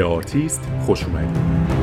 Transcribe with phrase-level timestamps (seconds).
[0.00, 1.79] به آرتیست خوش اومدید.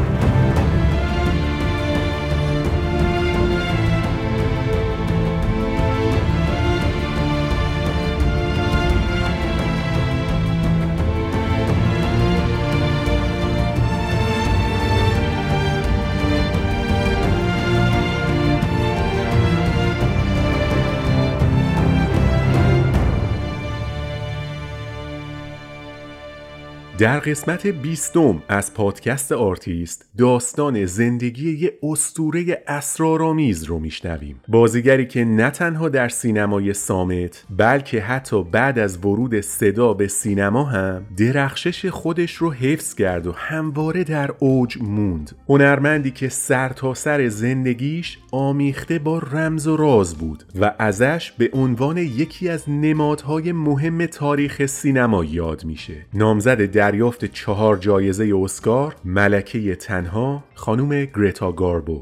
[26.97, 34.39] در قسمت بیستم از پادکست آرتیست داستان زندگی یه اسطوره اسرارآمیز رو میشنویم.
[34.47, 40.63] بازیگری که نه تنها در سینمای صامت بلکه حتی بعد از ورود صدا به سینما
[40.63, 45.31] هم درخشش خودش رو حفظ کرد و همواره در اوج موند.
[45.49, 51.49] هنرمندی که سر تا سر زندگیش آمیخته با رمز و راز بود و ازش به
[51.53, 56.05] عنوان یکی از نمادهای مهم تاریخ سینما یاد میشه.
[56.13, 62.01] نامزد دریافت چهار جایزه اسکار ملکه تنها خانم گرتا گاربو.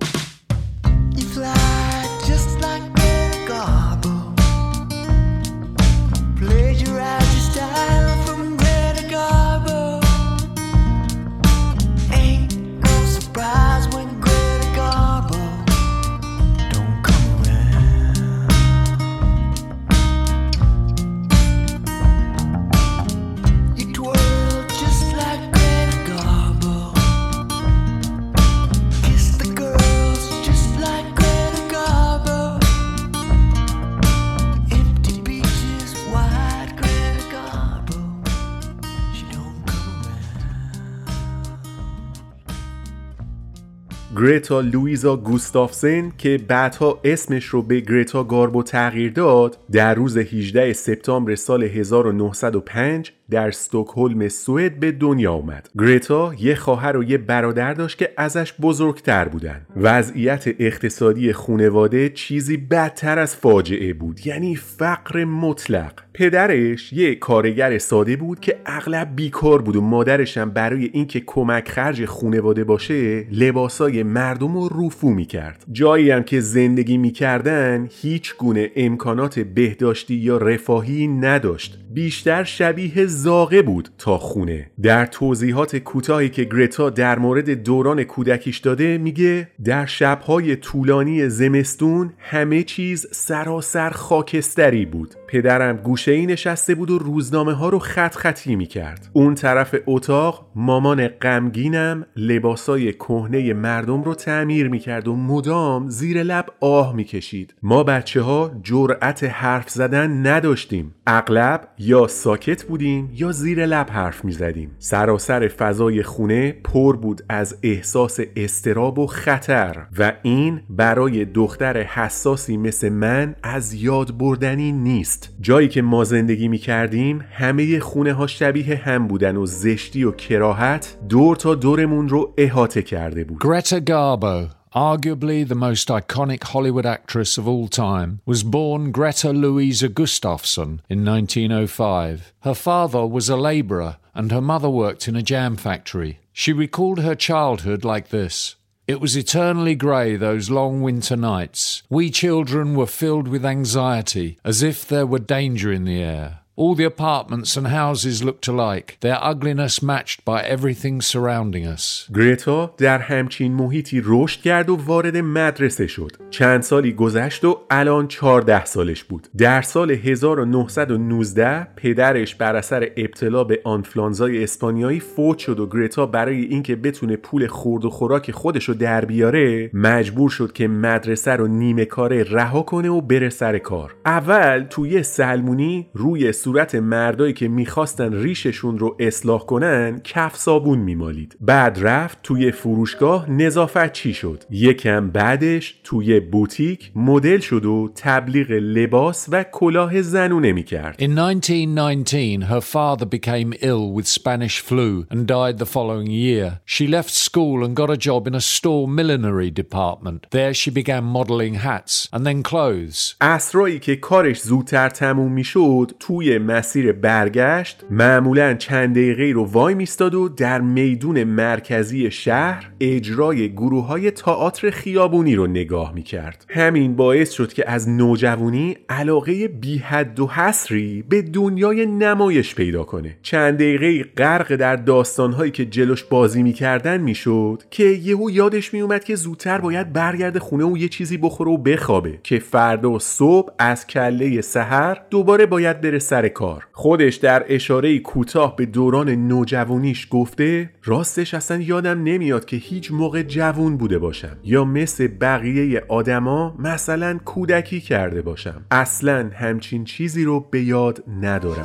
[44.25, 50.73] گریتا لویزا گوستافسن که بعدها اسمش رو به گریتا گاربو تغییر داد در روز 18
[50.73, 57.73] سپتامبر سال 1905 در استکهلم سوئد به دنیا اومد گریتا یه خواهر و یه برادر
[57.73, 59.61] داشت که ازش بزرگتر بودن.
[59.75, 65.93] وضعیت اقتصادی خونواده چیزی بدتر از فاجعه بود یعنی فقر مطلق.
[66.13, 71.69] پدرش یه کارگر ساده بود که اغلب بیکار بود و مادرش هم برای اینکه کمک
[71.69, 75.65] خرج خونواده باشه لباسای مردم رو روفو می‌کرد.
[75.71, 81.79] جایی هم که زندگی می‌کردن هیچ گونه امکانات بهداشتی یا رفاهی نداشت.
[81.93, 88.57] بیشتر شبیه زاغه بود تا خونه در توضیحات کوتاهی که گرتا در مورد دوران کودکیش
[88.57, 96.75] داده میگه در شبهای طولانی زمستون همه چیز سراسر خاکستری بود پدرم گوشه ای نشسته
[96.75, 99.09] بود و روزنامه ها رو خط خطی می کرد.
[99.13, 106.23] اون طرف اتاق مامان غمگینم لباسای کهنه مردم رو تعمیر می کرد و مدام زیر
[106.23, 107.53] لب آه می کشید.
[107.63, 110.93] ما بچه ها جرأت حرف زدن نداشتیم.
[111.07, 114.71] اغلب یا ساکت بودیم یا زیر لب حرف می زدیم.
[114.79, 122.57] سراسر فضای خونه پر بود از احساس استراب و خطر و این برای دختر حساسی
[122.57, 125.29] مثل من از یاد بردنی نیست.
[125.41, 130.11] جایی که ما زندگی می کردیم همه خونه ها شبیه هم بودن و زشتی و
[130.11, 136.85] کراهت دور تا دورمون رو احاطه کرده بود Greta Garbo arguably the most iconic Hollywood
[136.85, 142.33] actress of all time, was born Greta Louisa Gustafsson in 1905.
[142.41, 146.19] Her father was a labourer and her mother worked in a jam factory.
[146.33, 148.55] She recalled her childhood like this.
[148.87, 151.81] It was eternally grey those long winter nights.
[151.89, 156.41] We children were filled with anxiety, as if there were danger in the air.
[156.57, 162.09] All the apartments and houses looked alike, their ugliness matched by everything surrounding us.
[162.15, 166.11] گرتا در همچین محیطی رشد کرد و وارد مدرسه شد.
[166.29, 169.27] چند سالی گذشت و الان 14 سالش بود.
[169.37, 176.45] در سال 1919 پدرش بر اثر ابتلا به آنفلانزای اسپانیایی فوت شد و گرتا برای
[176.45, 181.47] اینکه بتونه پول خورد و خوراک خودش رو در بیاره مجبور شد که مدرسه رو
[181.47, 183.95] نیمه کاره رها کنه و بره سر کار.
[184.05, 191.37] اول توی سلمونی روی صورت مردایی که می‌خواستن ریششون رو اصلاح کنن کف صابون میمالید
[191.41, 198.51] بعد رفت توی فروشگاه نظافت چی شد یکم بعدش توی بوتیک مدل شد و تبلیغ
[198.51, 205.27] لباس و کلاه زنونه می‌کرد In 1919, her father became ill with Spanish flu and
[205.27, 206.59] died the following year.
[206.65, 210.19] She left school and got a job in a store millinery department.
[210.31, 213.15] There she began modeling hats and then clothes.
[213.21, 220.15] اسرایی که کارش زودتر تموم می‌شد توی مسیر برگشت معمولا چند دقیقه رو وای میستاد
[220.15, 226.45] و در میدون مرکزی شهر اجرای گروه های تئاتر خیابونی رو نگاه می‌کرد.
[226.49, 232.83] همین باعث شد که از نوجوانی علاقه بی حد و حصری به دنیای نمایش پیدا
[232.83, 233.17] کنه.
[233.21, 239.15] چند دقیقه غرق در داستانهایی که جلوش بازی می‌کردن می‌شد که یهو یادش میومد که
[239.15, 244.41] زودتر باید برگرده خونه و یه چیزی بخوره و بخوابه که فردا صبح از کله
[244.41, 246.67] سحر دوباره باید بره سر کار.
[246.71, 253.21] خودش در اشاره کوتاه به دوران نوجوانیش گفته راستش اصلا یادم نمیاد که هیچ موقع
[253.21, 258.65] جوون بوده باشم یا مثل بقیه آدما مثلا کودکی کرده باشم.
[258.71, 261.63] اصلا همچین چیزی رو به یاد ندارم.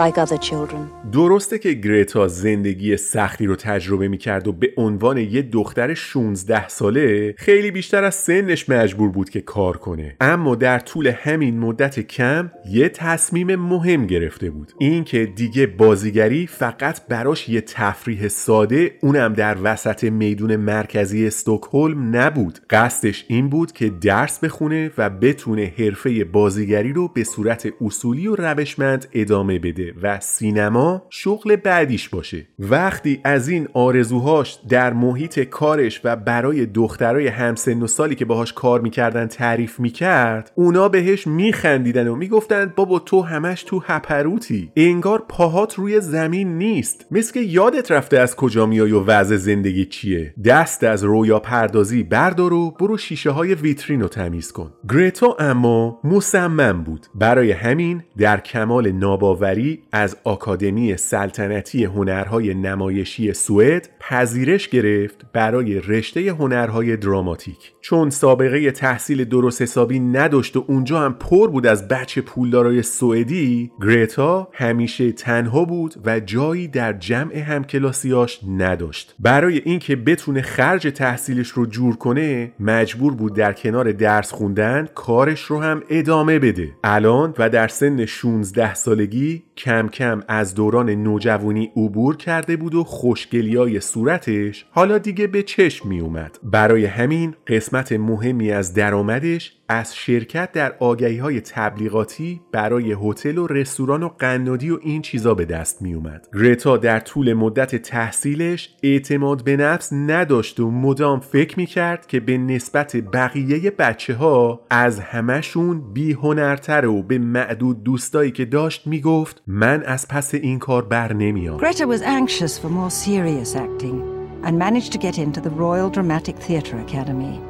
[0.00, 1.10] Like other children.
[1.12, 7.34] درسته که گرتا زندگی سختی رو تجربه می‌کرد و به عنوان یه دختر 16 ساله
[7.38, 10.16] خیلی بیشتر از سنش مجبور بود که کار کنه.
[10.20, 14.72] اما در طول همین مدت کم یه تصمیم مهم گرفته بود.
[14.78, 22.58] اینکه دیگه بازیگری فقط براش یه تفریح ساده اونم در وسط میدون مرکزی استکهلم نبود.
[22.70, 28.36] قصدش این بود که درس بخونه و بتونه حرفه بازیگری رو به صورت اصولی و
[28.36, 29.89] روشمند ادامه بده.
[30.02, 32.46] و سینما شغل بعدیش باشه.
[32.58, 38.52] وقتی از این آرزوهاش در محیط کارش و برای دخترای همسن و سالی که باهاش
[38.52, 44.72] کار می‌کردن تعریف می‌کرد اونا بهش میخندیدن و می‌گفتند بابا تو همش تو هپروتی.
[44.76, 47.06] انگار پاهات روی زمین نیست.
[47.10, 50.34] مثل که یادت رفته از کجا میای و وضع زندگی چیه.
[50.44, 54.72] دست از رویا پردازی بردار و برو شیشه های ویترین رو تمیز کن.
[54.90, 57.06] گرتا اما مصمم بود.
[57.14, 66.20] برای همین در کمال ناباوری از آکادمی سلطنتی هنرهای نمایشی سوئد پذیرش گرفت برای رشته
[66.20, 67.72] هنرهای دراماتیک.
[67.80, 73.70] چون سابقه تحصیل درست حسابی نداشت و اونجا هم پر بود از بچه پولدارای سوئدی
[73.82, 79.14] گرتا همیشه تنها بود و جایی در جمع همکلاسیاش نداشت.
[79.18, 85.40] برای اینکه بتونه خرج تحصیلش رو جور کنه مجبور بود در کنار درس خوندن کارش
[85.40, 86.68] رو هم ادامه بده.
[86.84, 92.84] الان و در سن 16 سالگی کم کم از دوران نوجوانی عبور کرده بود و
[92.84, 99.96] خوشگلیای صورتش حالا دیگه به چشم می اومد برای همین قسمت مهمی از درآمدش از
[99.96, 105.44] شرکت در آگهی های تبلیغاتی برای هتل و رستوران و قنادی و این چیزا به
[105.44, 106.28] دست می اومد.
[106.34, 112.20] گرتا در طول مدت تحصیلش اعتماد به نفس نداشت و مدام فکر می کرد که
[112.20, 118.86] به نسبت بقیه بچه ها از همشون بی هنرتر و به معدود دوستایی که داشت
[118.86, 121.60] می گفت من از پس این کار بر نمیام.
[121.60, 126.36] Greta was anxious for more serious acting and managed to get into the Royal Dramatic
[126.36, 127.49] Theatre Academy.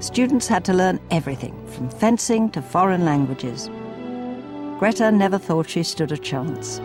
[0.00, 3.68] Students had to learn everything from fencing to foreign languages.
[4.78, 6.80] Greta never thought she stood a chance.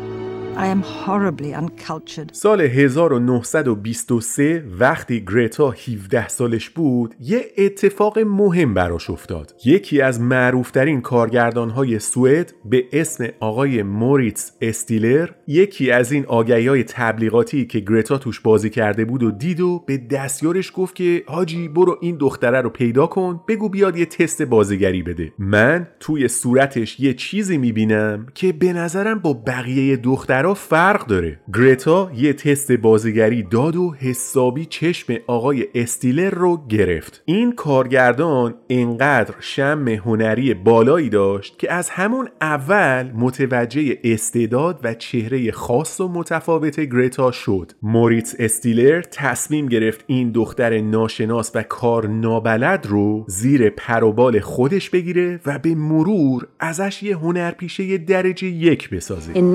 [0.55, 2.29] I am horribly uncultured.
[2.31, 11.01] سال 1923 وقتی گرتا 17 سالش بود یه اتفاق مهم براش افتاد یکی از معروفترین
[11.01, 18.17] کارگردانهای سوئد به اسم آقای موریتس استیلر یکی از این آگهی های تبلیغاتی که گرتا
[18.17, 22.61] توش بازی کرده بود و دید و به دستیارش گفت که حاجی برو این دختره
[22.61, 28.27] رو پیدا کن بگو بیاد یه تست بازیگری بده من توی صورتش یه چیزی می‌بینم
[28.33, 31.39] که به نظرم با بقیه دختر دخترها فرق داره.
[31.53, 37.21] گرتا یه تست بازیگری داد و حسابی چشم آقای استیلر رو گرفت.
[37.25, 45.51] این کارگردان انقدر شم هنری بالایی داشت که از همون اول متوجه استعداد و چهره
[45.51, 47.71] خاص و متفاوت گرتا شد.
[47.81, 55.39] موریتس استیلر تصمیم گرفت این دختر ناشناس و کار نابلد رو زیر پروبال خودش بگیره
[55.45, 59.33] و به مرور ازش یه هنرپیشه درجه یک بسازه.
[59.33, 59.53] In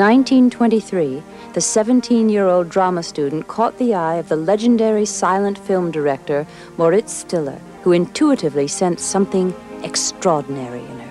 [0.78, 5.90] 1923, the 17 year old drama student caught the eye of the legendary silent film
[5.90, 11.07] director Moritz Stiller, who intuitively sensed something extraordinary in her.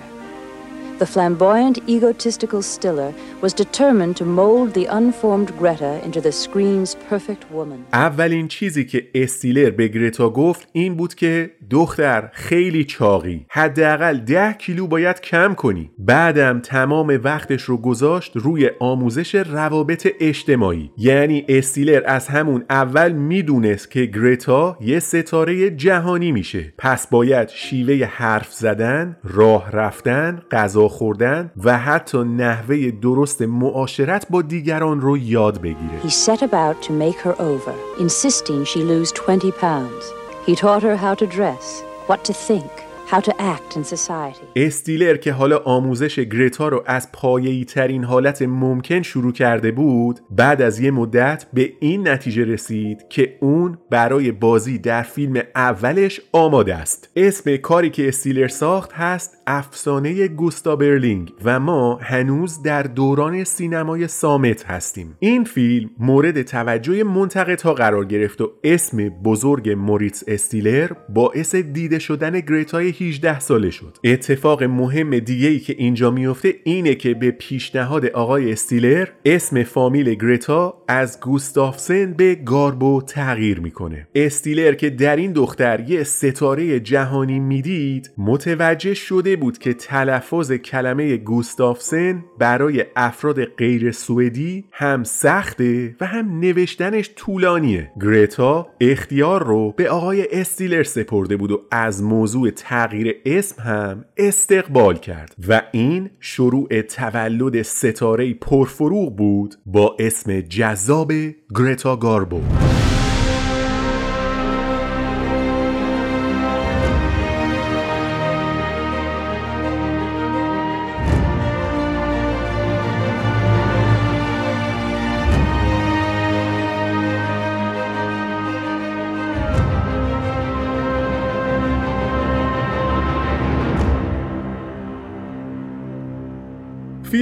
[0.98, 7.44] The flamboyant, egotistical Stiller was determined to mold the unformed Greta into the screen's perfect
[7.52, 7.78] woman.
[7.92, 13.46] اولین چیزی که استیلر به گرتا گفت این بود که دختر خیلی چاقی.
[13.50, 15.90] حداقل ده کیلو باید کم کنی.
[15.98, 20.90] بعدم تمام وقتش رو گذاشت روی آموزش روابط اجتماعی.
[20.96, 26.72] یعنی استیلر از همون اول می‌دونست که گرتا یه ستاره جهانی میشه.
[26.78, 34.42] پس باید شیوه حرف زدن راه رفتن غذا خوردن و حتی نحوه درست معاشرت با
[34.42, 39.60] دیگران رو یاد بگیره He set about to make her over, insisting she lose 20
[39.60, 40.04] pounds.
[40.46, 42.72] He taught her how to dress, what to think,
[43.10, 44.46] how to act in society.
[44.56, 50.62] استیلر که حالا آموزش گرتا رو از پایه‌ای ترین حالت ممکن شروع کرده بود بعد
[50.62, 56.74] از یه مدت به این نتیجه رسید که اون برای بازی در فیلم اولش آماده
[56.74, 63.44] است اسم کاری که استیلر ساخت هست افسانه گوستا برلینگ و ما هنوز در دوران
[63.44, 65.16] سینمای سامت هستیم.
[65.18, 72.40] این فیلم مورد توجه منتقدها قرار گرفت و اسم بزرگ موریتس استیلر باعث دیده شدن
[72.40, 73.96] گرتای 18 ساله شد.
[74.04, 80.14] اتفاق مهم دیگه ای که اینجا میفته اینه که به پیشنهاد آقای استیلر اسم فامیل
[80.14, 84.08] گرتا از گوستافسن به گاربو تغییر می‌کنه.
[84.14, 91.16] استیلر که در این دختر یه ستاره جهانی می‌دید متوجه شده بود که تلفظ کلمه
[91.16, 97.92] گوستافسن برای افراد غیر سوئدی هم سخته و هم نوشتنش طولانیه.
[98.00, 104.96] گرتا اختیار رو به آقای استیلر سپرده بود و از موضوع تغییر اسم هم استقبال
[104.96, 111.12] کرد و این شروع تولد ستاره پرفروغ بود با اسم جذاب
[111.54, 112.40] گرتا گاربو.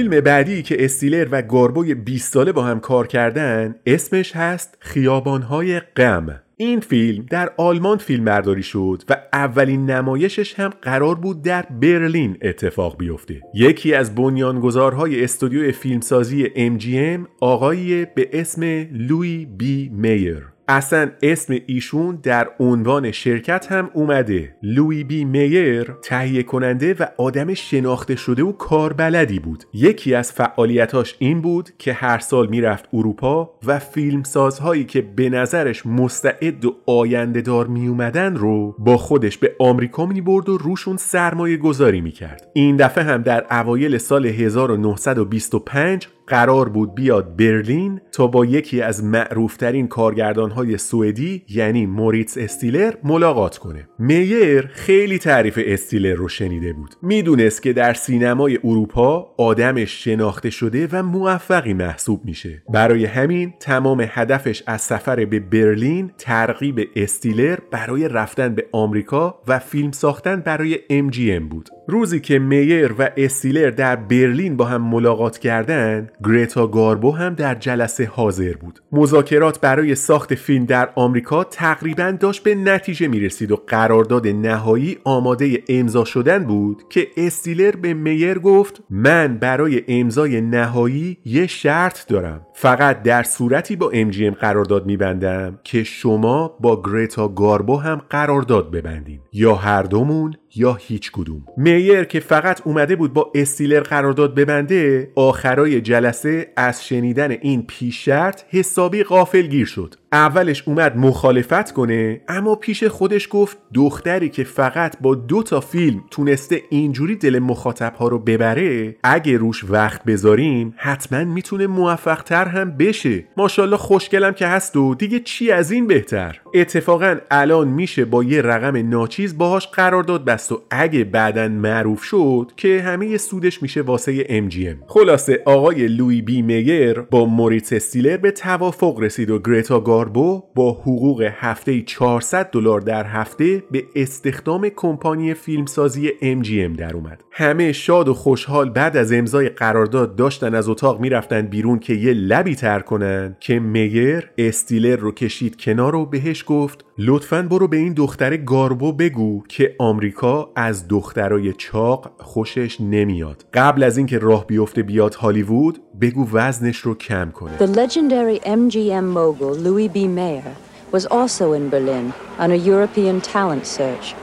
[0.09, 5.79] فیلم بعدی که استیلر و گاربوی 20 ساله با هم کار کردن اسمش هست خیابانهای
[5.79, 6.39] غم.
[6.57, 12.37] این فیلم در آلمان فیلم برداری شد و اولین نمایشش هم قرار بود در برلین
[12.41, 13.41] اتفاق بیفته.
[13.53, 20.56] یکی از بنیانگذارهای استودیو فیلمسازی MGM آقایی به اسم لوی بی میر.
[20.69, 24.55] اصلا اسم ایشون در عنوان شرکت هم اومده.
[24.63, 29.63] لوی بی میر تهیه کننده و آدم شناخته شده و کاربلدی بود.
[29.73, 35.85] یکی از فعالیتاش این بود که هر سال می‌رفت اروپا و فیلمسازهایی که به نظرش
[35.85, 40.97] مستعد و آینده دار می اومدن رو با خودش به آمریکا می برد و روشون
[40.97, 48.01] سرمایه گذاری می کرد این دفعه هم در اوایل سال 1925 قرار بود بیاد برلین
[48.11, 53.87] تا با یکی از معروفترین کارگردان های سوئدی یعنی موریتس استیلر ملاقات کنه.
[53.99, 56.95] میر خیلی تعریف استیلر رو شنیده بود.
[57.01, 62.63] می‌دونست که در سینمای اروپا آدمش شناخته شده و موفقی محسوب میشه.
[62.69, 69.59] برای همین تمام هدفش از سفر به برلین ترغیب استیلر برای رفتن به آمریکا و
[69.59, 71.69] فیلم ساختن برای MGM بود.
[71.87, 77.55] روزی که میر و استیلر در برلین با هم ملاقات کردند گرتا گاربو هم در
[77.55, 78.79] جلسه حاضر بود.
[78.91, 84.97] مذاکرات برای ساخت فیلم در آمریکا تقریبا داشت به نتیجه می رسید و قرارداد نهایی
[85.03, 92.07] آماده امضا شدن بود که استیلر به میر گفت من برای امضای نهایی یه شرط
[92.07, 92.41] دارم.
[92.53, 99.19] فقط در صورتی با MGM قرارداد میبندم که شما با گرتا گاربو هم قرارداد ببندین.
[99.33, 101.43] یا هر دومون یا هیچ کدوم.
[101.57, 108.05] میر که فقط اومده بود با استیلر قرارداد ببنده آخرای جلسه از شنیدن این پیش
[108.05, 109.95] شرط حسابی غافل گیر شد.
[110.11, 116.03] اولش اومد مخالفت کنه اما پیش خودش گفت دختری که فقط با دو تا فیلم
[116.11, 122.45] تونسته اینجوری دل مخاطب ها رو ببره اگه روش وقت بذاریم حتما می‌تونه موفق تر
[122.45, 123.25] هم بشه.
[123.37, 128.41] ماشاءالله خوشگلم که هست و دیگه چی از این بهتر؟ اتفاقا الان میشه با یه
[128.41, 134.23] رقم ناچیز باهاش قرارداد بست و اگه بعدا معروف شد که همه سودش میشه واسه
[134.23, 140.43] MGM خلاصه آقای لوی بی میر با موریت استیلر به توافق رسید و گریتا گاربو
[140.55, 147.23] با حقوق هفته 400 دلار در هفته به استخدام کمپانی فیلمسازی MGM در اومد.
[147.31, 152.13] همه شاد و خوشحال بعد از امضای قرارداد داشتن از اتاق می‌رفتن بیرون که یه
[152.13, 157.77] لبی تر کنن که میر استیلر رو کشید کنار و بهش گفت لطفا برو به
[157.77, 164.47] این دختر گاربو بگو که آمریکا از دخترای چاق خوشش نمیاد قبل از اینکه راه
[164.47, 170.07] بیفته بیاد هالیوود بگو وزنش رو کم کنه The legendary MGM mogul Louis B.
[170.07, 170.55] Mayer
[170.91, 174.15] was also in Berlin on a European talent search.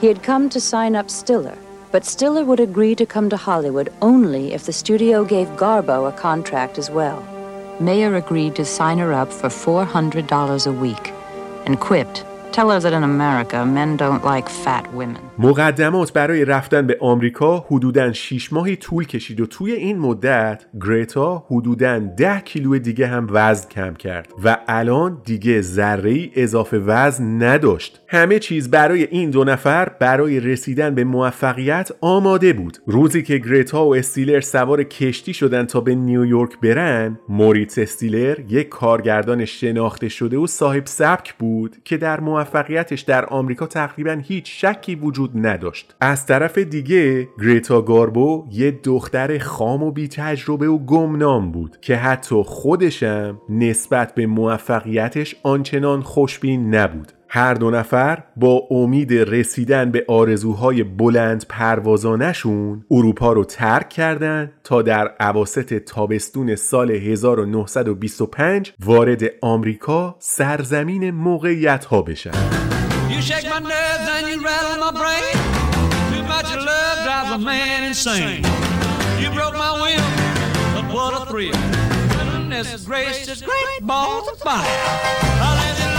[0.00, 1.58] He had come to sign up Stiller,
[1.92, 6.18] but Stiller would agree to come to Hollywood only if the studio gave Garbo a
[6.26, 7.20] contract as well.
[7.88, 11.06] Mayer agreed to sign her up for $400 a week
[11.66, 12.24] and quipped,
[15.38, 21.44] مقدمات برای رفتن به آمریکا حدوداً 6 ماهی طول کشید و توی این مدت گریتا
[21.50, 28.00] حدوداً 10 کیلو دیگه هم وزن کم کرد و الان دیگه ذره اضافه وزن نداشت.
[28.08, 32.78] همه چیز برای این دو نفر برای رسیدن به موفقیت آماده بود.
[32.86, 38.68] روزی که گریتا و استیلر سوار کشتی شدن تا به نیویورک برن موریتس استیلر یک
[38.68, 44.94] کارگردان شناخته شده و صاحب سبک بود که در موفقیتش در آمریکا تقریبا هیچ شکی
[44.94, 45.94] وجود نداشت.
[46.00, 51.96] از طرف دیگه گریتا گاربو یه دختر خام و بی تجربه و گمنام بود که
[51.96, 57.12] حتی خودشم نسبت به موفقیتش آنچنان خوشبین نبود.
[57.32, 64.82] هر دو نفر با امید رسیدن به آرزوهای بلند پروازانشون اروپا رو ترک کردند تا
[64.82, 72.32] در عواست تابستون سال 1925 وارد آمریکا سرزمین موقعیت ها بشن.
[85.80, 85.89] You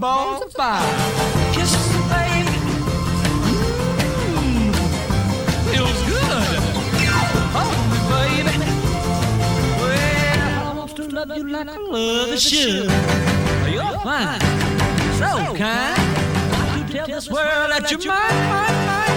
[0.00, 0.80] balls of fire.
[1.52, 2.56] Kisses, baby.
[4.24, 4.72] Mm,
[5.70, 6.58] feels good.
[7.54, 8.56] Hold me, baby.
[9.80, 12.90] Well, I want to love you like I love a should.
[13.70, 14.40] You're fine,
[15.20, 16.00] so kind.
[16.50, 19.09] Got to tell this world that you're mine, mine, mine.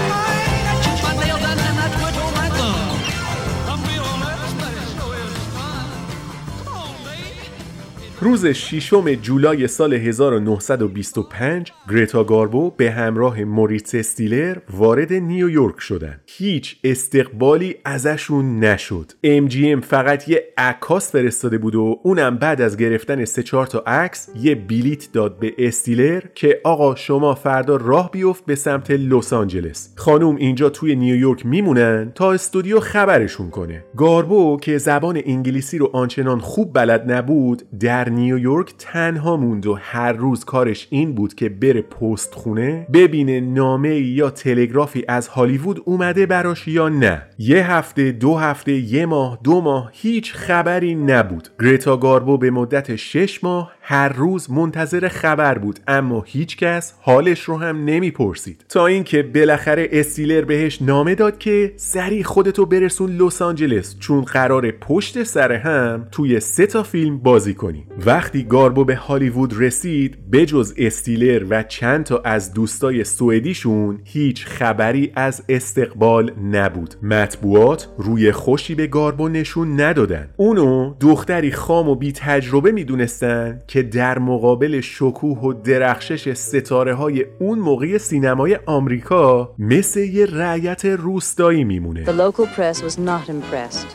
[8.23, 16.77] روز 6 جولای سال 1925 گریتا گاربو به همراه موریتس استیلر وارد نیویورک شدن هیچ
[16.83, 19.12] استقبالی ازشون نشد.
[19.25, 24.29] MGM فقط یه عکاس فرستاده بود و اونم بعد از گرفتن سه چهار تا عکس
[24.36, 29.93] یه بلیت داد به استیلر که آقا شما فردا راه بیفت به سمت لس آنجلس.
[29.95, 33.83] خانوم اینجا توی نیویورک میمونن تا استودیو خبرشون کنه.
[33.97, 40.13] گاربو که زبان انگلیسی رو آنچنان خوب بلد نبود در نیویورک تنها موند و هر
[40.13, 46.26] روز کارش این بود که بره پست خونه ببینه نامه یا تلگرافی از هالیوود اومده
[46.26, 47.21] براش یا نه.
[47.38, 51.49] یه هفته دو هفته یه ماه دو ماه هیچ خبری نبود.
[51.60, 57.43] گریتا گاربو به مدت شش ماه هر روز منتظر خبر بود اما هیچ کس حالش
[57.43, 58.65] رو هم نمی‌پرسید.
[58.69, 64.72] تا اینکه بالاخره استیلر بهش نامه داد که سریع خودتو برسون لس آنجلس چون قرار
[64.72, 67.86] پشت سر هم توی سه تا فیلم بازی کنی.
[68.06, 75.12] وقتی گاربو به هالیوود رسید بجز استیلر و چند تا از دوستای سوئدیشون هیچ خبری
[75.15, 76.96] از استقبال نبود.
[77.02, 80.30] مطبوعات روی خوشی به گاربو نشون ندادن.
[80.38, 87.25] اونو دختری خام و بی تجربه می‌دونستن که در مقابل شکوه و درخشش ستاره های
[87.39, 93.88] اون موقع سینمای آمریکا مثل یه رعیت روستایی میمونه The local press was not impressed.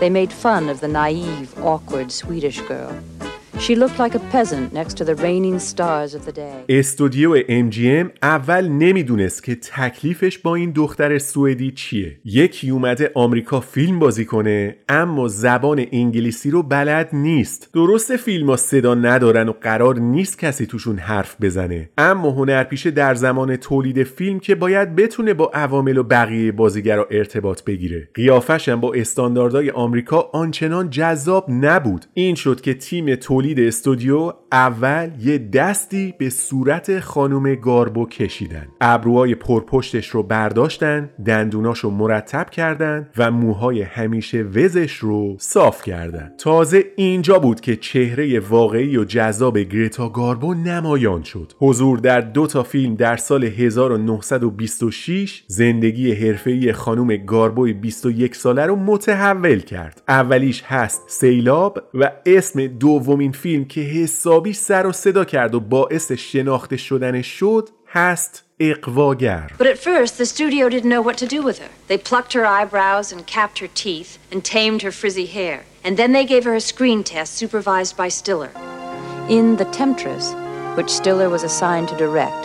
[0.00, 2.92] They made fun of the naive, awkward Swedish girl.
[3.58, 6.64] She looked like a peasant next to the reigning stars of the day.
[6.68, 12.16] استودیو MGM اول نمی‌دونست که تکلیفش با این دختر سوئدی چیه.
[12.24, 17.70] یکی اومده آمریکا فیلم بازی کنه اما زبان انگلیسی رو بلد نیست.
[17.74, 21.90] درست فیلم ها صدا ندارن و قرار نیست کسی توشون حرف بزنه.
[21.98, 27.64] اما هنرپیشه در زمان تولید فیلم که باید بتونه با عوامل و بقیه بازیگرا ارتباط
[27.64, 28.08] بگیره.
[28.14, 32.06] قیافش هم با استانداردهای آمریکا آنچنان جذاب نبود.
[32.14, 38.66] این شد که تیم تولید استودیو اول یه دستی به صورت خانم گاربو کشیدن.
[38.80, 46.32] ابروهای پرپشتش رو برداشتن دندوناش رو مرتب کردن و موهای همیشه وزش رو صاف کردن.
[46.38, 51.52] تازه اینجا بود که چهره واقعی و جذاب گریتا گاربو نمایان شد.
[51.58, 58.76] حضور در دو تا فیلم در سال 1926 زندگی حرفه‌ای خانم گاربوی 21 ساله رو
[58.76, 60.02] متحول کرد.
[60.08, 66.11] اولیش هست سیلاب و اسم دومین فیلم که حسابی سر و صدا کرد و باعث
[66.11, 71.41] شناخته شدنش شد هست اقواگر But at first, the studio didn't know what to do
[71.41, 71.69] with her.
[71.87, 75.63] They plucked her eyebrows and capped her teeth and tamed her frizzy hair.
[75.85, 78.51] And then they gave her a screen test supervised by Stiller.
[79.37, 80.25] In The Temptress,
[80.77, 82.43] which Stiller was assigned to direct,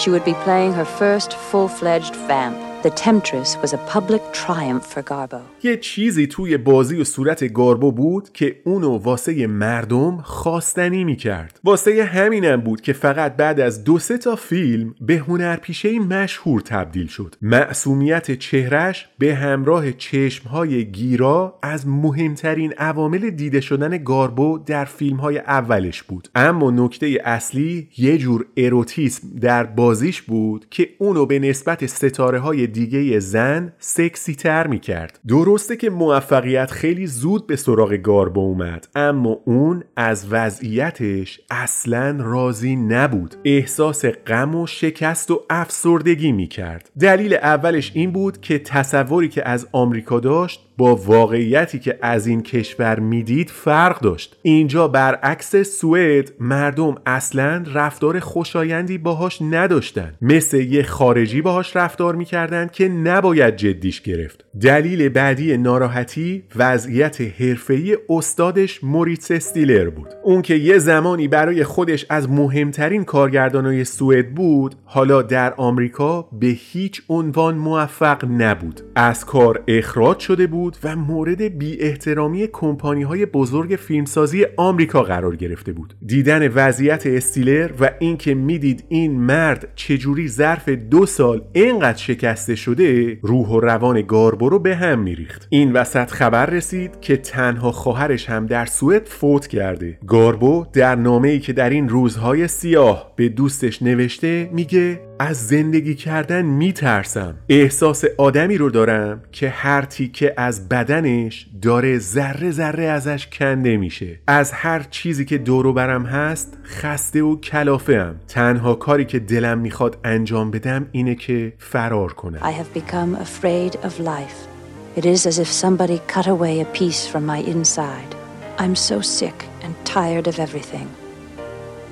[0.00, 2.58] she would be playing her first full-fledged vamp.
[2.85, 5.41] The Temptress was a public triumph for Garbo.
[5.63, 11.59] یه چیزی توی بازی و صورت گاربو بود که اونو واسه مردم خواستنی می‌کرد.
[11.63, 17.07] واسه همینم بود که فقط بعد از دو سه تا فیلم به هنرپیشه مشهور تبدیل
[17.07, 17.35] شد.
[17.41, 26.03] معصومیت چهرش به همراه چشمهای گیرا از مهمترین عوامل دیده شدن گاربو در فیلمهای اولش
[26.03, 26.27] بود.
[26.35, 32.67] اما نکته اصلی یه جور اروتیسم در بازیش بود که اونو به نسبت ستاره های
[32.75, 38.87] دیگه زن سکسی تر می کرد درسته که موفقیت خیلی زود به سراغ گاربو اومد
[38.95, 43.35] اما اون از وضعیتش اصلا راضی نبود.
[43.45, 49.49] احساس غم و شکست و افسردگی می کرد دلیل اولش این بود که تصوری که
[49.49, 54.37] از آمریکا داشت با واقعیتی که از این کشور می‌دید فرق داشت.
[54.41, 60.13] اینجا برعکس سوئد مردم اصلا رفتار خوشایندی باهاش نداشتن.
[60.21, 64.44] مثل یه خارجی باهاش رفتار می‌کردن که نباید جدیش گرفت.
[64.61, 70.07] دلیل بعدی ناراحتی وضعیت حرفه‌ای استادش موریتس استیلر بود.
[70.23, 76.47] اون که یه زمانی برای خودش از مهمترین کارگردانای سوئد بود حالا در آمریکا به
[76.47, 78.81] هیچ عنوان موفق نبود.
[78.95, 85.35] از کار اخراج شده بود و مورد بی احترامی کمپانی های بزرگ فیلمسازی آمریکا قرار
[85.35, 85.93] گرفته بود.
[86.05, 93.19] دیدن وضعیت استیلر و اینکه می‌دید این مرد چجوری ظرف دو سال اینقدر شکسته شده
[93.21, 95.47] روح و روان گاربو رو به هم میریخت.
[95.49, 99.97] این وسط خبر رسید که تنها خواهرش هم در سوئد فوت کرده.
[100.07, 105.95] گاربو در نامه ای که در این روزهای سیاه به دوستش نوشته میگه از زندگی
[105.95, 113.27] کردن میترسم احساس آدمی رو دارم که هر تیکه از بدنش داره ذره ذره ازش
[113.27, 119.05] کنده میشه از هر چیزی که دورو برم هست خسته و کلافه ام تنها کاری
[119.05, 124.55] که دلم می‌خواد انجام بدم اینه که فرار کنم I have become afraid of life.
[124.97, 128.11] It is as if somebody cut away a piece from my inside.
[128.57, 130.87] I'm so sick and tired of everything.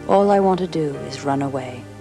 [0.07, 1.92] All I want to do is run away.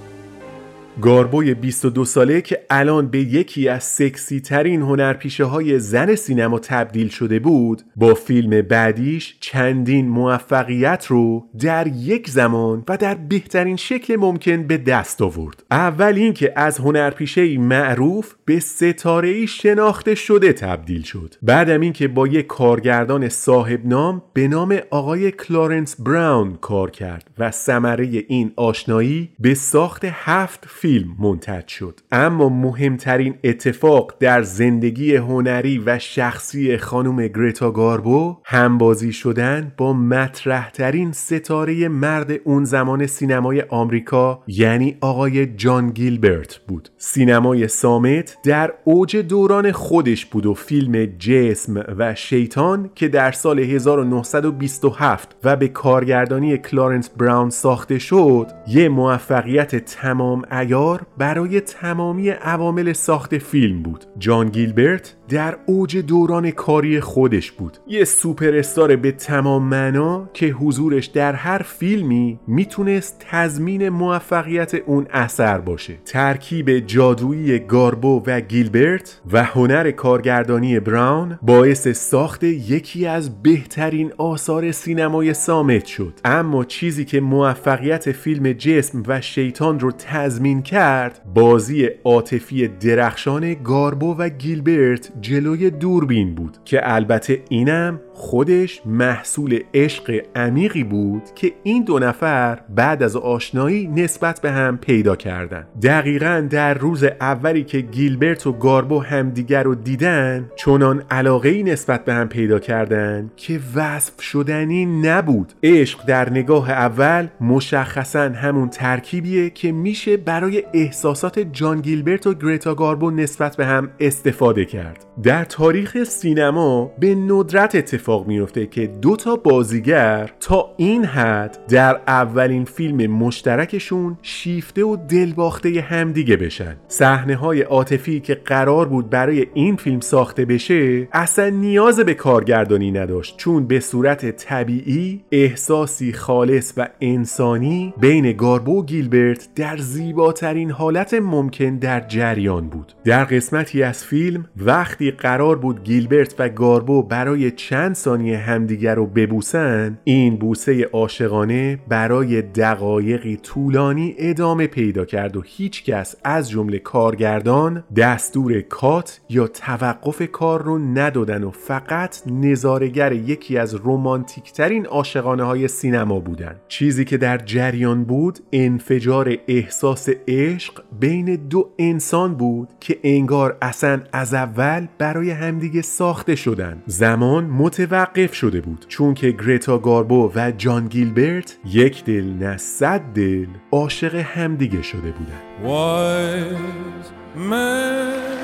[1.01, 7.09] گاربوی 22 ساله که الان به یکی از سکسی ترین هنرپیشه های زن سینما تبدیل
[7.09, 14.17] شده بود با فیلم بعدیش چندین موفقیت رو در یک زمان و در بهترین شکل
[14.17, 15.63] ممکن به دست آورد.
[15.71, 21.35] اول اینکه از هنرپیشه معروف به ستاره شناخته شده تبدیل شد.
[21.43, 27.51] بعدم اینکه با یک کارگردان صاحب نام به نام آقای کلارنس براون کار کرد و
[27.51, 32.01] ثمره این آشنایی به ساخت هفت فیلم منتج شد.
[32.13, 40.71] اما مهمترین اتفاق در زندگی هنری و شخصی خانم گریتا گاربو همبازی شدن با مطرح
[40.71, 46.89] ترین ستاره مرد اون زمان سینمای آمریکا یعنی آقای جان گیلبرت بود.
[46.99, 53.59] سینمای صامت در اوج دوران خودش بود و فیلم جسم و شیطان که در سال
[53.59, 60.43] 1927 و به کارگردانی کلارنس براون ساخته شد یه موفقیت تمام
[60.73, 64.05] معیار برای تمامی عوامل ساخت فیلم بود.
[64.19, 67.77] جان گیلبرت در اوج دوران کاری خودش بود.
[67.87, 75.07] یه سوپر استار به تمام معنا که حضورش در هر فیلمی می‌تونست تضمین موفقیت اون
[75.11, 75.95] اثر باشه.
[76.05, 84.73] ترکیب جادویی گاربو و گیلبرت و هنر کارگردانی براون باعث ساخت یکی از بهترین آثار
[84.73, 86.21] سینمای سامت شد.
[86.25, 94.15] اما چیزی که موفقیت فیلم جسم و شیطان رو تضمین کرد بازی عاطفی درخشان گاربو
[94.19, 101.85] و گیلبرت جلوی دوربین بود که البته اینم خودش محصول عشق عمیقی بود که این
[101.85, 105.67] دو نفر بعد از آشنایی نسبت به هم پیدا کردند.
[105.83, 112.05] دقیقا در روز اولی که گیلبرت و گاربو همدیگر رو دیدن چنان علاقه ای نسبت
[112.05, 119.51] به هم پیدا کردند که وصف شدنی نبود عشق در نگاه اول مشخصا همون ترکیبیه
[119.51, 125.45] که میشه برای احساسات جان گیلبرت و گریتا گاربو نسبت به هم استفاده کرد در
[125.45, 132.65] تاریخ سینما به ندرت اتفاق میفته که دو تا بازیگر تا این حد در اولین
[132.65, 136.77] فیلم مشترکشون شیفته و دلباخته همدیگه بشن.
[136.89, 142.91] صحنه های عاطفی که قرار بود برای این فیلم ساخته بشه اصلا نیاز به کارگردانی
[142.91, 150.71] نداشت چون به صورت طبیعی احساسی خالص و انسانی بین گاربو و گیلبرت در زیباترین
[150.71, 152.93] حالت ممکن در جریان بود.
[153.05, 159.07] در قسمتی از فیلم وقتی قرار بود گیلبرت و گاربو برای چند ثانیه همدیگر رو
[159.07, 166.79] ببوسن این بوسه عاشقانه برای دقایقی طولانی ادامه پیدا کرد و هیچ کس از جمله
[166.79, 174.87] کارگردان دستور کات یا توقف کار رو ندادن و فقط نظارگر یکی از رومانتیک ترین
[174.87, 176.57] عاشقانه های سینما بودن.
[176.69, 184.01] چیزی که در جریان بود انفجار احساس عشق بین دو انسان بود که انگار اصلا
[184.13, 186.83] از اول برای همدیگه ساخته شدن.
[186.87, 187.45] زمان
[187.83, 193.47] متوقف شده بود چون که گریتا گاربو و جان گیلبرت یک دل نه صد دل
[193.73, 197.09] عاشق همدیگه شده بودن Wise
[197.51, 198.43] men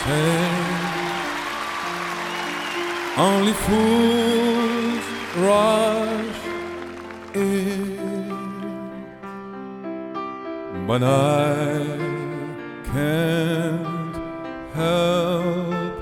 [0.00, 0.38] say
[3.26, 5.06] only fools
[5.46, 6.42] rush
[7.34, 8.28] in,
[10.86, 11.86] but I
[12.92, 14.16] can't
[14.74, 15.94] help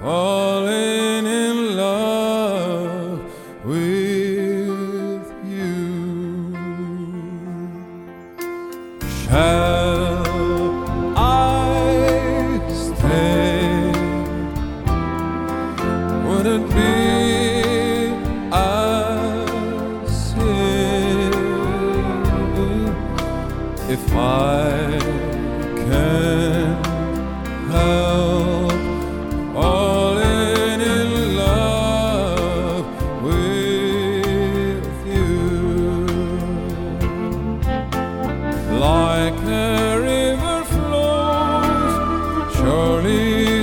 [0.00, 1.23] falling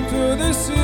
[0.09, 0.80] to the sea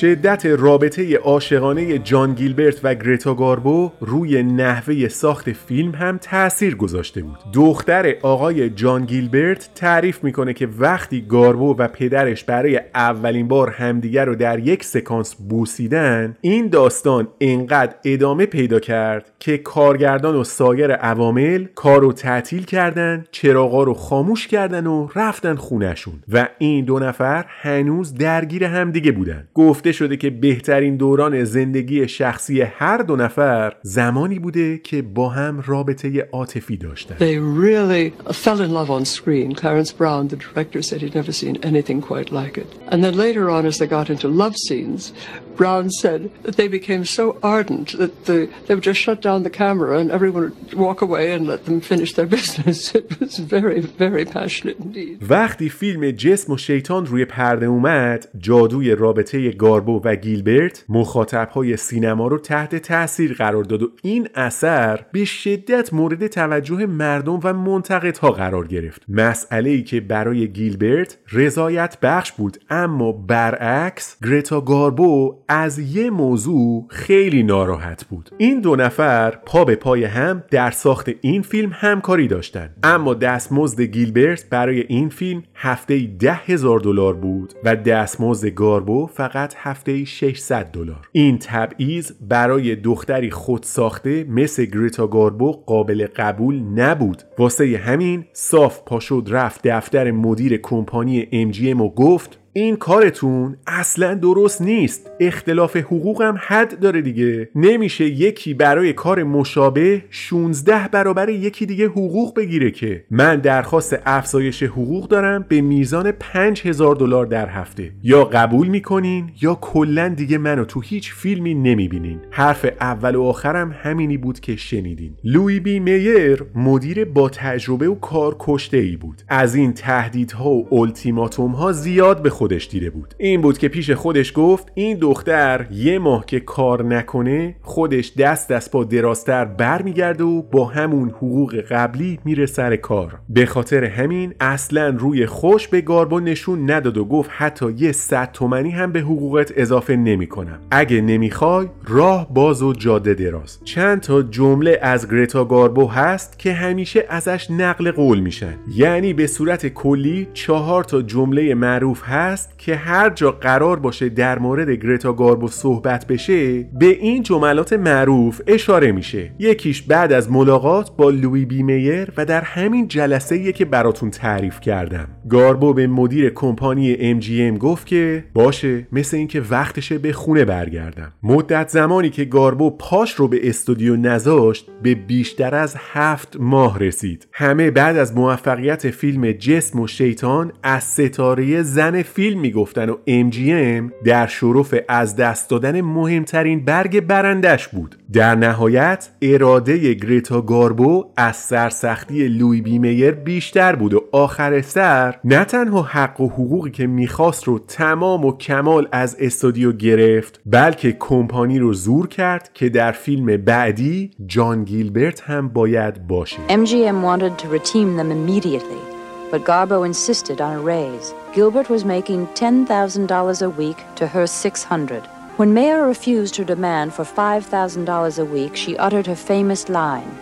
[0.00, 7.22] شدت رابطه عاشقانه جان گیلبرت و گرتا گاربو روی نحوه ساخت فیلم هم تأثیر گذاشته
[7.22, 7.38] بود.
[7.52, 14.24] دختر آقای جان گیلبرت تعریف می‌کنه که وقتی گاربو و پدرش برای اولین بار همدیگر
[14.24, 20.92] رو در یک سکانس بوسیدن این داستان انقدر ادامه پیدا کرد که کارگردان و سایر
[20.92, 26.98] عوامل کار رو تعطیل کردن چراغا رو خاموش کردن و رفتن خونشون و این دو
[26.98, 29.48] نفر هنوز درگیر همدیگه بودن.
[29.54, 35.62] گفته شده که بهترین دوران زندگی شخصی هر دو نفر زمانی بوده که با هم
[35.66, 39.54] رابطه عاطفی داشتن They really fell in love on screen.
[39.54, 42.68] Clarence Brown, the director, said he'd never seen anything quite like it.
[42.92, 45.12] And then later on, as they got into love scenes,
[45.60, 49.56] Brown said that they became so ardent that the, they would just shut down the
[49.62, 52.78] camera and everyone would walk away and let them finish their business.
[52.94, 55.18] It was very, very passionate indeed.
[55.30, 62.28] وقتی فیلم جسم و شیطان روی پرده اومد جادوی رابطه گاربو و گیلبرت مخاطبهای سینما
[62.28, 68.30] رو تحت تاثیر قرار داد و این اثر به شدت مورد توجه مردم و منتقدها
[68.30, 75.78] قرار گرفت مسئله ای که برای گیلبرت رضایت بخش بود اما برعکس گرتا گاربو از
[75.78, 78.30] یه موضوع خیلی ناراحت بود.
[78.38, 83.80] این دو نفر پا به پای هم در ساخت این فیلم همکاری داشتند اما دستمزد
[83.80, 90.70] گیلبرت برای این فیلم هفته ده هزار دلار بود و دستمزد گاربو فقط هفته 600
[90.72, 91.08] دلار.
[91.12, 97.22] این تبعیض برای دختری خود ساخته مثل گریتا گاربو قابل قبول نبود.
[97.38, 104.62] واسه همین صاف پاشد رفت دفتر مدیر کمپانی MGM و گفت این کارتون اصلا درست
[104.62, 105.10] نیست.
[105.20, 107.48] اختلاف حقوق هم حد داره دیگه.
[107.54, 113.04] نمیشه یکی برای کار مشابه 16 برابر یکی دیگه حقوق بگیره که.
[113.10, 117.90] من درخواست افزایش حقوق دارم به میزان 5000 دلار در هفته.
[118.02, 122.18] یا قبول می‌کنین یا کلا دیگه منو تو هیچ فیلمی نمی‌بینین.
[122.30, 125.12] حرف اول و آخرم همینی بود که شنیدین.
[125.24, 129.22] لوی بی میر مدیر با تجربه و کار کشته ای بود.
[129.28, 133.14] از این تهدیدها و التیماتوم ها زیاد به خودش دیده بود.
[133.18, 138.48] این بود که پیش خودش گفت این دختر یه ماه که کار نکنه خودش دست
[138.48, 143.18] دست با دراستر برمیگرده و با همون حقوق قبلی میره سر کار.
[143.28, 148.32] به خاطر همین اصلا روی خوش به گاربو نشون نداد و گفت حتی یه صد
[148.32, 150.58] تومنی هم به حقوقت اضافه نمی‌کنم.
[150.70, 153.58] اگه نمی‌خوای راه باز و جاده دراز.
[153.64, 158.54] چند تا جمله از گرتا گاربو هست که همیشه ازش نقل قول میشن.
[158.74, 162.27] یعنی به صورت کلی چهار تا جمله معروف هست
[162.58, 168.40] که هر جا قرار باشه در مورد گرتا گاربو صحبت بشه به این جملات معروف
[168.46, 169.30] اشاره میشه.
[169.38, 174.60] یکیش بعد از ملاقات با لوی بی میر و در همین جلسه که براتون تعریف
[174.60, 175.08] کردم.
[175.28, 181.12] گاربو به مدیر کمپانی MGM گفت که باشه مثل اینکه وقتشه به خونه برگردم.
[181.22, 187.28] مدت زمانی که گاربو پاش رو به استودیو نذاشت به بیشتر از هفت ماه رسید.
[187.32, 193.92] همه بعد از موفقیت فیلم جسم و شیطان از ستاره زن فیلم می‌گفتن و MGM
[194.04, 197.96] در شرف از دست دادن مهمترین برگ برندش بود.
[198.12, 205.44] در نهایت اراده گریتا گاربو از سرسختی لوی بیمیر بیشتر بود و آخر سر نه
[205.44, 211.58] تنها حق و حقوقی که می‌خواست رو تمام و کمال از استودیو گرفت بلکه کمپانی
[211.58, 216.36] رو زور کرد که در فیلم بعدی جان گیلبرت هم باید باشه.
[216.48, 218.97] MGM wanted to them immediately,
[219.30, 221.14] but Garbo insisted on a raise.
[221.32, 225.06] Gilbert was making $10,000 a week to her 600.
[225.36, 230.18] When Mayer refused her demand for $5,000 a week, she uttered her famous line,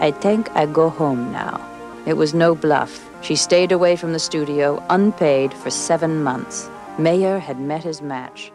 [0.00, 1.60] I think I go home now.
[2.06, 3.06] It was no bluff.
[3.20, 6.70] She stayed away from the studio unpaid for seven months.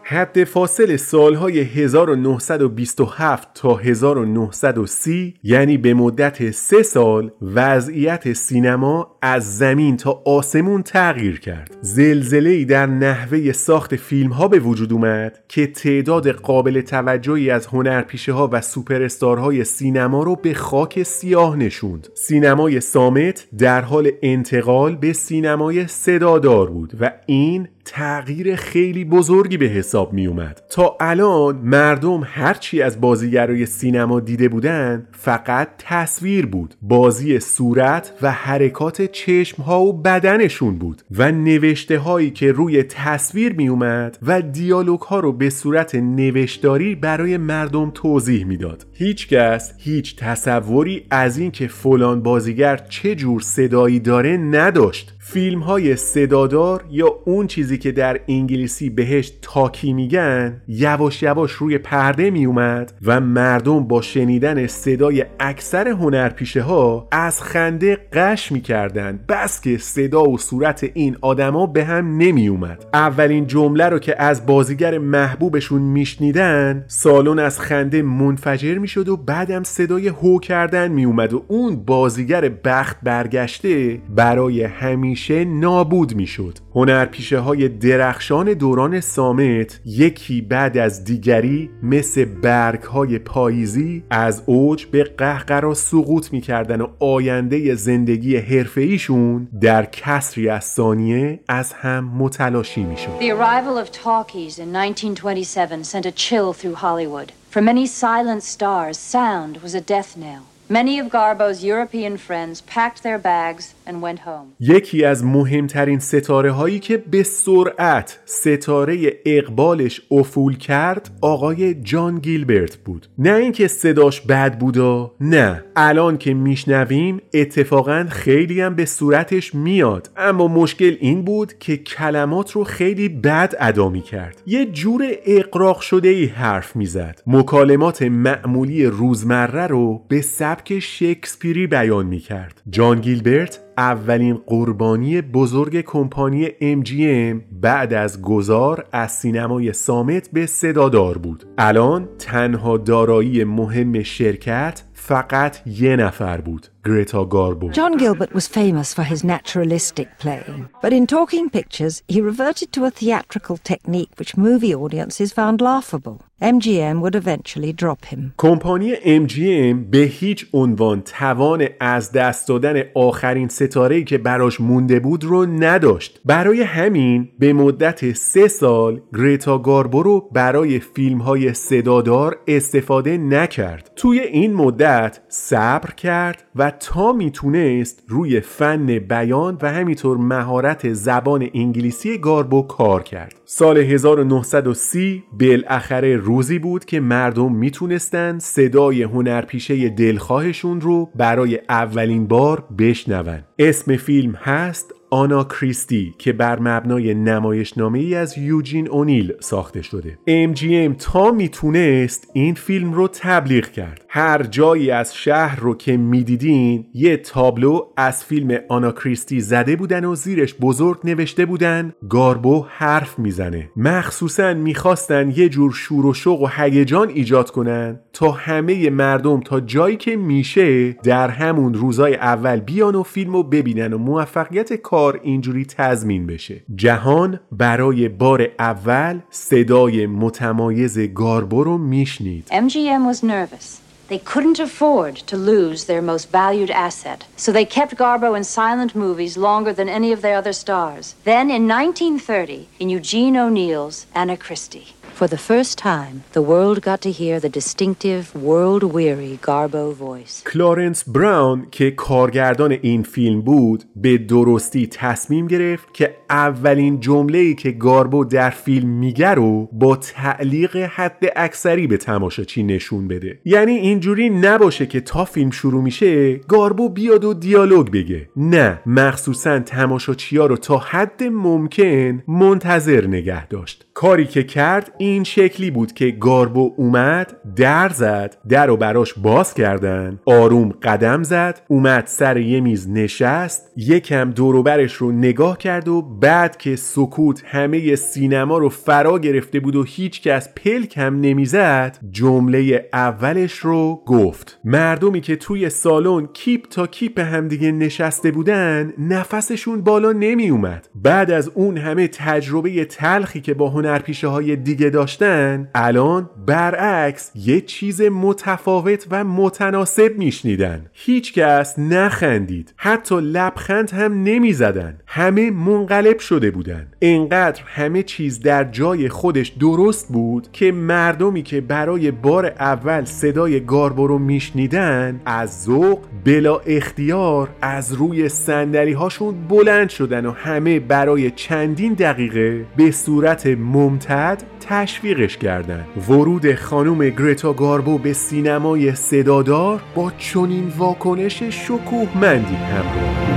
[0.02, 9.96] حد فاصل سالهای 1927 تا 1930 یعنی به مدت سه سال وضعیت سینما از زمین
[9.96, 11.76] تا آسمون تغییر کرد.
[11.80, 18.32] زلزله در نحوه ساخت فیلم ها به وجود اومد که تعداد قابل توجهی از هنرپیشه
[18.32, 22.08] ها و سوپرستارهای سینما رو به خاک سیاه نشوند.
[22.14, 29.66] سینمای سامت در حال انتقال به سینمای صدادار بود و این تغییر خیلی بزرگی به
[29.66, 36.74] حساب می اومد تا الان مردم هرچی از بازیگرای سینما دیده بودن فقط تصویر بود.
[36.82, 43.52] بازی صورت و حرکات چشم ها و بدنشون بود و نوشته هایی که روی تصویر
[43.52, 48.86] می اومد و دیالوگ ها رو به صورت نوشتاری برای مردم توضیح می‌داد.
[48.92, 55.15] هیچکس هیچ تصوری از اینکه فلان بازیگر چه جور صدایی داره نداشت.
[55.28, 61.78] فیلم های صدادار یا اون چیزی که در انگلیسی بهش تاکی میگن یواش یواش روی
[61.78, 69.20] پرده می اومد و مردم با شنیدن صدای اکثر هنرپیشه ها از خنده قش می‌کردن.
[69.28, 74.22] بس که صدا و صورت این آدما به هم نمی اومد اولین جمله رو که
[74.22, 81.04] از بازیگر محبوبشون میشنیدن سالن از خنده منفجر می‌شد و بعدم صدای هو کردن می
[81.04, 89.00] اومد و اون بازیگر بخت برگشته برای همیشه همیشه نابود می‌شد هنرپیشه های درخشان دوران
[89.00, 96.80] سامت یکی بعد از دیگری مثل برگ های پاییزی از اوج به قهقرا سقوط می‌کردن
[96.80, 103.90] و آینده زندگی حرفه‌ایشون در کسری از ثانیه از هم متلاشی می‌شد The arrival of
[103.90, 107.32] talkies in 1927 sent a chill through Hollywood.
[107.50, 110.55] For many silent stars, sound was a death knell.
[110.68, 114.56] Many of Garbo's European friends packed their bags and went home.
[114.60, 122.76] یکی از مهمترین ستاره هایی که به سرعت ستاره اقبالش افول کرد آقای جان گیلبرت
[122.76, 123.06] بود.
[123.18, 125.64] نه اینکه صداش بد بودا نه.
[125.76, 130.10] الان که میشنویم اتفاقا خیلی هم به صورتش میاد.
[130.16, 136.08] اما مشکل این بود که کلمات رو خیلی بد ادا کرد یه جور اقراق شده
[136.08, 137.22] ای حرف می‌زد.
[137.26, 140.20] مکالمات معمولی روزمره رو به
[140.56, 148.84] سبک شکسپیری بیان می کرد جان گیلبرت اولین قربانی بزرگ کمپانی MGM بعد از گذار
[148.92, 151.44] از سینمای سامت به صدادار بود.
[151.58, 158.94] الان تنها دارایی مهم شرکت فقط یه نفر بود گریتا گاربو جان گیلبرت was famous
[158.94, 164.36] for his naturalistic playing but in talking pictures he reverted to a theatrical technique which
[164.36, 166.16] movie audiences found laughable.
[166.42, 168.32] MGM would eventually drop him.
[168.38, 175.24] کمپانی MGM به هیچ عنوان توان از دست دادن آخرین ستاره‌ای که براش مونده بود
[175.24, 176.20] رو نداشت.
[176.24, 183.90] برای همین به مدت سه سال گریتا گاربو رو برای فیلم‌های صدادار استفاده نکرد.
[183.96, 184.85] توی این مدت
[185.28, 193.02] صبر کرد و تا می‌تونست روی فن بیان و همینطور مهارت زبان انگلیسی گاربو کار
[193.02, 193.34] کرد.
[193.44, 202.64] سال 1930 بالاخره روزی بود که مردم می‌تونستن صدای هنرپیشه دلخواهشون رو برای اولین بار
[202.78, 203.44] بشنون.
[203.58, 210.18] اسم فیلم هست آنا کریستی که بر مبنای نمایشنامه ای از یوجین اونیل ساخته شده.
[210.28, 214.04] MGM تا می‌تونست این فیلم رو تبلیغ کرد.
[214.08, 220.04] هر جایی از شهر رو که می‌دیدین یه تابلو از فیلم آنا کریستی زده بودن
[220.04, 221.92] و زیرش بزرگ نوشته بودن.
[222.08, 223.70] گاربو حرف می‌زنه.
[223.76, 229.60] مخصوصا می‌خواستن یه جور شور و شوق و هیجان ایجاد کنن تا همه مردم تا
[229.60, 235.05] جایی که میشه در همون روزای اول بیان و فیلم رو ببینن و موفقیت کار
[235.14, 243.86] اینجوری تضمین بشه جهان برای بار اول صدای متمایز گاربو رو میشنید MGM was nervous.
[244.08, 248.94] They couldn't afford to lose their most valued asset, so they kept Garbo in silent
[248.94, 251.16] movies longer than any of their other stars.
[251.24, 257.00] Then, in 1930, in Eugene O'Neill's Anna Christie, for the first time, the world got
[257.00, 260.42] to hear the distinctive, world-weary Garbo voice.
[260.52, 267.54] کلارنس براون که کارگردان این فیلم بود به درستی تصمیم گرفت که اولین جمله ای
[267.54, 273.40] که گاربو در فیلم میگه رو با تعلیق حد اکثری به تماشاچی نشون بده.
[273.44, 278.28] یعنی اینجوری نباشه که تا فیلم شروع میشه گاربو بیاد و دیالوگ بگه.
[278.36, 283.85] نه مخصوصا تماشاچی رو تا حد ممکن منتظر نگه داشت.
[283.96, 289.54] کاری که کرد این شکلی بود که گاربو اومد در زد در و براش باز
[289.54, 296.02] کردن آروم قدم زد اومد سر یه میز نشست یکم دوروبرش رو نگاه کرد و
[296.02, 301.98] بعد که سکوت همه سینما رو فرا گرفته بود و هیچ کس پلک هم نمی‌زد
[302.10, 304.58] جمله اولش رو گفت.
[304.64, 311.30] مردمی که توی سالن کیپ تا کیپ همدیگه نشسته بودن نفسشون بالا نمی اومد بعد
[311.30, 318.02] از اون همه تجربه تلخی که با هنرپیشه های دیگه داشتن الان برعکس یه چیز
[318.02, 320.86] متفاوت و متناسب میشنیدن.
[320.92, 322.74] هیچکس نخندید.
[322.76, 324.98] حتی لبخند هم نمی‌زدن.
[325.06, 326.86] همه منقلب شده بودن.
[327.02, 333.60] انقدر همه چیز در جای خودش درست بود که مردمی که برای بار اول صدای
[333.60, 340.80] گاربو رو میشنیدن از ذوق بلا اختیار از روی سندلی هاشون بلند شدن و همه
[340.80, 345.86] برای چندین دقیقه به صورت ممتد تشویقش کردند.
[346.08, 353.35] ورود خانم گرتا گاربو به سینمای صدادار با چنین واکنش شکوهمندی همراه بود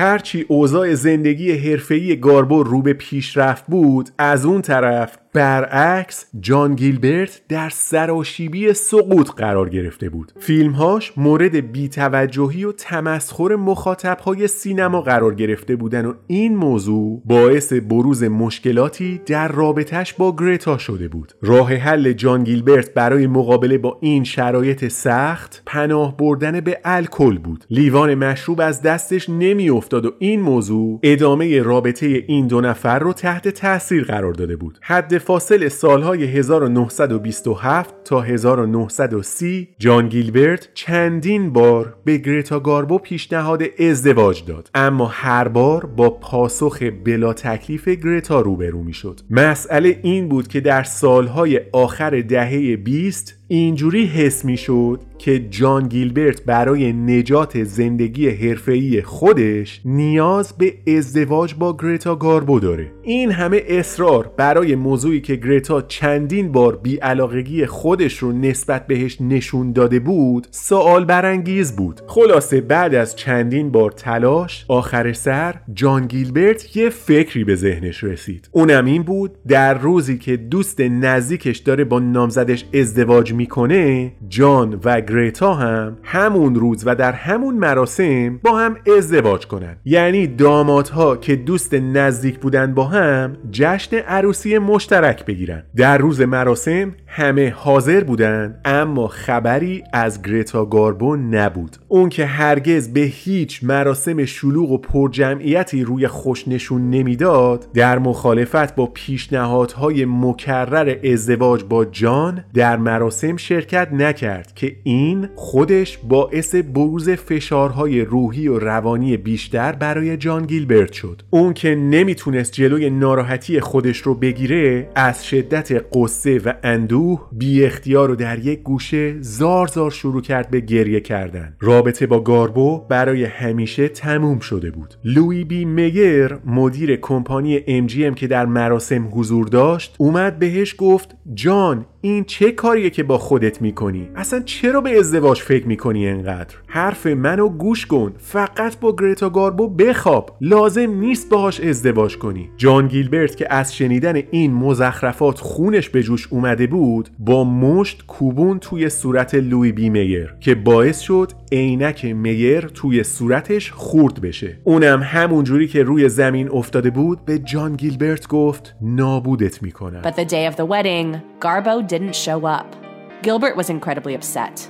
[0.00, 7.40] هرچی اوضاع زندگی حرفه‌ای گاربو رو به پیشرفت بود از اون طرف برعکس جان گیلبرت
[7.48, 10.32] در سراشیبی سقوط قرار گرفته بود.
[10.40, 18.22] فیلمهاش مورد بیتوجهی و تمسخر مخاطبهای سینما قرار گرفته بودن و این موضوع باعث بروز
[18.22, 21.32] مشکلاتی در رابطش با گرتا شده بود.
[21.42, 27.64] راه حل جان گیلبرت برای مقابله با این شرایط سخت پناه بردن به الکل بود.
[27.70, 33.48] لیوان مشروب از دستش نمیافتاد و این موضوع ادامه رابطه این دو نفر رو تحت
[33.48, 34.78] تاثیر قرار داده بود.
[34.82, 44.44] حد فاصل سالهای 1927 تا 1930 جان گیلبرت چندین بار به گرتا گاربو پیشنهاد ازدواج
[44.44, 44.70] داد.
[44.74, 49.20] اما هر بار با پاسخ بلا تکلیف گرتا روبرو می‌شد.
[49.30, 55.88] مسئله این بود که در سالهای آخر دهه 20 اینجوری حس می شد که جان
[55.88, 62.92] گیلبرت برای نجات زندگی حرفه‌ای خودش نیاز به ازدواج با گرتا گاربو داره.
[63.02, 69.72] این همه اصرار برای موضوعی که گرتا چندین بار بیعلاقگی خودش رو نسبت بهش نشون
[69.72, 72.00] داده بود سوال برانگیز بود.
[72.06, 78.48] خلاصه بعد از چندین بار تلاش آخر سر جان گیلبرت یه فکری به ذهنش رسید.
[78.52, 85.00] اونم این بود در روزی که دوست نزدیکش داره با نامزدش ازدواج می‌کنه جان و
[85.00, 89.76] گریتا هم همون روز و در همون مراسم با هم ازدواج کنن.
[89.84, 95.62] یعنی دامادها که دوست نزدیک بودن با هم جشن عروسی مشترک بگیرن.
[95.76, 101.76] در روز مراسم همه حاضر بودن اما خبری از گریتا گاربو نبود.
[101.88, 108.74] اون که هرگز به هیچ مراسم شلوغ و پرجمعیتی روی خوش نشون نمی‌داد در مخالفت
[108.74, 117.10] با پیشنهادهای مکرر ازدواج با جان در مراسم شرکت نکرد که این خودش باعث بروز
[117.10, 121.22] فشارهای روحی و روانی بیشتر برای جان گیلبرت شد.
[121.30, 128.08] اون که نمی‌تونست جلوی ناراحتی خودش رو بگیره از شدت قصه و اندوه بی اختیار
[128.08, 131.56] رو در یک گوشه زار زار شروع کرد به گریه کردن.
[131.60, 134.94] رابطه با گاربو برای همیشه تموم شده بود.
[135.04, 141.86] لوی بی مگر مدیر کمپانی MGM که در مراسم حضور داشت اومد بهش گفت جان
[142.00, 147.06] این چه کاریه که با خودت می‌کنی؟ اصلا چرا به ازدواج فکر می‌کنی انقدر؟ حرف
[147.06, 148.12] منو گوش کن.
[148.18, 150.36] فقط با گریتا گاربو بخواب.
[150.40, 152.50] لازم نیست باهاش ازدواج کنی.
[152.56, 158.58] جان گیلبرت که از شنیدن این مزخرفات خونش به جوش اومده بود با مشت کوبون
[158.58, 164.58] توی صورت لوی بی میر که باعث شد عینک میر توی صورتش خورد بشه.
[164.64, 170.02] اونم همون جوری که روی زمین افتاده بود به جان گیلبرت گفت نابودت می‌کنم.
[170.02, 172.87] But the day of the wedding, Garbo didn't show up.
[173.22, 174.68] Gilbert was incredibly upset.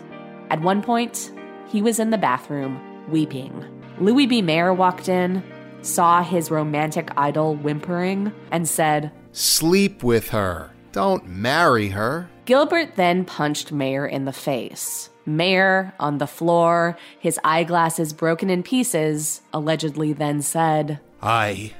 [0.50, 1.32] At one point,
[1.68, 2.80] he was in the bathroom,
[3.10, 3.64] weeping.
[4.00, 4.40] Louis B.
[4.40, 5.42] Mayer walked in,
[5.82, 10.70] saw his romantic idol whimpering, and said, Sleep with her.
[10.92, 12.30] Don't marry her.
[12.46, 15.10] Gilbert then punched Mayer in the face.
[15.26, 21.74] Mayer, on the floor, his eyeglasses broken in pieces, allegedly then said, I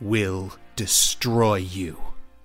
[0.00, 1.98] will destroy you.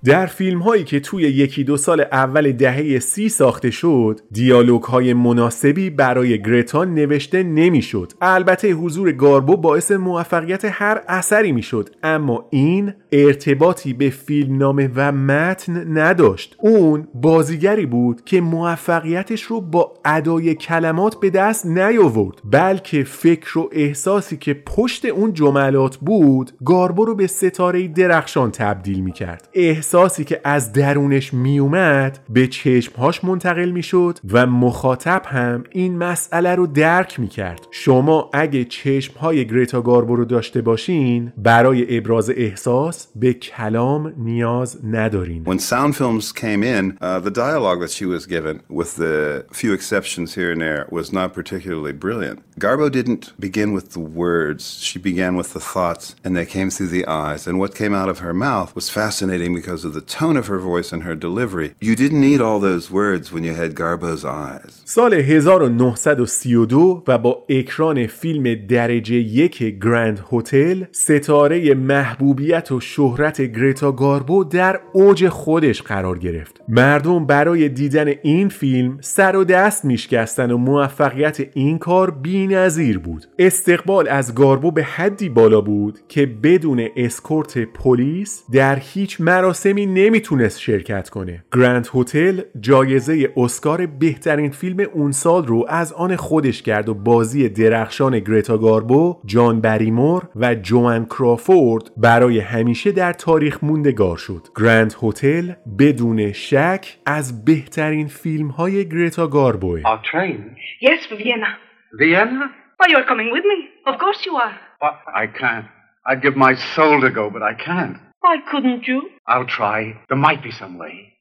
[0.03, 5.13] در فیلم هایی که توی یکی دو سال اول دهه سی ساخته شد دیالوگ های
[5.13, 8.13] مناسبی برای گرتا نوشته نمی‌شد.
[8.21, 15.97] البته حضور گاربو باعث موفقیت هر اثری می‌شد اما این ارتباطی به فیلمنامه و متن
[15.97, 23.59] نداشت اون بازیگری بود که موفقیتش رو با ادای کلمات به دست نیاورد بلکه فکر
[23.59, 29.49] و احساسی که پشت اون جملات بود گاربو رو به ستاره درخشان تبدیل می‌کرد
[29.87, 36.67] احساسی که از درونش میومد به چشمهاش منتقل می‌شد و مخاطب هم این مسئله رو
[36.67, 44.13] درک می‌کرد شما اگه چشمهای گریتا گاربو رو داشته باشین برای ابراز احساس به کلام
[44.17, 48.91] نیاز ندارین When sound films came in, uh, the dialogue that she was given, with
[48.95, 52.39] the few exceptions here and there, was not particularly brilliant.
[52.59, 56.91] Garbo didn't begin with the words, she began with the thoughts, and they came through
[56.97, 57.41] the eyes.
[57.47, 60.59] And what came out of her mouth was fascinating because of the tone of her
[60.59, 61.69] voice and her delivery.
[61.79, 64.83] You didn't need all those words when you had Garbo's eyes.
[64.85, 73.91] سال 1932 و با اکران فیلم درجه یک گرند هتل ستاره محبوبیت و شهرت گریتا
[73.91, 80.51] گاربو در اوج خودش قرار گرفت مردم برای دیدن این فیلم سر و دست میشکستن
[80.51, 86.25] و موفقیت این کار بی نظیر بود استقبال از گاربو به حدی بالا بود که
[86.25, 89.21] بدون اسکورت پلیس در هیچ
[89.67, 96.15] مراسمی نمی‌تونست شرکت کنه گرند هتل جایزه اسکار بهترین فیلم اون سال رو از آن
[96.15, 103.13] خودش کرد و بازی درخشان گرتا گاربو جان بریمور و جوان کرافورد برای همیشه در
[103.13, 110.55] تاریخ موندگار شد گرند هتل بدون شک از بهترین فیلم های گرتا گاربوه Our train?
[110.81, 111.51] Yes, for Vienna.
[111.99, 112.45] Vienna?
[112.77, 113.57] Why, you're coming with me.
[113.91, 114.55] Of course you are.
[114.83, 115.67] But I can't.
[116.07, 117.97] I'd give my soul to go, but I can't.
[118.21, 119.09] Why couldn't you?
[119.27, 119.93] I'll try.
[120.09, 121.13] There might be some way.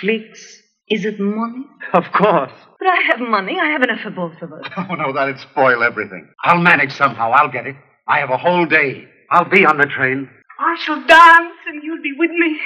[0.00, 1.64] Flix, is it money?
[1.92, 2.52] Of course.
[2.78, 3.58] But I have money.
[3.60, 4.62] I have enough for both of us.
[4.90, 6.28] Oh, no, that'd spoil everything.
[6.44, 7.30] I'll manage somehow.
[7.32, 7.76] I'll get it.
[8.08, 9.06] I have a whole day.
[9.30, 10.28] I'll be on the train.
[10.58, 12.58] I shall dance and you'll be with me.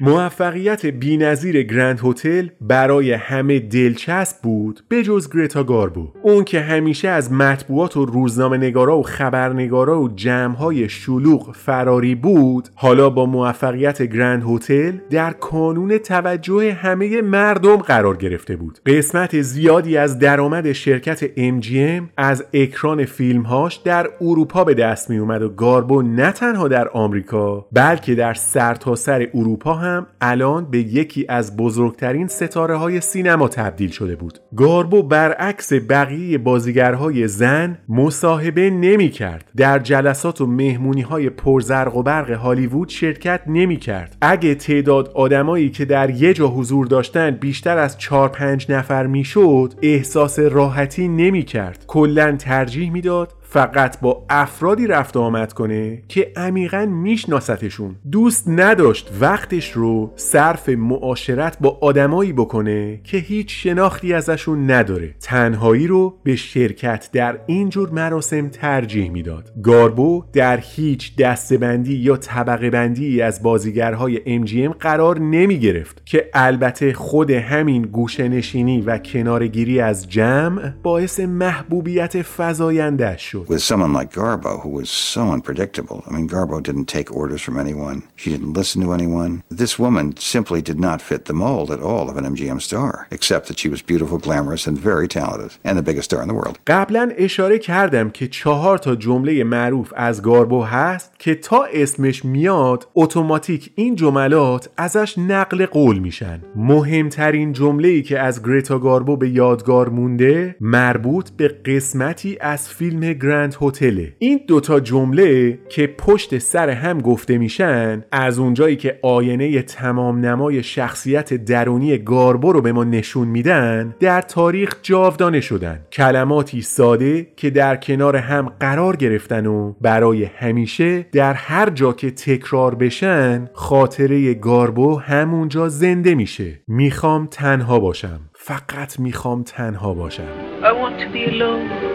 [0.00, 6.08] موفقیت بینظیر گرند هتل برای همه دلچسب بود به جز گرتا گاربو.
[6.22, 12.68] اون که همیشه از مطبوعات و روزنامه نگارا و خبرنگارا و جمعهای شلوغ فراری بود
[12.74, 18.78] حالا با موفقیت گرند هتل در کانون توجه همه مردم قرار گرفته بود.
[18.86, 25.42] قسمت زیادی از درآمد شرکت MGM از اکران فیلمهاش در اروپا به دست می اومد
[25.42, 29.85] و گاربو نه تنها در آمریکا بلکه در سرتاسر سر اروپا هم
[30.20, 34.38] الان به یکی از بزرگترین ستاره های سینما تبدیل شده بود.
[34.56, 42.02] گاربو برعکس بقیه بازیگرهای زن مصاحبه نمی کرد در جلسات و مهمونی های پرزرق و
[42.02, 47.78] برق هالیوود شرکت نمی کرد اگه تعداد آدمایی که در یه جا حضور داشتن بیشتر
[47.78, 54.86] از 4 5 نفر می‌شد احساس راحتی نمی کرد کلا ترجیح می‌داد فقط با افرادی
[54.86, 57.96] رفت آمد کنه که عمیقا میشناستشون.
[58.12, 65.14] دوست نداشت وقتش رو صرف معاشرت با آدمایی بکنه که هیچ شناختی ازشون نداره.
[65.20, 69.52] تنهایی رو به شرکت در اینجور مراسم ترجیح می‌داد.
[69.62, 76.92] گاربو در هیچ دستبندی یا طبقه بندی از بازیگرهای MGM قرار نمی گرفت که البته
[76.92, 83.45] خود همین گوشنشینی و کنارگیری از جمع باعث محبوبیت فزایندش شد.
[83.48, 86.04] With someone like Garbo, who was so unpredictable.
[86.06, 88.02] I mean, Garbo didn't take orders from anyone.
[88.16, 89.42] She didn't listen to anyone.
[89.50, 93.48] This woman simply did not fit the mold at all of an MGM star, except
[93.48, 96.58] that she was beautiful, glamorous, and very talented, and the biggest star in the world.
[96.66, 102.88] قبلا اشاره کردم که چهار تا جمله معروف از گاربو هست که تا اسمش میاد
[102.94, 109.28] اتوماتیک این جملات ازش نقل قول میشن مهمترین جمله ای که از گریتا گاربو به
[109.28, 116.70] یادگار مونده مربوط به قسمتی از فیلم گرند هتله این دوتا جمله که پشت سر
[116.70, 122.84] هم گفته میشن از اونجایی که آینه تمام نمای شخصیت درونی گاربو رو به ما
[122.84, 125.80] نشون میدن در تاریخ جاودانه شدن.
[125.92, 132.10] کلماتی ساده که در کنار هم قرار گرفتن و برای همیشه در هر جا که
[132.10, 136.60] تکرار بشن خاطره گاربو همونجا زنده میشه.
[136.68, 138.20] می‌خوام تنها باشم.
[138.34, 140.28] فقط می‌خوام تنها باشم.
[140.62, 141.85] I want to be alone.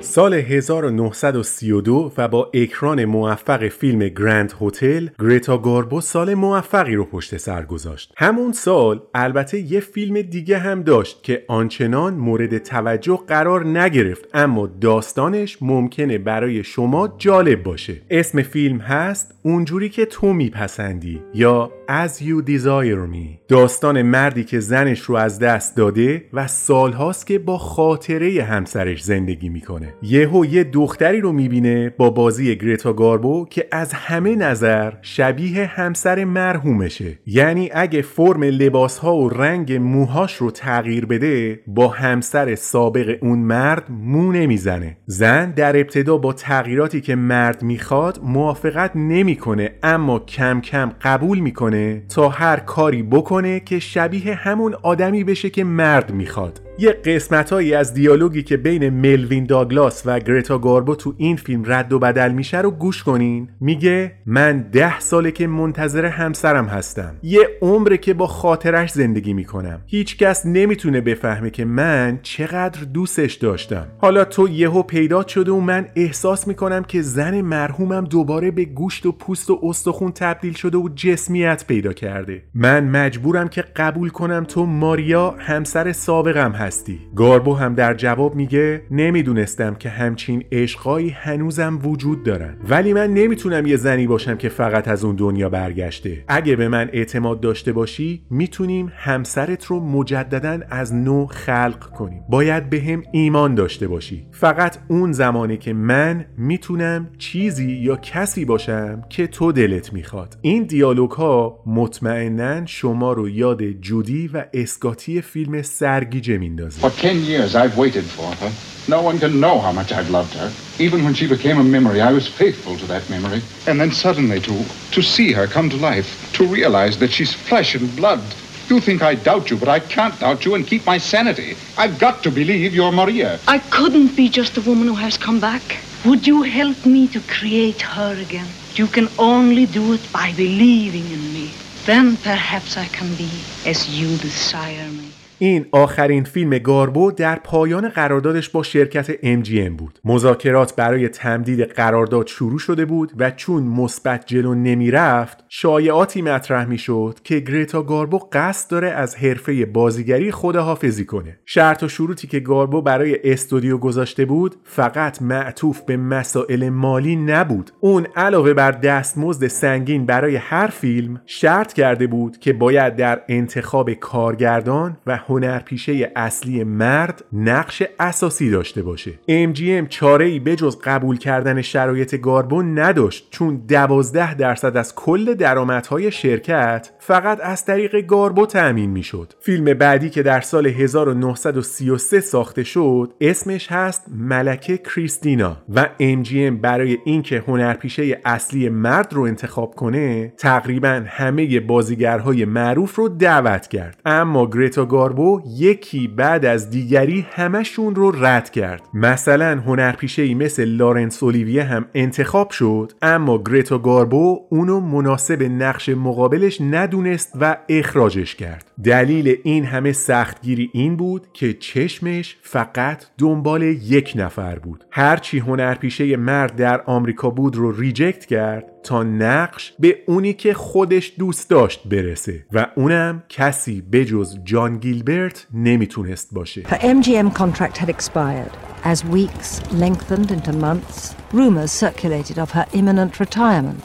[0.00, 7.36] سال 1932 و با اکران موفق فیلم گرند هتل گریتا گاربو سال موفقی رو پشت
[7.36, 8.12] سر گذاشت.
[8.16, 14.66] همون سال البته یه فیلم دیگه هم داشت که آنچنان مورد توجه قرار نگرفت اما
[14.80, 17.94] داستانش ممکنه برای شما جالب باشه.
[18.10, 23.38] اسم فیلم هست اونجوری که تو میپسندی یا As You Desire Me.
[23.48, 29.48] داستان مردی که زنش رو از دست داده و سالهاست که با خاطره همسرش زندگی
[29.48, 29.94] می‌کنه.
[30.02, 36.24] یهو یه دختری رو می‌بینه با بازی گریتا گاربو که از همه نظر شبیه همسر
[36.24, 37.18] مرحومشه.
[37.26, 43.90] یعنی اگه فرم لباسها و رنگ موهاش رو تغییر بده با همسر سابق اون مرد
[43.90, 44.96] مو نمی‌زنه.
[45.06, 51.77] زن در ابتدا با تغییراتی که مرد می‌خواد موافقت نمی‌کنه اما کم کم قبول می‌کنه
[52.08, 56.67] تا هر کاری بکنه که شبیه همون آدمی بشه که مرد می‌خواد.
[56.80, 61.92] یه قسمتهایی از دیالوگی که بین ملوین داگلاس و گرتا گاربو تو این فیلم رد
[61.92, 63.48] و بدل میشه رو گوش کنین.
[63.60, 67.14] میگه من ده ساله که منتظر همسرم هستم.
[67.22, 69.80] یه عمره که با خاطرش زندگی می‌کنم.
[69.86, 73.86] هیچکس نمی‌تونه بفهمه که من چقدر دوستش داشتم.
[73.98, 79.06] حالا تو یهو پیدا شده و من احساس می‌کنم که زن مرحومم دوباره به گوشت
[79.06, 82.42] و پوست و استخون تبدیل شده و جسمیت پیدا کرده.
[82.54, 88.34] من مجبورم که قبول کنم تو ماریا همسر سابقم هست هستی؟ گاربو هم در جواب
[88.34, 92.56] میگه نمی‌دونستم که همچین عشقایی هنوزم وجود دارن.
[92.68, 96.24] ولی من نمی‌تونم یه زنی باشم که فقط از اون دنیا برگشته.
[96.28, 102.22] اگه به من اعتماد داشته باشی می‌تونیم همسرت رو مجددا از نو خلق کنیم.
[102.30, 104.26] باید به هم ایمان داشته باشی.
[104.30, 110.38] فقط اون زمانی که من می‌تونم چیزی یا کسی باشم که تو دلت می‌خواد.
[110.42, 117.22] این دیالوگ ها مطمئنا شما رو یاد جودی و اسکاتی فیلم سرگیجه میندازه For ten
[117.22, 118.52] years I've waited for her.
[118.88, 120.52] No one can know how much I've loved her.
[120.80, 123.42] Even when she became a memory, I was faithful to that memory.
[123.66, 127.76] And then suddenly to, to see her come to life, to realize that she's flesh
[127.76, 128.22] and blood.
[128.68, 131.56] You think I doubt you, but I can't doubt you and keep my sanity.
[131.76, 133.38] I've got to believe you're Maria.
[133.46, 135.76] I couldn't be just a woman who has come back.
[136.04, 138.48] Would you help me to create her again?
[138.74, 141.54] You can only do it by believing in me.
[141.86, 143.30] Then perhaps I can be
[143.64, 145.07] as you desire me.
[145.38, 149.98] این آخرین فیلم گاربو در پایان قراردادش با شرکت MGM بود.
[150.04, 157.18] مذاکرات برای تمدید قرارداد شروع شده بود و چون مثبت جلو نمی‌رفت، شایعاتی مطرح می‌شد
[157.24, 161.38] که گریتا گاربو قصد داره از حرفه بازیگری خداحافظی کنه.
[161.46, 167.70] شرط و شروطی که گاربو برای استودیو گذاشته بود، فقط معطوف به مسائل مالی نبود.
[167.80, 173.92] اون علاوه بر دستمزد سنگین برای هر فیلم، شرط کرده بود که باید در انتخاب
[173.92, 179.12] کارگردان و هنرپیشه اصلی مرد نقش اساسی داشته باشه.
[179.28, 186.10] MGM چاره ای بجز قبول کردن شرایط گاربون نداشت چون 12 درصد از کل درآمدهای
[186.10, 189.32] شرکت فقط از طریق گاربو تأمین می‌شد.
[189.40, 196.98] فیلم بعدی که در سال 1933 ساخته شد اسمش هست ملکه کریستینا و MGM برای
[197.04, 204.00] اینکه هنرپیشه اصلی مرد رو انتخاب کنه تقریبا همه بازیگرهای معروف رو دعوت کرد.
[204.04, 205.17] اما گریتا گاربو
[205.56, 208.82] یکی بعد از دیگری همشون رو رد کرد.
[208.94, 215.88] مثلا هنرپیشه ای مثل لارنس اولیویه هم انتخاب شد اما گریتا گاربو اونو مناسب نقش
[215.88, 218.67] مقابلش ندونست و اخراجش کرد.
[218.84, 226.16] دلیل این همه سختگیری این بود که چشمش فقط دنبال یک نفر بود هرچی هنرپیشه
[226.16, 231.88] مرد در آمریکا بود رو reject کرد تا نقش به اونی که خودش دوست داشت
[231.88, 238.52] برسه و اونم کسی بجز جان گیلبرت نمی‌تونست باشه Her MGM contract had expired.
[238.84, 243.84] As weeks lengthened into months, rumors circulated of her imminent retirement.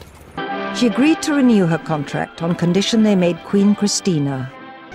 [0.76, 4.38] She agreed to renew her contract on condition they made Queen Christina.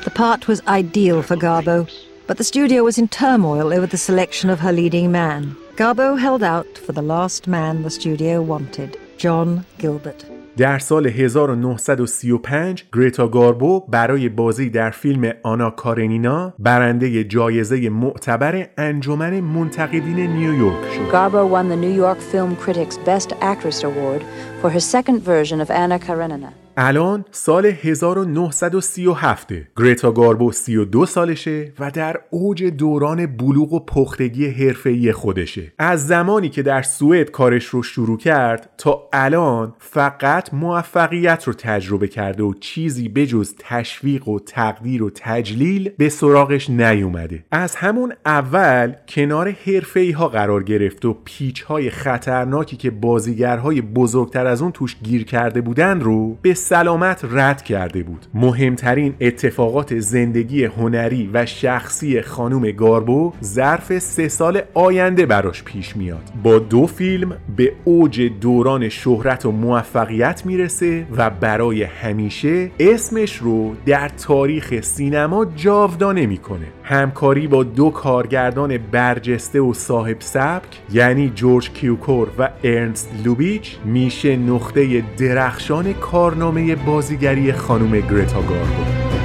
[0.04, 1.90] The part was ideal for Garbo,
[2.28, 5.56] but the studio was in turmoil over the selection of her leading man.
[5.76, 10.26] Garbo held out for the last man the studio wanted, John Gilbert.
[10.58, 19.40] در سال 1935 گریتا گاربو برای بازی در فیلم آنا کارنینا برنده جایزه معتبر انجمن
[19.40, 21.12] منتقدین نیویورک شد.
[21.12, 24.22] Garbo won the New York Film Critics Best Actress Award
[24.61, 26.53] for her second version of Anna Karenina.
[26.81, 35.13] الان سال 1937 گریتا گاربو 32 سالشه و در اوج دوران بلوغ و پختگی حرفه‌ای
[35.13, 35.73] خودشه.
[35.79, 42.09] از زمانی که در سوئد کارش رو شروع کرد تا الان فقط موفقیت رو تجربه
[42.09, 47.45] کرده و چیزی بجز تشویق و تقدیر و تجلیل به سراغش نیومده.
[47.51, 54.47] از همون اول کنار حرفه‌ای ها قرار گرفت و پیچ های خطرناکی که بازیگرهای بزرگتر
[54.49, 58.27] از اون توش گیر کرده بودن رو به سلامت رد کرده بود.
[58.35, 66.23] مهمترین اتفاقات زندگی هنری و شخصی خانم گاربو ظرف سه سال آینده براش پیش میاد.
[66.43, 73.75] با دو فیلم به اوج دوران شهرت و موفقیت می‌رسه و برای همیشه اسمش رو
[73.87, 76.67] در تاریخ سینما جاودانه می‌کنه.
[76.83, 84.37] همکاری با دو کارگردان برجسته و صاحب سبک یعنی جورج کیوکور و ارنست لوبیچ میشه
[84.39, 89.18] نقطه درخشان کارنامه بازیگری خانم گرتا گاربو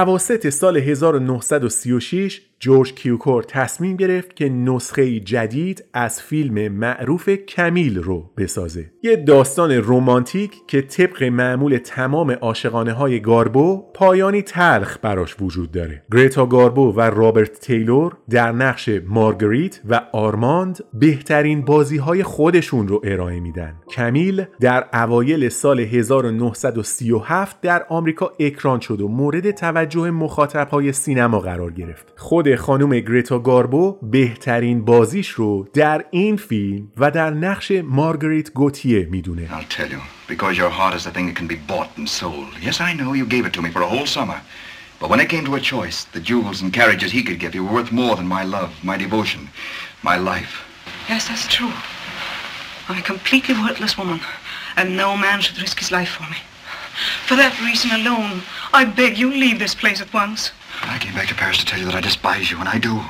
[0.00, 8.30] اواسط سال 1936 جورج کیوکور تصمیم گرفت که نسخه جدید از فیلم معروف کمیل رو
[8.36, 8.90] بسازه.
[9.02, 16.02] یه داستان رمانتیک که طبق معمول تمام عاشقانه های گاربو پایانی تلخ براش وجود داره.
[16.12, 23.00] گریتا گاربو و رابرت تیلور در نقش مارگریت و آرماند بهترین بازی های خودشون رو
[23.04, 23.74] ارائه میدن.
[23.90, 31.38] کمیل در اوایل سال 1937 در آمریکا اکران شد و مورد توجه مخاطب های سینما
[31.38, 32.12] قرار گرفت.
[32.16, 39.07] خود خانم گریتا گاربو بهترین بازیش رو در این فیلم و در نقش مارگریت گوتیه
[39.11, 42.09] میدونه I'll tell you, because your heart is the thing that can be bought and
[42.09, 42.51] sold.
[42.61, 44.39] Yes, I know you gave it to me for a whole summer.
[44.99, 47.63] But when it came to a choice, the jewels and carriages he could give you
[47.65, 49.41] were worth more than my love, my devotion,
[50.09, 50.53] my life.
[51.11, 51.75] Yes, that's true.
[52.87, 54.19] I'm a completely worthless woman,
[54.77, 56.39] and no man should risk his life for me.
[57.27, 58.35] For that reason alone,
[58.79, 60.41] I beg you leave this place at once.
[60.82, 63.00] I came back to Paris to tell you that I despise you, and I do.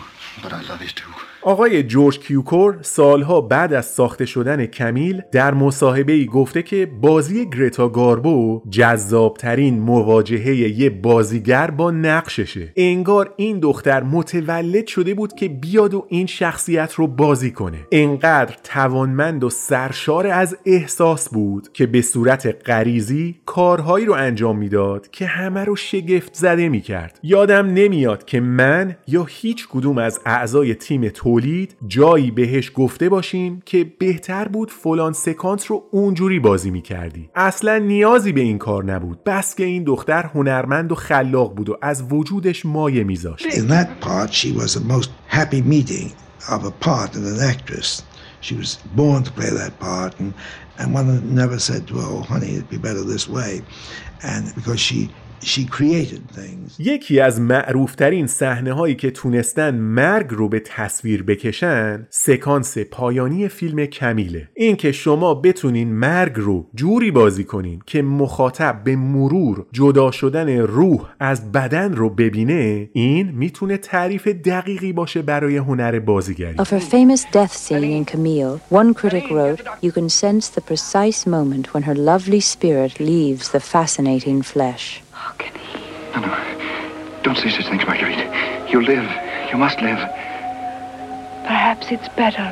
[0.42, 1.12] But I love you too.
[1.42, 7.50] آقای جورج کیوکور سالها بعد از ساخته شدن کمیل در مصاحبه ای گفته که بازی
[7.50, 12.72] گرتا گاربو جذابترین مواجهه یه بازیگر با نقششه.
[12.76, 17.78] انگار این دختر متولد شده بود که بیاد و این شخصیت رو بازی کنه.
[17.92, 25.10] انقدر توانمند و سرشار از احساس بود که به صورت غریزی کارهایی رو انجام می‌داد
[25.10, 27.18] که همه رو شگفت زده می‌کرد.
[27.22, 33.62] یادم نمیاد که من یا هیچ کدوم از اعضای تیم تولید جایی بهش گفته باشیم
[33.66, 39.24] که بهتر بود فلان سکانس رو اونجوری بازی می‌کردی اصلا نیازی به این کار نبود
[39.24, 43.88] بس که این دختر هنرمند و خلاق بود و از وجودش مایه میذاشت In that
[44.00, 46.12] part, she was the most happy meeting
[46.48, 48.02] of a part and an actress.
[48.46, 48.70] She was
[49.00, 50.30] born to play that part, and,
[50.78, 51.06] and one
[51.42, 53.52] never said oh, honey, it'd be better this way.
[54.30, 55.00] And because she
[55.42, 56.72] she created things.
[56.78, 63.86] یکی از معروفترین صحنه هایی که تونستن مرگ رو به تصویر بکشن سکانس پایانی فیلم
[63.86, 70.10] کمیله این که شما بتونین مرگ رو جوری بازی کنین که مخاطب به مرور جدا
[70.10, 76.70] شدن روح از بدن رو ببینه این می‌تونه تعریف دقیقی باشه برای هنر بازیگری Of
[76.70, 81.74] her famous death scene in Camille, one critic wrote, You can sense the precise moment
[81.74, 85.02] when her lovely spirit leaves the fascinating flesh.
[86.14, 87.20] No, no.
[87.22, 88.70] Don't say such things, Marguerite.
[88.70, 89.08] You live.
[89.50, 89.98] You must live.
[91.44, 92.48] Perhaps it's better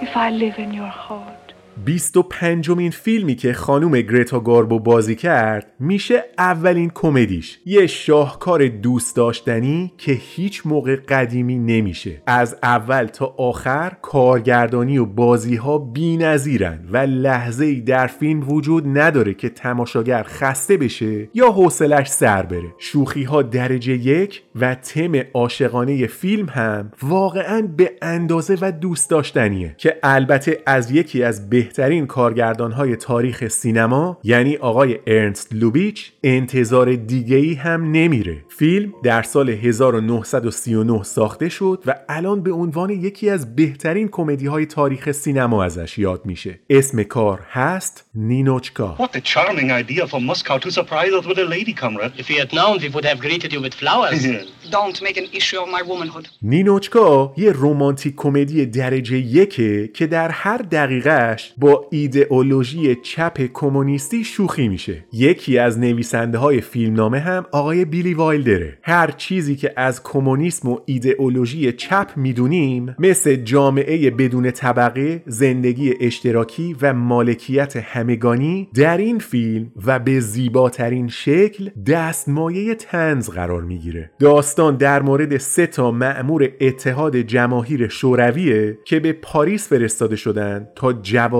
[0.00, 1.41] if I live in your heart.
[1.84, 7.58] 25 مین فیلمی که خانوم گرتا گاربو بازی کرد میشه اولین کمدیش.
[7.66, 12.22] یه شاهکار دوست داشتنی که هیچ موقع قدیمی نمیشه.
[12.26, 16.16] از اول تا آخر کارگردانی و بازی ها بی
[16.92, 22.74] و لحظه ای در فیلم وجود نداره که تماشاگر خسته بشه یا حوصلش سر بره.
[22.78, 29.74] شوخی ها درجه یک و تم عاشقانه فیلم هم واقعا به اندازه و دوست داشتنیه
[29.78, 36.94] که البته از یکی از بهترین کارگردان های تاریخ سینما یعنی آقای ارنست لوبیچ انتظار
[36.94, 43.30] دیگه ای هم نمیره فیلم در سال 1939 ساخته شد و الان به عنوان یکی
[43.30, 49.20] از بهترین کمدی های تاریخ سینما ازش یاد میشه اسم کار هست نینوچکا What a
[49.20, 52.12] charming idea for Moscow to surprise us with a lady, comrade.
[52.22, 54.22] If we had known, we would have greeted you with flowers.
[54.78, 56.28] Don't make an issue of my womanhood.
[56.42, 60.62] نینوچکا یه رومانتیک کمدی درجه یکه که در هر
[61.58, 65.04] با ایدئولوژی چپ کمونیستی شوخی میشه.
[65.12, 68.78] یکی از نویسنده های فیلمنامه هم آقای بیلی وایلدره.
[68.82, 76.76] هر چیزی که از کمونیسم و ایدئولوژی چپ می‌دونیم مثل جامعه بدون طبقه زندگی اشتراکی
[76.82, 84.10] و مالکیت همگانی در این فیلم و به زیباترین شکل دستمایه تنز قرار می‌گیره.
[84.18, 90.92] داستان در مورد سه تا مأمور اتحاد جماهیر شورویه که به پاریس فرستاده شدن تا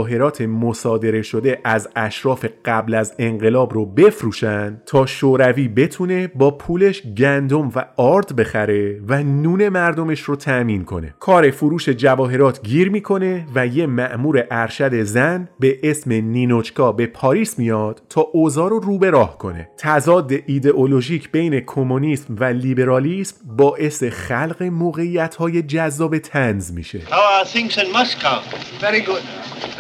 [0.03, 7.03] جواهرات مصادره شده از اشراف قبل از انقلاب رو بفروشن تا شوروی بتونه با پولش
[7.19, 11.15] گندم و آرد بخره و نون مردمش رو تأمین کنه.
[11.21, 17.59] کار فروش جواهرات گیر می‌کنه و یه مأمور ارشد زن به اسم نینوچکا به پاریس
[17.59, 19.69] میاد تا اوضاع رو رو به راه کنه.
[19.79, 27.01] تضاد ایدئولوژیک بین کمونیسم و لیبرالیسم باعث خلق موقعیت های جذاب تنز میشه.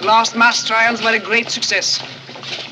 [0.01, 1.99] How last mass trials were a great success.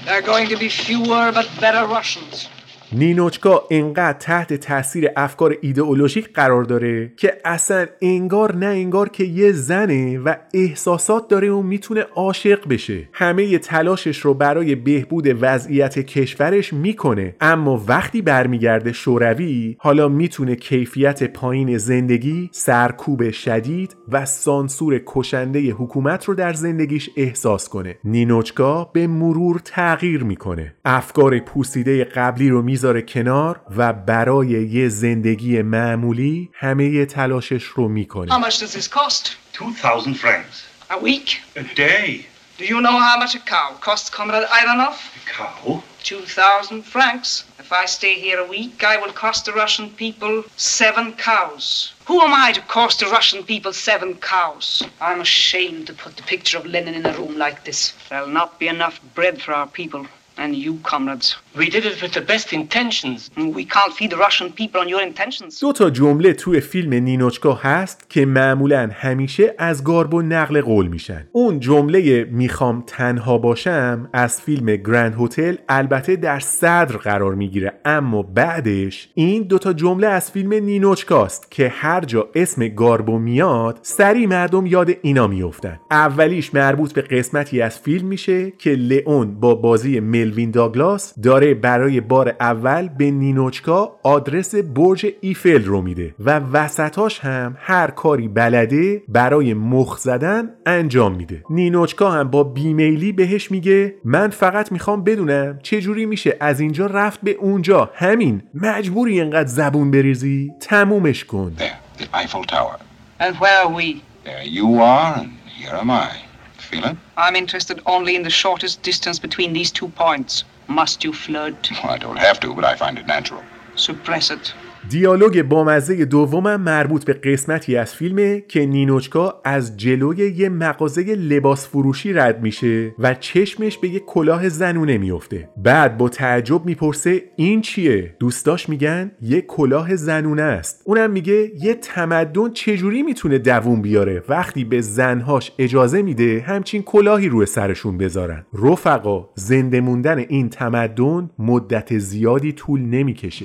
[0.05, 2.50] There are going to be fewer but better Russians.
[2.93, 9.53] نینوچکا انقدر تحت تاثیر افکار ایدئولوژیک قرار داره که اصلا انگار نه انگار که یه
[9.53, 13.09] زنه و احساسات داره و می‌تونه عاشق بشه.
[13.13, 17.35] همه تلاشش رو برای بهبود وضعیت کشورش می‌کنه.
[17.41, 26.25] اما وقتی برمیگرده شوروی حالا می‌تونه کیفیت پایین زندگی سرکوب شدید و سانسور کشنده حکومت
[26.25, 27.99] رو در زندگیش احساس کنه.
[28.05, 30.75] نینوچکا به مرور تغییر می‌کنه.
[30.85, 38.33] افکار پوسیده قبلی رو می‌ذاره کنار و برای یه زندگی معمولی همه تلاشش رو می‌کنه
[38.33, 39.25] How much does this cost?
[39.53, 40.57] 2,000 francs.
[40.91, 41.29] A week?
[41.57, 42.25] A day.
[42.59, 44.97] Do you know how much a cow costs, Comrade Ivanov?
[45.37, 45.83] Cow?
[46.05, 47.45] 2,000 francs.
[47.59, 51.93] If I stay here a week, I will cost the Russian people seven cows.
[52.09, 54.67] Who am I to cost the Russian people seven cows?
[55.09, 57.81] I'm ashamed to put the picture of Lenin in a room like this.
[58.09, 60.03] There'll not be enough bread for our people.
[60.43, 61.37] And you, comrades.
[61.57, 63.29] We did it with the best intentions.
[63.37, 65.61] We can't feed the Russian people on your intentions.
[65.61, 71.29] دو تا جمله توی فیلم نینوچکا هست که معمولا همیشه از گاربو نقل قول میشن
[71.33, 78.23] اون جمله می‌خوام تنها باشم از فیلم گرند هتل البته در صدر قرار می‌گیره اما
[78.23, 84.27] بعدش این دو تا جمله از فیلم نینوچکاست که هر جا اسم گاربو میاد سریع
[84.27, 90.01] مردم یاد اینا میفتن اولیش مربوط به قسمتی از فیلم میشه که لئون با بازی
[90.01, 97.21] ملوین داگلاس داره برای بار اول به نینوچکا آدرس برج ایفل رو میده و وسطاش
[97.21, 103.95] هم هر کاری بلده برای مخ زدن انجام میده نینوچکا هم با بیمیلی بهش میگه
[104.05, 109.91] من فقط می‌خوام بدونم چجوری میشه از اینجا رفت به اونجا همین مجبوری اینقدر زبون
[109.91, 111.57] بریزی تمومش کن
[112.01, 112.79] The Eiffel Tower.
[113.19, 114.03] And where are we?
[114.25, 116.11] There you are, and here am I.
[116.57, 116.97] Feel it?
[117.17, 120.45] I'm interested only in the shortest distance between these two points.
[120.71, 121.69] Must you flirt?
[121.83, 123.43] Well, I don't have to, but I find it natural.
[123.75, 124.55] Suppress it.
[124.91, 131.69] دیالوگ بامزه دومم مربوط به قسمتی از فیلمه که نینوچکا از جلوی یه مغازه لباس
[131.69, 135.49] فروشی رد میشه و چشمش به یه کلاه زنونه میفته.
[135.57, 140.83] بعد با تعجب می‌پرسه این چیه؟ دوستاش میگن یه کلاه زنونه است.
[140.85, 147.29] اونم میگه یه تمدن چجوری می‌تونه دووم بیاره؟ وقتی به زنهاش اجازه میده همچین کلاهی
[147.29, 148.45] روی سرشون بذارن.
[148.63, 153.45] رفقا زنده موندن این تمدن مدت زیادی طول نمی‌کشه?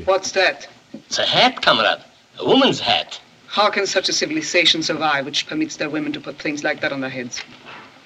[1.08, 2.02] It's a hat, comrade.
[2.40, 3.20] A woman's hat.
[3.48, 6.92] How can such a civilization survive which permits their women to put things like that
[6.92, 7.42] on their heads?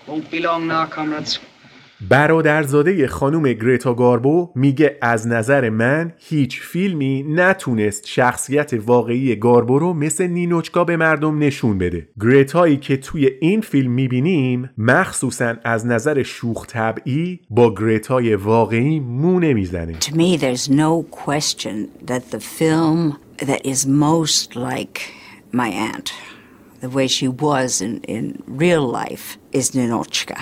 [0.06, 1.40] Won't be long now, comrades.
[2.02, 9.93] برادرزاده خانم گریتا گاربو میگه از نظر من هیچ فیلمی نتونست شخصیت واقعی گاربو رو
[9.93, 16.24] مثل نینوچکا به مردم نشون بده گریتایی که توی این فیلم می‌بینیم مخصوصا از نظر
[16.24, 23.18] شوخ طبعی با گریتای واقعی مو نمی‌زنه To me, there's no question that the film
[23.45, 25.00] that is most like
[25.52, 26.14] my aunt,
[26.82, 30.39] the way she was in, in real life, is Ninochka.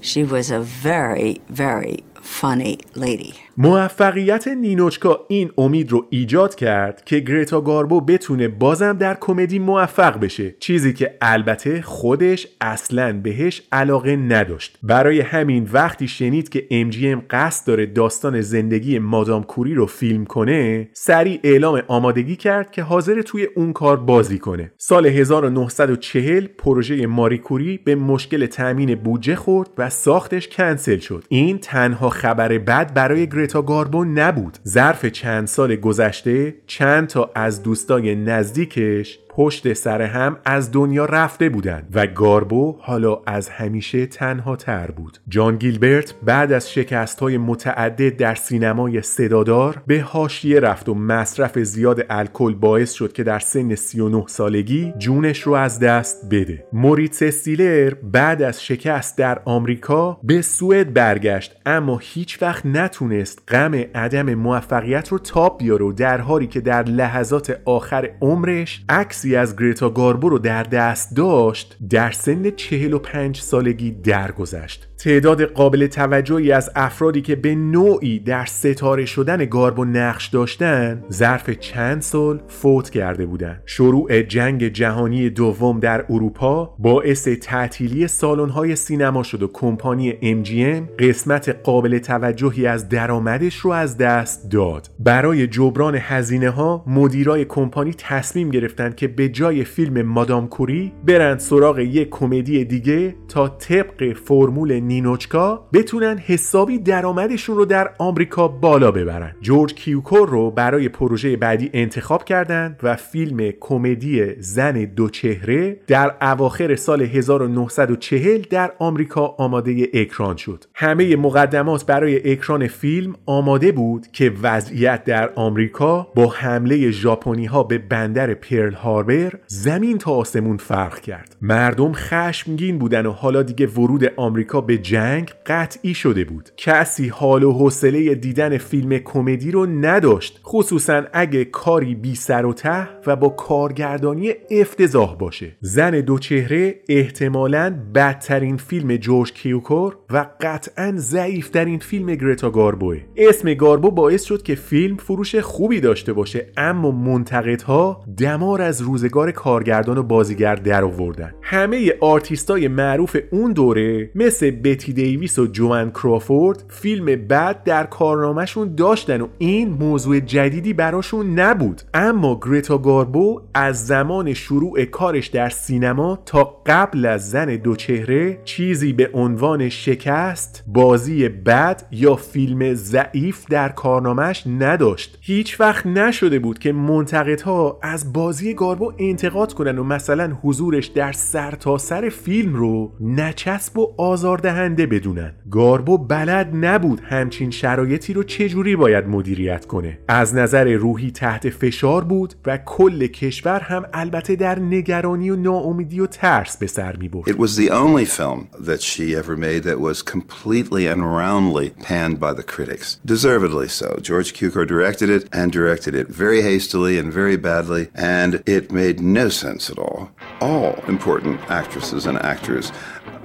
[0.00, 3.34] She was a very, very funny lady.
[3.62, 10.20] موفقیت نینوچکا این امید رو ایجاد کرد که گریتا گاربو بتونه بازم در کمدی موفق
[10.20, 10.54] بشه.
[10.60, 14.78] چیزی که البته خودش اصلا بهش علاقه نداشت.
[14.82, 20.88] برای همین وقتی شنید که MGM قصد داره داستان زندگی مادام کوری رو فیلم کنه
[20.92, 24.72] سریع اعلام آمادگی کرد که حاضر توی اون کار بازی کنه.
[24.78, 31.24] سال 1940 پروژه ماری کوری به مشکل تأمین بودجه خورد و ساختش کنسل شد.
[31.28, 34.58] این تنها خبر بد برای گریتا گاربو نبود.
[34.68, 41.48] ظرف چند سال گذشته چند تا از دوستای نزدیکش پشت سر هم از دنیا رفته
[41.48, 45.18] بودند و گاربو حالا از همیشه تنها تر بود.
[45.28, 51.58] جان گیلبرت بعد از شکست های متعدد در سینمای صدادار به حاشیه رفت و مصرف
[51.58, 56.64] زیاد الکل باعث شد که در سن 39 سالگی جونش رو از دست بده.
[56.72, 63.74] موریتس استیلر بعد از شکست در آمریکا به سوئد برگشت اما هیچ وقت نتونست غم
[63.94, 68.84] عدم موفقیت رو تاب بیاره و در حالی که در لحظات آخر عمرش
[69.20, 74.89] عکسی از گریتا گاربو رو در دست داشت در سن 45 سالگی درگذشت.
[75.02, 81.50] تعداد قابل توجهی از افرادی که به نوعی در ستاره شدن گاربو نقش داشتن ظرف
[81.50, 83.62] چند سال فوت کرده بودند.
[83.66, 91.48] شروع جنگ جهانی دوم در اروپا باعث تعطیلی سالن‌های سینما شد و کمپانی MGM قسمت
[91.48, 94.90] قابل توجهی از درآمدش رو از دست داد.
[94.98, 101.38] برای جبران هزینه ها مدیرای کمپانی تصمیم گرفتند که به جای فیلم مادام کوری برند
[101.38, 108.90] سراغ یک کمدی دیگه تا طبق فرمول نینوچکا بتونن حسابی درآمدشون رو در آمریکا بالا
[108.90, 109.34] ببرن.
[109.40, 116.14] جورج کیوکور رو برای پروژه بعدی انتخاب کردند و فیلم کمدی زن دو چهره در
[116.22, 120.64] اواخر سال 1940 در آمریکا آماده اکران شد.
[120.74, 127.62] همه مقدمات برای اکران فیلم آماده بود که وضعیت در آمریکا با حمله ژاپنی ها
[127.62, 131.36] به بندر پرل هاربر زمین تا آسمون فرق کرد.
[131.42, 136.50] مردم خشمگین بودن و حالا دیگه ورود آمریکا به جنگ قطعی شده بود.
[136.56, 142.52] کسی حال و حوصله دیدن فیلم کمدی رو نداشت خصوصا اگه کاری بی سر و
[142.52, 145.56] ته و با کارگردانی افتضاح باشه.
[145.60, 153.54] زن دو چهره احتمالاً بدترین فیلم جورج کیوکور و قطعا ضعیفترین فیلم گرتا گاربوه اسم
[153.54, 159.98] گاربو باعث شد که فیلم فروش خوبی داشته باشه اما منتقدها دمار از روزگار کارگردان
[159.98, 161.34] و بازیگر در آوردن.
[161.42, 168.74] همه آرتیستای معروف اون دوره مثل بتی دیویس و جوان کرافورد فیلم بد در کارنامهشون
[168.74, 171.82] داشتن و این موضوع جدیدی براشون نبود.
[171.94, 178.40] اما گرتا گاربو از زمان شروع کارش در سینما تا قبل از زن دو چهره
[178.44, 185.18] چیزی به عنوان شکست بازی بد یا فیلم ضعیف در کارنامهش نداشت.
[185.20, 191.12] هیچ وقت نشده بود که منتقدها از بازی گاربو انتقاد کنن و مثلا حضورش در
[191.12, 198.22] سر تا سر فیلم رو نچسب و آزاردهنده بدونن گاربو بلد نبود همچین شرایطی رو
[198.22, 204.36] چجوری باید مدیریت کنه از نظر روحی تحت فشار بود و کل کشور هم البته
[204.36, 208.48] در نگرانی و ناامیدی و ترس به سر می برد It was the only film
[208.66, 212.98] that she ever made that was completely and roundly panned by the critics.
[213.04, 213.88] Deservedly so.
[214.08, 218.96] George Cukor directed it and directed it very hastily and very badly, and it made
[219.00, 220.00] no sense at all.
[220.40, 222.66] All important actresses and actors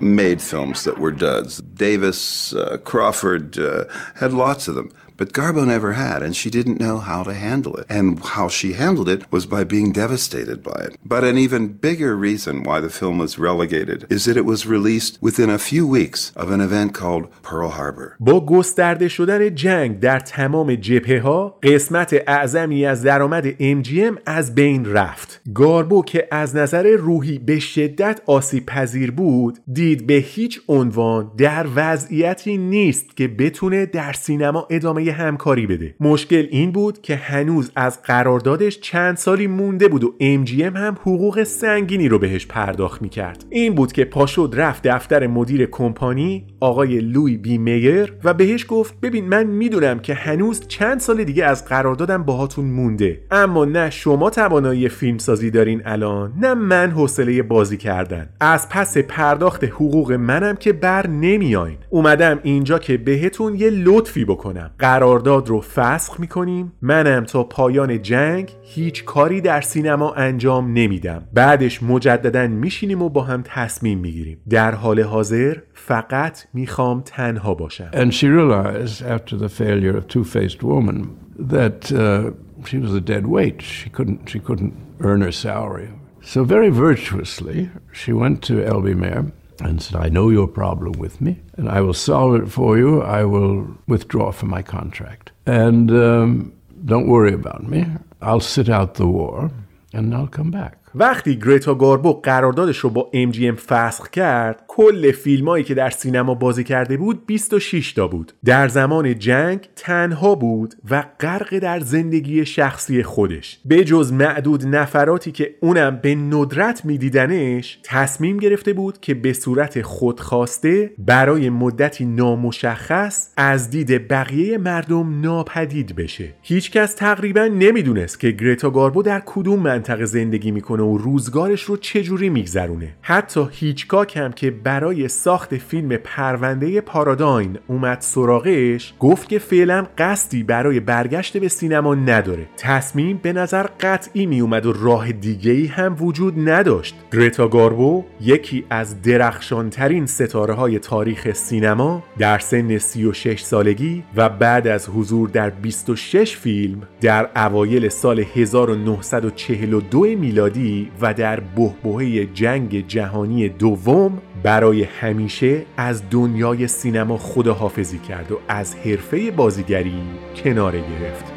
[0.01, 1.61] made films that were duds.
[1.61, 3.85] Davis, uh, Crawford uh,
[4.17, 4.91] had lots of them.
[5.21, 7.85] But Garbo never had, and she didn't know how to handle it.
[7.91, 10.97] And how she handled it was by being devastated by it.
[11.05, 15.19] But an even bigger reason why the film was relegated is that it was released
[15.21, 18.17] within a few weeks of an event called Pearl Harbor.
[18.21, 24.87] با گسترده شدن جنگ در تمام جبهه ها قسمت اعظمی از درآمد MGM از بین
[24.87, 31.32] رفت گاربو که از نظر روحی به شدت آسیب پذیر بود دید به هیچ عنوان
[31.38, 35.96] در وضعیتی نیست که بتونه در سینما ادامه همکاری بده.
[36.00, 41.44] مشکل این بود که هنوز از قراردادش چند سالی مونده بود و MGM هم حقوق
[41.44, 43.46] سنگینی رو بهش پرداخت می‌کرد.
[43.50, 49.02] این بود که پاشد رفت دفتر مدیر کمپانی آقای لوی بی میر و بهش گفت
[49.02, 54.30] ببین من می‌دونم که هنوز چند سال دیگه از قراردادم باهاتون مونده اما نه شما
[54.30, 58.30] توانایی فیلمسازی دارین الان نه من حوصله بازی کردن.
[58.40, 64.72] از پس پرداخت حقوق منم که بر نمیاین اومدم اینجا که بهتون یه لطفی بکنم
[64.80, 71.84] قرارداد رو فسخ می‌کنیم منم تا پایان جنگ هیچ کاری در سینما انجام نمیدم بعدش
[71.84, 78.14] مجددا میشینیم و با هم تصمیم می‌گیریم در حال حاضر فقط می‌خوام تنها باشم And
[78.14, 82.32] she realized after the failure of Two-Faced Woman that uh,
[82.66, 83.62] she was a dead weight.
[83.62, 85.90] She couldn't, she couldn't earn her salary.
[86.22, 88.96] So very virtuously, she went to L.B.
[88.96, 89.26] Mayer
[89.60, 93.02] and said, I know your problem with me, and I will solve it for you.
[93.02, 95.32] I will withdraw from my contract.
[95.46, 96.54] And um,
[96.86, 97.86] don't worry about me.
[98.22, 99.52] I'll sit out the war,
[99.94, 100.78] and I'll come back.
[100.98, 106.64] وقتی گرتا گاربو قراردادش رو با MGM فسخ کرد کل فیلمایی که در سینما بازی
[106.64, 108.32] کرده بود 26 تا بود.
[108.46, 113.60] در زمان جنگ تنها بود و غرق در زندگی شخصی خودش.
[113.66, 119.82] به جز معدود نفراتی که اونم به ندرت میدیدنش تصمیم گرفته بود که به صورت
[119.82, 126.34] خودخواسته برای مدتی نامشخص از دید بقیه مردم ناپدید بشه.
[126.42, 132.30] هیچکس تقریبا نمی‌دونست که گرتا گاربو در کدوم منطقه زندگی می‌کنه و روزگارش رو چجوری
[132.30, 139.86] میگذرونه؟ حتی هیچکاک هم که برای ساخت فیلم پرونده پاراداین اومد سراغش گفت که فعلا
[139.98, 142.46] قصدی برای برگشت به سینما نداره.
[142.58, 146.96] تصمیم به نظر قطعی می اومد و راه دیگه ای هم وجود نداشت.
[147.14, 154.68] گرتا گاربو یکی از درخشانترین ستاره های تاریخ سینما در سن 36 سالگی و بعد
[154.68, 163.50] از حضور در 26 فیلم در اوایل سال 1942 میلادی و در بهبهه جنگ جهانی
[163.50, 170.02] دوم برای همیشه از دنیای سینما خداحافظی کرد و از حرفه بازیگری
[170.44, 171.35] کناره گرفت.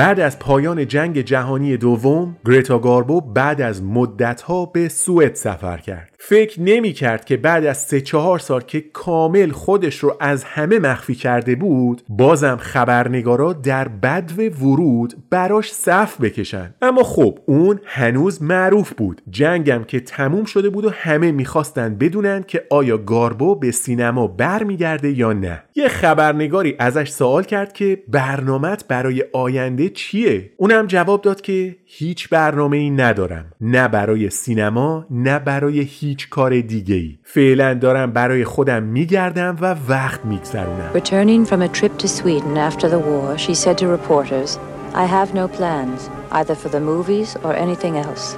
[0.00, 6.09] بعد از پایان جنگ جهانی دوم گرتا گاربو بعد از مدتها به سوئد سفر کرد.
[6.22, 10.78] فکر نمی کرد که بعد از سه چهار سال که کامل خودش رو از همه
[10.78, 16.74] مخفی کرده بود بازم خبرنگارا در بدو ورود براش صف بکشن.
[16.82, 19.22] اما خب اون هنوز معروف بود.
[19.30, 25.10] جنگم که تموم شده بود و همه می‌خواستن بدونن که آیا گاربو به سینما برمیگرده
[25.10, 25.62] یا نه.
[25.74, 32.28] یه خبرنگاری ازش سوال کرد که برنامت برای آینده چیه؟ اونم جواب داد که هیچ
[32.28, 33.52] برنامه ای ندارم.
[33.60, 39.76] نه برای سینما نه برای هیچ کار دیگه ای فعلا دارم برای خودم میگردم و
[39.88, 44.58] وقت میگذرونم Returning from a trip to Sweden after the war, she said to reporters,
[44.94, 48.36] I have no plans, either for the movies or anything else.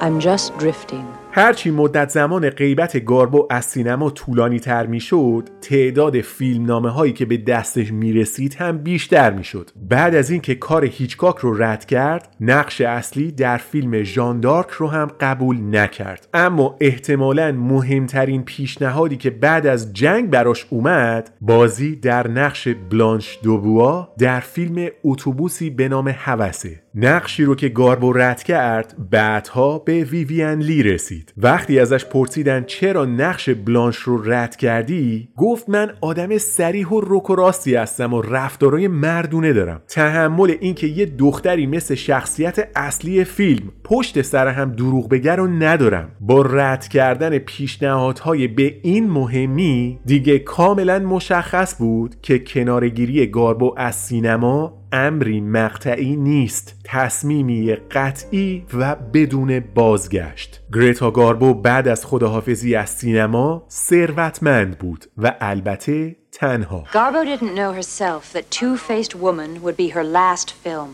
[0.00, 1.17] I'm just drifting.
[1.30, 7.12] هرچی مدت زمان غیبت گاربو از سینما طولانی تر می شد تعداد فیلم نامه هایی
[7.12, 11.62] که به دستش می رسید هم بیشتر می شد بعد از اینکه کار هیچکاک رو
[11.62, 16.28] رد کرد نقش اصلی در فیلم ژاندارک رو هم قبول نکرد.
[16.34, 24.08] اما احتمالا مهمترین پیشنهادی که بعد از جنگ براش اومد بازی در نقش بلانش دوبوا
[24.18, 30.58] در فیلم اتوبوسی به نام هوسه نقشی رو که گاربو رد کرد بعدها به ویویان
[30.58, 31.32] لی رسید.
[31.36, 37.30] وقتی ازش پرسیدن چرا نقش بلانش رو رد کردی گفت من آدم سریح و رک
[37.30, 39.82] و راستی هستم و رفتارای مردونه دارم.
[39.88, 46.10] تحمل اینکه یه دختری مثل شخصیت اصلی فیلم پشت سر هم دروغ بگر رو ندارم.
[46.20, 53.94] با رد کردن پیشنهادهای به این مهمی دیگه کاملا مشخص بود که کنارگیری گاربو از
[53.94, 62.90] سینما امری مقطعی نیست تصمیمی قطعی و بدون بازگشت گریتا گاربو بعد از خداحافظی از
[62.90, 69.88] سینما ثروتمند بود و البته تنها Garbo didn't know herself that Two-Faced Woman would be
[69.88, 70.90] her last film.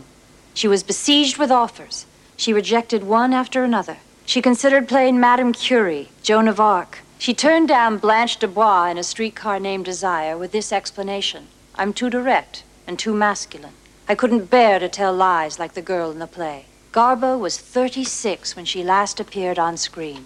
[0.53, 2.05] She was besieged with offers.
[2.37, 3.97] She rejected one after another.
[4.25, 6.91] She considered playing Madame Curie, Joan of Arc.
[7.17, 11.41] She turned down Blanche Dubois in A Streetcar Named Desire with this explanation.
[11.75, 13.73] I'm too direct and too masculine.
[14.07, 16.65] I couldn't bear to tell lies like the girl in the play.
[16.91, 20.25] Garbo was 36 when she last appeared on screen.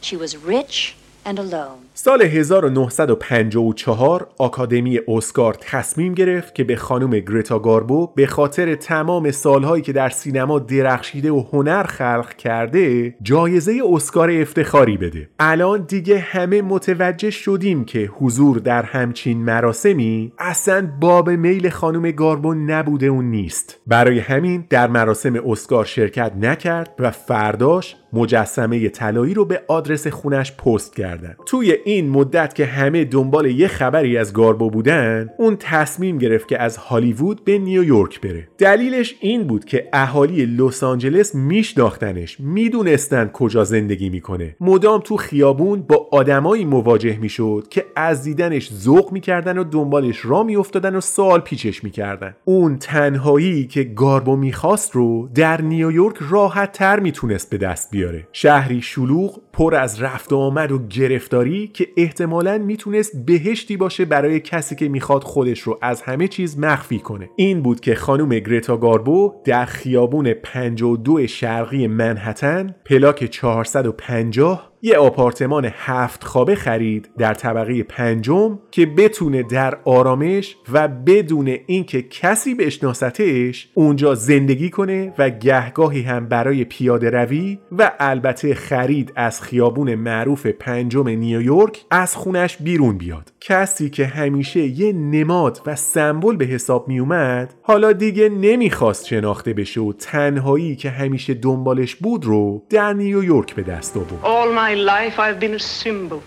[0.00, 0.96] She was rich
[1.26, 1.87] and alone.
[2.00, 9.82] سال 1954 آکادمی اسکار تصمیم گرفت که به خانم گرتا گاربو به خاطر تمام سالهایی
[9.82, 15.28] که در سینما درخشیده و هنر خلق کرده جایزه اسکار افتخاری بده.
[15.38, 22.54] الان دیگه همه متوجه شدیم که حضور در همچین مراسمی اصلا باب میل خانم گاربو
[22.54, 23.80] نبوده و نیست.
[23.86, 30.52] برای همین در مراسم اسکار شرکت نکرد و فرداش مجسمه طلایی رو به آدرس خونش
[30.52, 31.36] پست کردن.
[31.46, 36.62] توی این مدت که همه دنبال یه خبری از گاربو بودن اون تصمیم گرفت که
[36.62, 38.48] از هالیوود به نیویورک بره.
[38.58, 44.56] دلیلش این بود که اهالی لس آنجلس میشناختنش می‌دونستن کجا زندگی می‌کنه.
[44.60, 50.42] مدام تو خیابون با آدمایی مواجه می‌شد که از دیدنش ذوق می‌کردن و دنبالش را
[50.42, 52.34] میافتادن و سوال پیچش می‌کردن.
[52.44, 58.28] اون تنهایی که گاربو می‌خواست رو در نیویورک راحت تر می‌تونست به دست بیاره.
[58.32, 64.76] شهری شلوغ پر از رفت آمد و گرفتاری که احتمالا می‌تونست بهشتی باشه برای کسی
[64.76, 67.30] که می‌خواد خودش رو از همه چیز مخفی کنه.
[67.36, 75.70] این بود که خانم گرتا گاربو در خیابون 52 شرقی منحتن پلاک 450 یه آپارتمان
[75.74, 83.68] هفت خوابه خرید در طبقه پنجم که بتونه در آرامش و بدون اینکه کسی بشناستش
[83.74, 90.46] اونجا زندگی کنه و گهگاهی هم برای پیاده روی و البته خرید از خیابون معروف
[90.46, 93.32] پنجم نیویورک از خونش بیرون بیاد.
[93.40, 99.52] کسی که همیشه یه نماد و سمبل به حساب می اومد حالا دیگه نمی‌خواست شناخته
[99.52, 104.20] بشه و تنهایی که همیشه دنبالش بود رو در نیویورک به دست آورد.
[104.67, 106.23] my life I've been a symbol.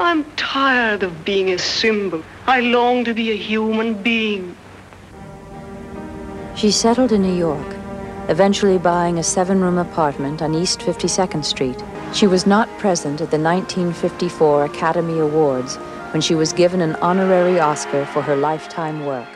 [0.00, 2.22] I'm tired of being a symbol.
[2.46, 4.56] I long to be a human being.
[6.54, 7.76] She settled in New York,
[8.28, 11.82] eventually buying a seven room apartment on East 52nd Street.
[12.12, 15.76] She was not present at the 1954 Academy Awards
[16.12, 19.28] when she was given an honorary Oscar for her lifetime work.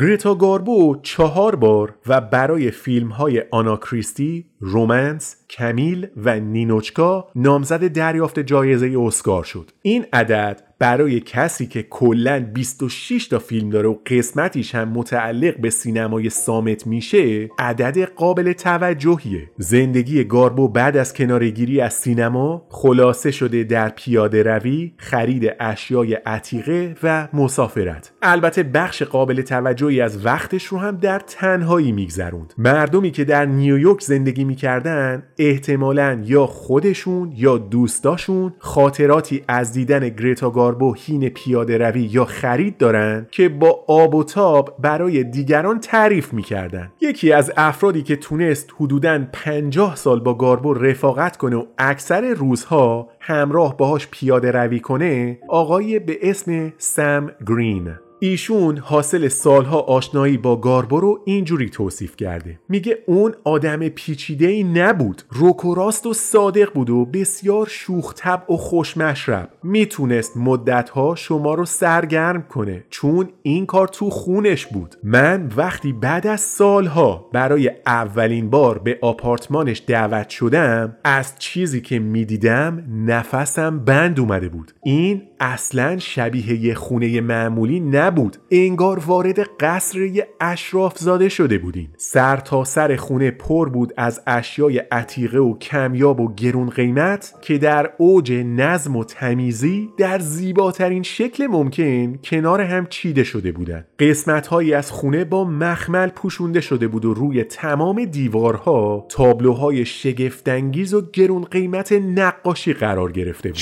[0.00, 7.87] گریتا گاربو چهار بار و برای فیلم های آنا کریستی، رومنس، کمیل و نینوچکا نامزد
[7.87, 9.71] دریافت جایزه اسکار شد.
[9.81, 15.69] این عدد برای کسی که کلا 26 تا فیلم داره و قسمتیش هم متعلق به
[15.69, 19.49] سینمای سامت میشه عدد قابل توجهیه.
[19.57, 26.95] زندگی گاربو بعد از کنارگیری از سینما خلاصه شده در پیاده روی خرید اشیای عتیقه
[27.03, 28.11] و مسافرت.
[28.21, 32.53] البته بخش قابل توجهی از وقتش رو هم در تنهایی میگذروند.
[32.57, 40.49] مردمی که در نیویورک زندگی می‌کردن احتمالا یا خودشون یا دوستاشون خاطراتی از دیدن گریتا
[40.49, 46.33] گاربو هین پیاده روی یا خرید دارن که با آب و تاب برای دیگران تعریف
[46.33, 46.91] می‌کردن.
[47.01, 53.09] یکی از افرادی که تونست حدوداً 50 سال با گاربو رفاقت کنه و اکثر روزها
[53.19, 57.91] همراه باهاش پیاده روی کنه آقای به اسم سم گرین.
[58.21, 62.59] ایشون حاصل سالها آشنایی با گاربو رو اینجوری توصیف کرده.
[62.69, 65.21] میگه اون آدم پیچیده ای نبود.
[65.29, 69.49] روک و راست و صادق بود و بسیار شوخ طبع و خوشمشرب.
[69.63, 72.83] می‌تونست مدتها شما رو سرگرم کنه.
[72.89, 74.95] چون این کار تو خونش بود.
[75.03, 81.99] من وقتی بعد از سالها برای اولین بار به آپارتمانش دعوت شدم از چیزی که
[81.99, 84.71] می‌دیدم نفسم بند اومده بود.
[84.83, 88.37] این اصلا شبیه یه خونه معمولی نبود.
[88.51, 91.89] انگار وارد قصر یه اشراف زاده شده بودین.
[91.97, 97.57] سر تا سر خونه پر بود از اشیای عتیقه و کمیاب و گرون قیمت که
[97.57, 104.47] در اوج نظم و تمیزی در زیباترین شکل ممکن کنار هم چیده شده بودند قسمت
[104.47, 111.01] هایی از خونه با مخمل پوشونده شده بود و روی تمام دیوارها تابلوهای شگفتانگیز و
[111.13, 113.57] گرون قیمت نقاشی قرار گرفته بود.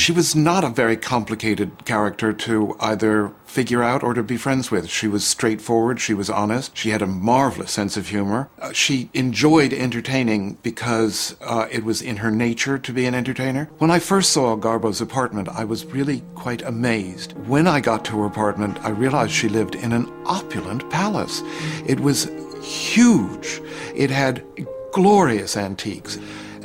[1.86, 4.90] Character to either figure out or to be friends with.
[4.90, 8.50] She was straightforward, she was honest, she had a marvelous sense of humor.
[8.60, 13.70] Uh, she enjoyed entertaining because uh, it was in her nature to be an entertainer.
[13.78, 17.34] When I first saw Garbo's apartment, I was really quite amazed.
[17.48, 21.42] When I got to her apartment, I realized she lived in an opulent palace.
[21.86, 22.30] It was
[22.62, 23.62] huge,
[23.96, 24.44] it had
[24.92, 26.18] glorious antiques.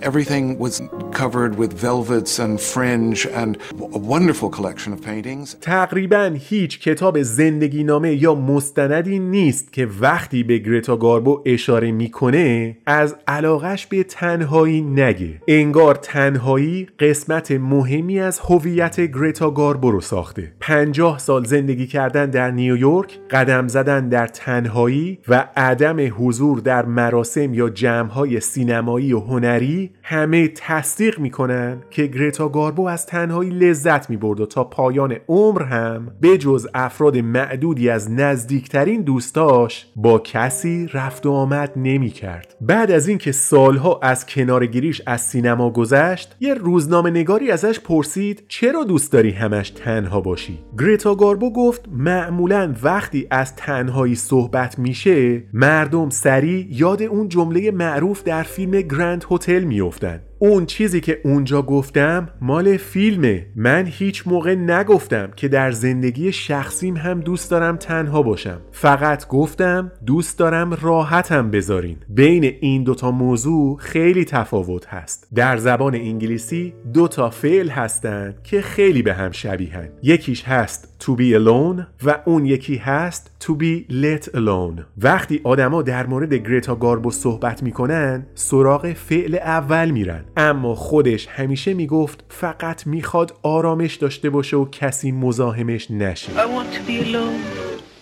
[0.02, 3.56] Everything was covered with velvets and fringe and
[3.98, 5.56] a wonderful collection of paintings.
[5.60, 12.76] تقریبا هیچ کتاب زندگی نامه یا مستندی نیست که وقتی به گرتا گاربو اشاره می‌کنه
[12.86, 20.52] از علاقش به تنهایی نگه انگار تنهایی قسمت مهمی از هویت گرتا گاربو رو ساخته
[20.60, 27.54] پنجاه سال زندگی کردن در نیویورک قدم زدن در تنهایی و عدم حضور در مراسم
[27.54, 34.40] یا جمعهای سینمایی و هنری همه تصدیق می‌کنن که گرتا گاربو از تنهایی لذت می‌برد
[34.40, 41.27] و تا پایان عمر هم به جز افراد معدودی از نزدیکترین دوستاش با کسی رفت
[41.27, 42.55] و آمد نمی‌کرد.
[42.60, 48.85] بعد از اینکه سالها از کنارگیریش از سینما گذشت یه روزنامه نگاری ازش پرسید چرا
[48.85, 56.10] دوست داری همش تنها باشی گرتا گاربو گفت معمولا وقتی از تنهایی صحبت میشه مردم
[56.10, 62.28] سریع یاد اون جمله معروف در فیلم گرند هتل میافتن اون چیزی که اونجا گفتم
[62.40, 63.47] مال فیلمه.
[63.56, 68.60] من هیچ موقع نگفتم که در زندگی شخصیم هم دوست دارم تنها باشم.
[68.73, 71.97] فقط گفتم دوست دارم راحتم بذارین.
[72.09, 75.28] بین این دوتا موضوع خیلی تفاوت هست.
[75.35, 79.89] در زبان انگلیسی دوتا فعل هستن که خیلی به هم شبیهن.
[80.02, 84.82] یکیش هست to be alone و اون یکی هست to be let alone.
[84.98, 90.24] وقتی آدما در مورد گریتا گاربو صحبت می‌کنن سراغ فعل اول میرن.
[90.36, 96.74] اما خودش همیشه می‌گفت فقط می‌خواد آرامش داشته باشه و کسی مزاحمش نشه I want
[96.74, 97.40] to be alone.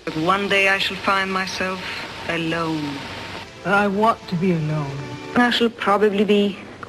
[0.06, 1.80] But one day I shall find myself
[2.28, 2.86] alone.
[3.66, 4.96] I want to be alone.
[5.36, 6.44] I shall probably be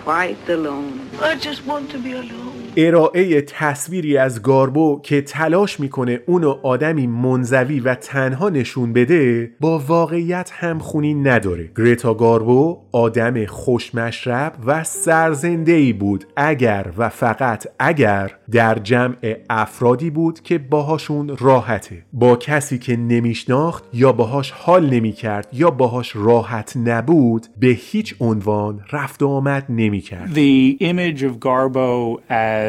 [0.06, 0.94] quite alone.
[1.22, 2.61] I just want to be alone.
[2.78, 9.80] ارائه تصویری از گاربو که تلاش می‌کنه اونو آدمی منزوی و تنها نشون بده با
[9.80, 11.70] واقعیت همخونی نداره.
[11.78, 16.26] گریتا گاربو آدم خوشمشرب و سرزنده ای بود.
[16.38, 22.04] اگر و فقط اگر در جمع افرادی بود که باهاشون راحته.
[22.14, 28.82] با کسی که نمیشناخت یا باهاش حال نمی‌کرد یا باهاش راحت نبود به هیچ عنوان
[28.92, 30.30] رفت و آمد نمی‌کرد.
[30.34, 32.61] The image of Garbo as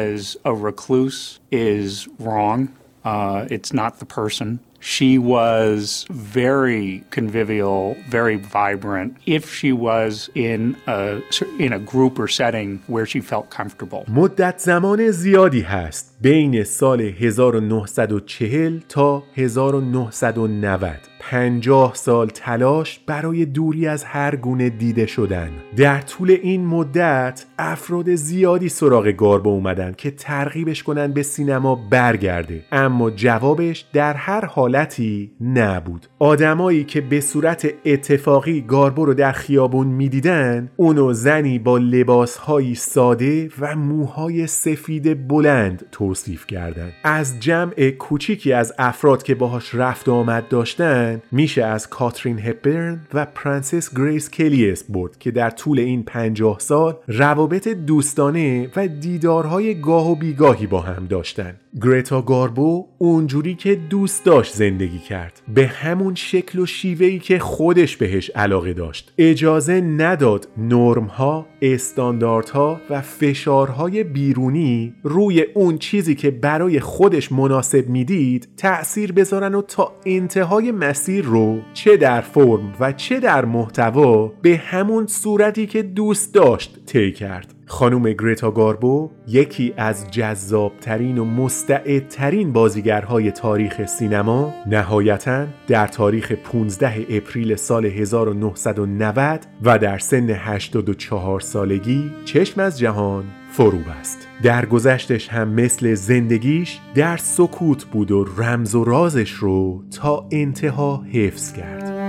[0.44, 2.58] a recluse is wrong.
[3.04, 4.60] Uh, it's not the person.
[4.80, 9.16] She was very convivial, very vibrant.
[9.26, 11.20] If she was in a
[11.58, 14.04] in a group or setting where she felt comfortable.
[14.08, 24.03] مدت زمان زیادی هست بین سال 1940 تا 1990 پنجاه سال تلاش برای دوری از
[24.03, 25.49] هر گونه دیده شدن.
[25.77, 32.65] در طول این مدت افراد زیادی سراغ گاربو اومدن که ترغیبش کنن به سینما برگرده.
[32.71, 36.07] اما جوابش در هر حالتی نبود.
[36.19, 43.49] آدمایی که به صورت اتفاقی گاربو رو در خیابون می‌دیدن اونو زنی با لباسهایی ساده
[43.59, 46.93] و موهای سفید بلند توصیف کردند.
[47.03, 53.25] از جمع کوچیکی از افراد که باهاش رفت آمد داشتن میشه از کاترین هپبرن و
[53.25, 60.11] پرنسس گریس کلی برد که در طول این پنجاه سال روابط دوستانه و دیدارهای گاه
[60.11, 61.55] و بیگاهی با هم داشتن.
[61.81, 65.41] گرتا گاربو اونجوری که دوست داشت زندگی کرد.
[65.53, 69.13] به همون شکل و شیوهی که خودش بهش علاقه داشت.
[69.17, 78.47] اجازه نداد نرمها استانداردها و فشارهای بیرونی روی اون چیزی که برای خودش مناسب می‌دید
[78.57, 84.57] تأثیر بذارن و تا انتهای مسیر رو چه در فرم و چه در محتوا به
[84.57, 87.53] همون صورتی که دوست داشت طی کرد.
[87.65, 97.05] خانم گریتا گاربو یکی از جذابترین و مستعدترین بازیگرهای تاریخ سینما نهایتا در تاریخ 15
[97.09, 105.29] اپریل سال 1990 و در سن 84 سالگی چشم از جهان فرو بست در گذشتش
[105.29, 112.02] هم مثل زندگیش در سکوت بود و رمز و رازش رو تا انتها حفظ کرد.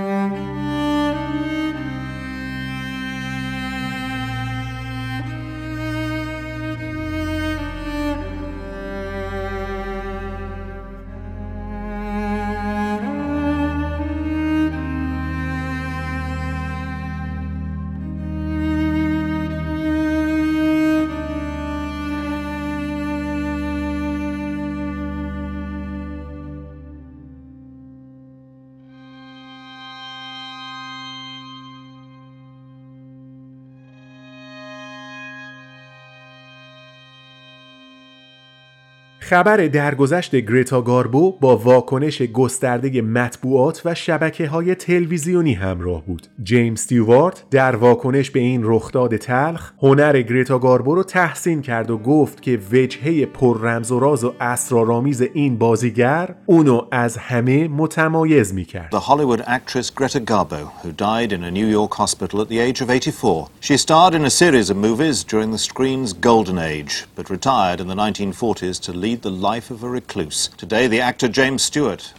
[39.35, 46.27] خبر درگذشت گریتا گاربو با واکنش گسترده مطبوعات و شبکه های تلویزیونی همراه بود.
[46.43, 51.97] جیمز استیوارت در واکنش به این رخداد تلخ هنر گریتا گاربو رو تحسین کرد و
[51.97, 58.53] گفت که وجهه پر رمز و راز و اسرارآمیز این بازیگر اونو از همه متمایز
[58.53, 58.95] می کرد.
[58.95, 62.81] The Hollywood actress Greta Garbo, who died in a New York hospital at the age
[62.81, 63.47] of 84.
[63.59, 67.87] She starred in a series of movies during the screen's golden age, but retired in
[67.87, 70.49] the 1940s to lead the life of a recluse.
[70.49, 72.13] Today, the actor James Stewart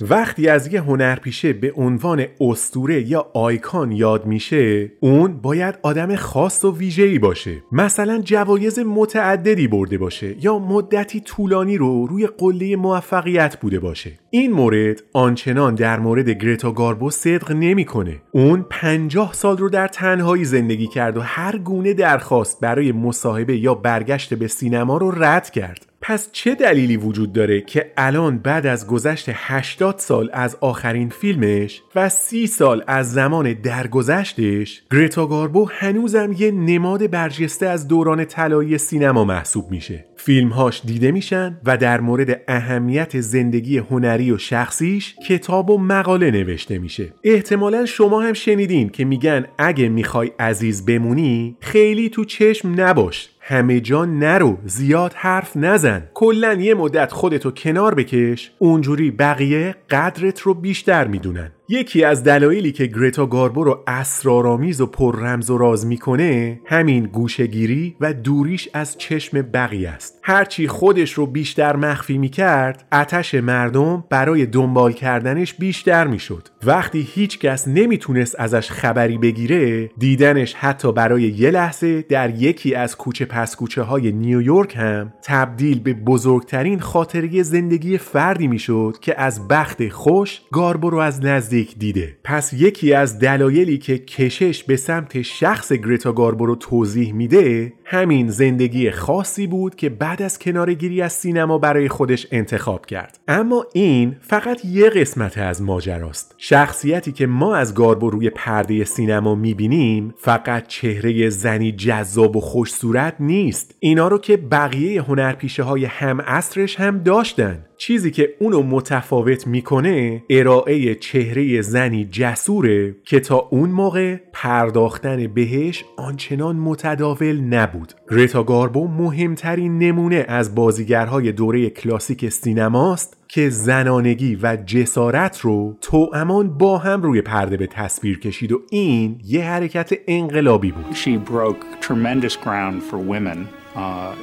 [0.00, 6.64] وقتی از یه هنرپیشه به عنوان استوره یا آیکان یاد میشه اون باید آدم خاص
[6.64, 7.62] و ویژه‌ای باشه.
[7.72, 14.12] مثلا جوایز متعددی برده باشه یا مدتی طولانی رو روی قله موفقیت بوده باشه.
[14.30, 18.22] این مورد آنچنان در مورد گرتا گاربو صدق نمی‌کنه.
[18.32, 23.74] اون پنجاه سال رو در تنهایی زندگی کرد و هر گونه درخواست برای مصاحبه یا
[23.74, 25.86] برگشت به سینما رو رد کرد.
[26.06, 31.82] پس چه دلیلی وجود داره که الان بعد از گذشت 80 سال از آخرین فیلمش
[31.94, 38.78] و 30 سال از زمان درگذشتش گریتا گاربو هنوزم یه نماد برجسته از دوران طلایی
[38.78, 40.04] سینما محسوب میشه.
[40.16, 46.78] فیلمهاش دیده میشن و در مورد اهمیت زندگی هنری و شخصیش کتاب و مقاله نوشته
[46.78, 47.12] میشه.
[47.24, 53.30] احتمالا شما هم شنیدین که میگن اگه می‌خوای عزیز بمونی خیلی تو چشم نباش.
[53.46, 56.02] همه جا نرو زیاد حرف نزن.
[56.14, 61.52] کلا یه مدت خودتو کنار بکش اونجوری بقیه قدرت رو بیشتر می‌دونن.
[61.68, 67.04] یکی از دلایلی که گرتا گاربو رو اسرارآمیز و پر رمز و راز می‌کنه همین
[67.04, 70.20] گوشگیری و دوریش از چشم بقیه است.
[70.22, 76.48] هرچی خودش رو بیشتر مخفی می‌کرد اتش مردم برای دنبال کردنش بیشتر می‌شد.
[76.64, 82.96] وقتی هیچ کس نمی‌تونست ازش خبری بگیره دیدنش حتی برای یه لحظه در یکی از
[82.96, 89.48] کوچه پس کوچه های نیویورک هم تبدیل به بزرگترین خاطره زندگی فردی می‌شد که از
[89.48, 92.16] بخت خوش گاربو رو از نزدیک دیده.
[92.24, 98.28] پس یکی از دلایلی که کشش به سمت شخص گرتا گاربو رو توضیح میده همین
[98.28, 103.18] زندگی خاصی بود که بعد از کنارگیری از سینما برای خودش انتخاب کرد.
[103.28, 106.34] اما این فقط یه قسمت از ماجراست.
[106.38, 112.72] شخصیتی که ما از گاربو روی پرده سینما می‌بینیم فقط چهره زنی جذاب و خوش
[112.72, 113.74] صورت نیست.
[113.80, 117.64] اینا رو که بقیه هنرپیشه های هم اصرش هم داشتن.
[117.76, 125.84] چیزی که اونو متفاوت می‌کنه ارائه چهره زنی جسوره که تا اون موقع پرداختن بهش
[125.96, 127.83] آنچنان متداول نبود.
[127.84, 135.76] نبود گرتا گاربو مهمترین نمونه از بازیگرهای دوره کلاسیک سینماست که زنانگی و جسارت رو
[136.14, 141.30] امان با هم روی پرده به تصویر کشید و این یه حرکت انقلابی بود She
[141.30, 144.14] broke tremendous ground for women uh,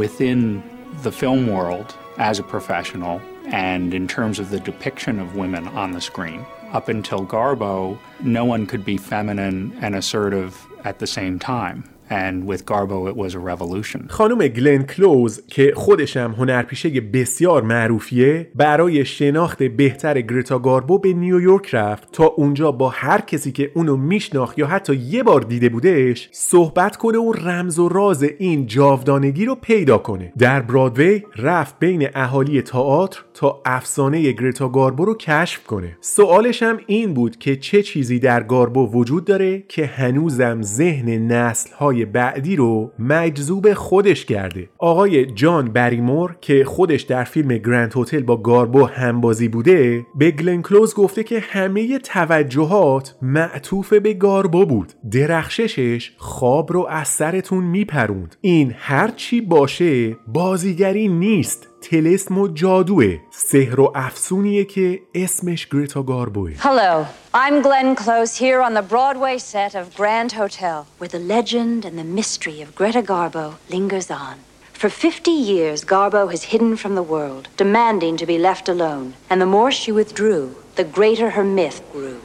[0.00, 0.62] within
[1.04, 1.88] the film world
[2.18, 3.20] as a professional
[3.52, 6.40] and in terms of the depiction of women on the screen.
[6.78, 7.98] Up until Garbo,
[8.38, 10.50] no one could be feminine and assertive
[10.84, 11.78] at the same time.
[12.10, 14.06] And with Garbo it was a revolution.
[14.08, 21.12] خانم گلن کلوز که خودش هم هنرپیشه بسیار معروفیه برای شناخت بهتر گرتا گاربو به
[21.12, 25.68] نیویورک رفت تا اونجا با هر کسی که اونو میشناخت یا حتی یه بار دیده
[25.68, 31.78] بودش صحبت کنه و رمز و راز این جاودانگی رو پیدا کنه در برادوی رفت
[31.78, 37.56] بین اهالی تئاتر تا افسانه گرتا گاربو رو کشف کنه سوالش هم این بود که
[37.56, 44.24] چه چیزی در گاربو وجود داره که هنوزم ذهن نسل های بعدی رو مجذوب خودش
[44.24, 44.68] کرده.
[44.78, 50.62] آقای جان بریمور که خودش در فیلم گرند هتل با گاربو همبازی بوده به گلن
[50.62, 54.92] کلوز گفته که همه توجهات معطوف به گاربو بود.
[55.10, 58.36] درخششش خواب رو از سرتون میپروند.
[58.40, 61.69] این هرچی باشه بازیگری نیست.
[61.81, 68.61] تلسم و جادوه سحر و افسونیه که اسمش گریتا گاربوه Hello, I'm Glenn Close here
[68.61, 73.01] on the Broadway set of Grand Hotel, where the legend and the mystery of Greta
[73.01, 74.35] Garbo lingers on.
[74.73, 79.13] For 50 years, Garbo has hidden from the world, demanding to be left alone.
[79.29, 82.19] And the more she withdrew, the greater her myth grew.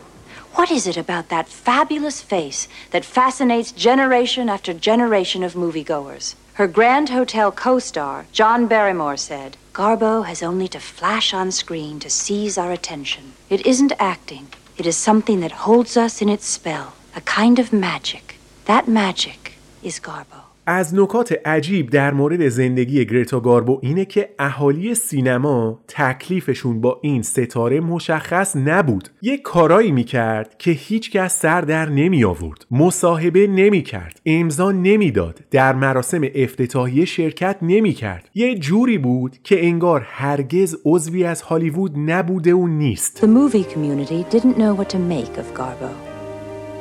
[0.55, 6.35] What is it about that fabulous face that fascinates generation after generation of moviegoers?
[6.56, 12.00] Her Grand Hotel co star, John Barrymore, said Garbo has only to flash on screen
[12.00, 13.34] to seize our attention.
[13.50, 17.74] It isn't acting, it is something that holds us in its spell, a kind of
[17.74, 18.38] magic.
[18.68, 20.45] That magic is Garbo.
[20.68, 27.22] از نکات عجیب در مورد زندگی گرتا گاربو اینه که اهالی سینما تکلیفشون با این
[27.22, 29.10] ستاره مشخص نبود.
[29.22, 35.40] یه کارایی می‌کرد که هیچکس سر در نمی آورد مصاحبه نمی کرد امضا نمی‌داد.
[35.52, 41.92] در مراسم افتتاحیه شرکت نمی کرد یه جوری بود که انگار هرگز عضوی از هالیوود
[41.98, 43.22] نبوده و نیست.
[43.22, 45.92] The movie community didn't know what to make of Garbo.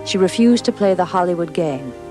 [0.05, 2.03] She refused to play the Hollywood game.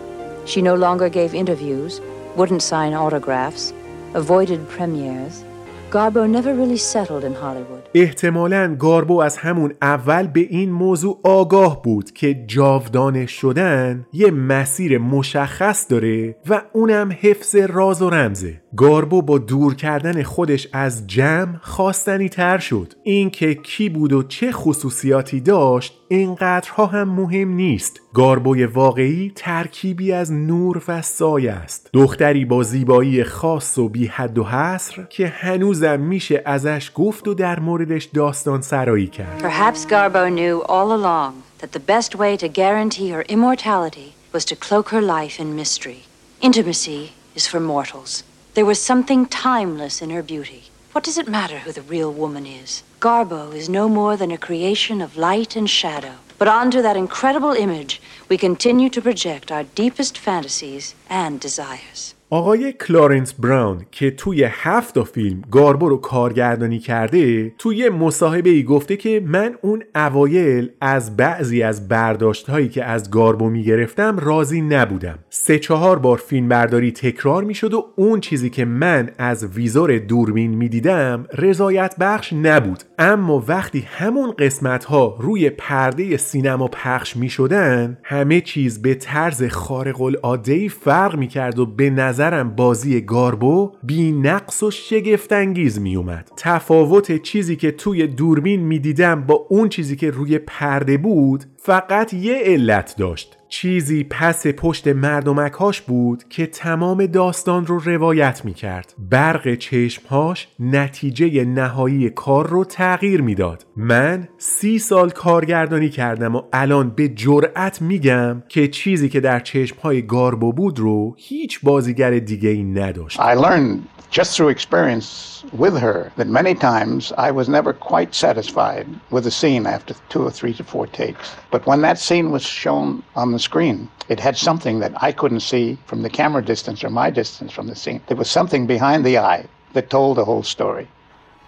[0.46, 2.02] She no longer gave interviews,
[2.38, 3.74] wouldn't sign autographs,
[4.14, 5.44] avoided premieres.
[5.92, 7.84] Garbo never really settled in Hollywood.
[7.94, 14.98] احتمالا گاربو از همون اول به این موضوع آگاه بود که جاودانه شدن یه مسیر
[14.98, 21.58] مشخص داره و اونم حفظ راز و رمزه گاربو با دور کردن خودش از جمع
[21.62, 28.66] خواستنی تر شد اینکه کی بود و چه خصوصیاتی داشت اینقدرها هم مهم نیست گاربوی
[28.66, 34.44] واقعی ترکیبی از نور و سایه است دختری با زیبایی خاص و بی حد و
[34.44, 40.62] حصر که هنوزم میشه ازش گفت و در موردش داستان سرایی کرد Perhaps Garbo knew
[40.70, 45.40] all along that the best way to guarantee her immortality was to cloak her life
[45.40, 46.02] in mystery.
[46.42, 48.24] Intimacy is for mortals.
[48.54, 50.66] There was something timeless in her beauty.
[50.92, 52.84] What does it matter who the real woman is?
[53.00, 56.18] Garbo is no more than a creation of light and shadow.
[56.38, 58.00] But onto that incredible image,
[58.30, 62.13] we continue to project our deepest fantasies and desires.
[62.34, 68.98] آقای کلارنس براون که توی هفت فیلم گاربو رو کارگردانی کرده توی مصاحبه ای گفته
[68.98, 75.20] که من اون اوایل از بعضی از برداشت هایی که از گاربو می‌گرفتم راضی نبودم.
[75.30, 80.56] سه چهار بار فیلم برداری تکرار می‌شد و اون چیزی که من از ویزور دوربین
[80.56, 82.84] می‌دیدم رضایت بخش نبود.
[83.00, 90.02] اما وقتی همون قسمت ها روی پرده سینما پخش می‌شدن همه چیز به طرز خارق
[90.02, 96.32] العاده فرق می‌کرد و به نظر نظرم بازی گاربو بی نقص و شگفتانگیز می اومد
[96.38, 102.36] تفاوت چیزی که توی دوربین می‌دیدم با اون چیزی که روی پرده بود فقط یه
[102.36, 103.38] علت داشت.
[103.54, 111.46] چیزی پس پشت مردمکاش بود که تمام داستان رو روایت می کرد برق چشمهاش نتیجه
[111.46, 113.66] نهایی کار رو تغییر می‌داد.
[113.78, 120.02] من سی سال کارگردانی کردم و الان به جرأت میگم که چیزی که در چشمهای
[120.02, 123.20] گاربو بود رو هیچ بازیگر دیگه ای نداشت.
[123.20, 123.80] I learned
[124.12, 129.32] just through experience with her that many times I was never quite satisfied with a
[129.32, 131.36] scene after two or three to four takes.
[131.52, 135.42] But when that scene was shown on the screen, it had something that I couldn't
[135.42, 138.02] see from the camera distance or my distance from the scene.
[138.08, 140.88] There was something behind the eye that told the whole story.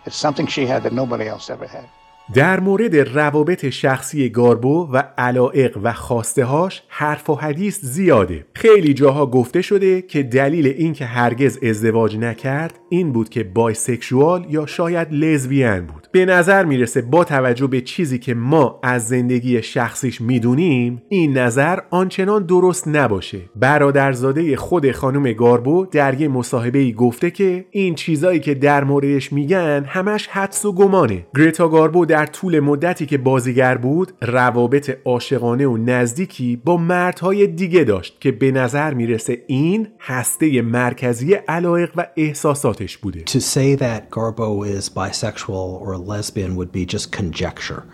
[0.05, 1.89] It's something she had that nobody else ever had.
[2.33, 8.45] در مورد روابط شخصی گاربو و علائق و خواسته هاش حرف و حدیث زیاده.
[8.53, 14.65] خیلی جاها گفته شده که دلیل اینکه هرگز ازدواج نکرد این بود که بایسکشوال یا
[14.65, 16.04] شاید لزبیان بود.
[16.15, 21.79] به نظر می‌رسه با توجه به چیزی که ما از زندگی شخصیش می‌دونیم این نظر
[21.89, 23.39] آنچنان درست نباشه.
[23.55, 29.33] برادرزاده خود خانم گاربو در یه مصاحبه ای گفته که این چیزایی که در موردش
[29.33, 31.25] میگن همش حدس و گمانه.
[31.35, 37.83] گریتا گاربو در طول مدتی که بازیگر بود روابط عاشقانه و نزدیکی با مردهای دیگه
[37.83, 43.19] داشت که به نظر می‌رسه این هسته مرکزی علایق و احساساتش بوده.
[43.19, 47.85] To say that Garbo is bisexual or lesbian would be just conjecture.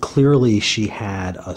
[0.00, 1.56] Clearly, she had a,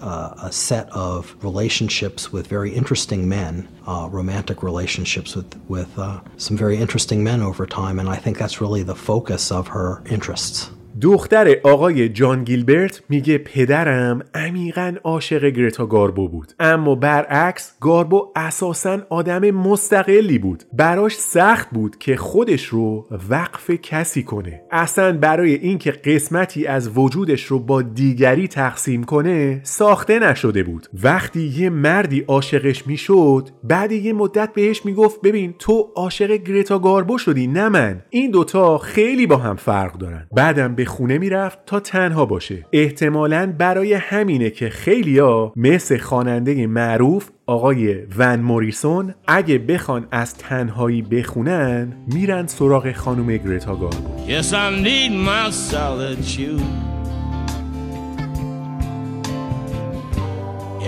[0.00, 6.20] uh, a set of relationships with very interesting men, uh, romantic relationships with, with uh,
[6.36, 10.02] some very interesting men over time, and I think that's really the focus of her
[10.08, 10.70] interests.
[11.02, 16.52] دختر آقای جان گیلبرت میگه پدرم عمیقا عاشق گرتا گاربو بود.
[16.60, 20.62] اما برعکس گاربو اساسا آدم مستقلی بود.
[20.72, 24.62] براش سخت بود که خودش رو وقف کسی کنه.
[24.70, 30.86] اصلا برای اینکه قسمتی از وجودش رو با دیگری تقسیم کنه ساخته نشده بود.
[31.02, 37.18] وقتی یه مردی عاشقش می‌شد بعد یه مدت بهش می‌گفت ببین تو عاشق گرتا گاربو
[37.18, 38.02] شدی نه من.
[38.10, 40.26] این دوتا خیلی با هم فرق دارن.
[40.32, 47.28] بعدم به خونه می‌رفت تا تنها باشه احتمالا برای همینه که خیلیا مثل خواننده معروف
[47.46, 53.90] آقای ون موریسون اگه بخوان از تنهایی بخونن میرن سراغ خانم گرتا
[54.26, 56.62] Yes, I need my solitude.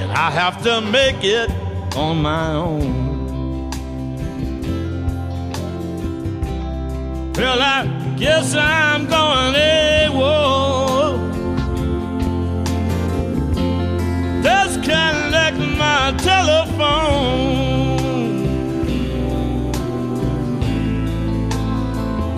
[0.00, 1.48] And I have to make it
[1.96, 3.11] on my own.
[7.34, 7.86] Well, I
[8.18, 11.16] guess I'm going AWOL.
[14.42, 17.32] Disconnect my telephone.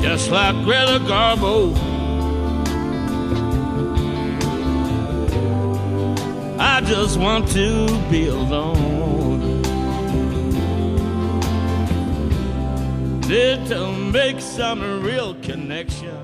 [0.01, 1.75] Just like Greta Garbo.
[6.59, 9.24] I just want to be alone.
[13.27, 16.24] Did to make some real connection.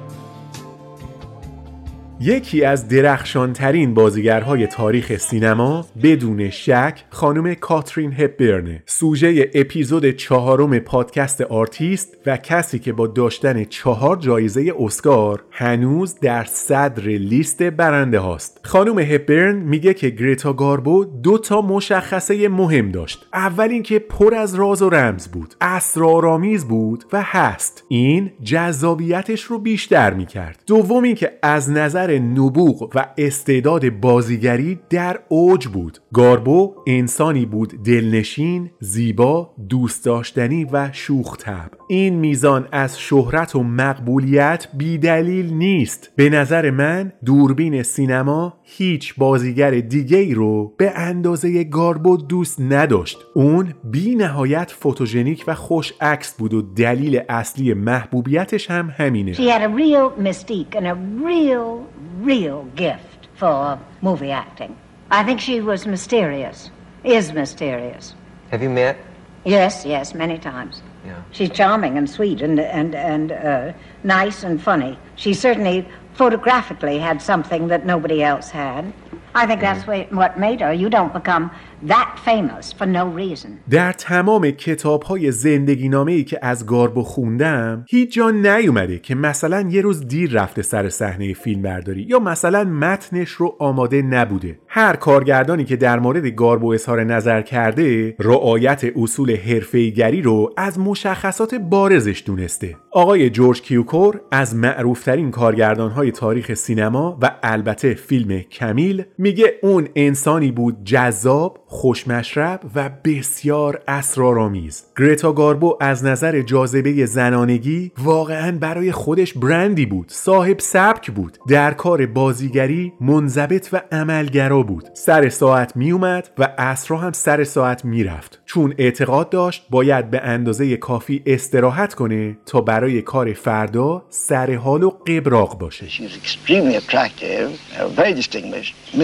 [2.22, 11.40] یکی از درخشانترین بازیگرهای تاریخ سینما بدون شک خانم کاترین هپبرنه سوژه اپیزود چهارم پادکست
[11.40, 18.60] آرتیست و کسی که با داشتن چهار جایزه اسکار هنوز در صدر لیست برنده هاست.
[18.64, 23.26] خانم هپبرن میگه که گریتا گاربو دو تا مشخصه مهم داشت.
[23.34, 27.84] اول اینکه پر از راز و رمز بود اسرارآمیز بود و هست.
[27.88, 30.62] این جذابیتش رو بیشتر می‌کرد.
[30.66, 35.98] دوم اینکه از نظر نبوغ و استعداد بازیگری در اوج بود.
[36.14, 43.62] گاربو انسانی بود دلنشین زیبا دوست داشتنی و شوخ طبع این میزان از شهرت و
[43.62, 46.12] مقبولیت بیدلیل نیست.
[46.16, 53.18] به نظر من دوربین سینما هیچ بازیگر دیگه ای رو به اندازه گاربو دوست نداشت
[53.34, 59.48] اون بی نهایت فوتوژنیک و خوش عکس بود و دلیل اصلی محبوبیتش هم همینه She
[59.48, 60.94] had a real mystique and a
[61.24, 61.86] real,
[62.22, 64.72] real gift for movie acting.
[65.10, 66.70] I think she was mysterious,
[67.04, 68.14] is mysterious.
[68.52, 68.96] Have you met?
[69.44, 70.82] Yes, yes, many times.
[71.04, 71.22] Yeah.
[71.32, 73.72] She's charming and sweet and and and uh,
[74.04, 74.98] nice and funny.
[75.16, 75.78] She certainly
[76.20, 78.92] photographically had something that nobody else had.
[79.34, 80.72] I think that's what made her.
[80.72, 81.50] You don't become
[81.82, 83.50] that famous for no reason.
[83.70, 89.14] در تمام کتاب های زندگی نامه ای که از گاربو خوندم هیچ جا نیومده که
[89.14, 94.58] مثلا یه روز دیر رفته سر صحنه فیلم برداری یا مثلا متنش رو آماده نبوده
[94.68, 101.54] هر کارگردانی که در مورد گاربو اظهار نظر کرده رعایت اصول حرفه‌ایگری رو از مشخصات
[101.54, 109.04] بارزش دونسته آقای جورج کیوکور از معروفترین کارگردان های تاریخ سینما و البته فیلم کمیل
[109.20, 114.84] میگه اون انسانی بود جذاب خوشمشرب و بسیار اسرارآمیز.
[114.98, 121.72] گرتا گاربو از نظر جاذبه زنانگی واقعا برای خودش برندی بود صاحب سبک بود در
[121.72, 124.84] کار بازیگری منضبط و عملگرا بود.
[124.94, 128.42] سر ساعت میومد و اسرا هم سر ساعت می‌رفت.
[128.46, 134.82] چون اعتقاد داشت باید به اندازه کافی استراحت کنه تا برای کار فردا سر حال
[134.82, 135.86] و قبراق باشه.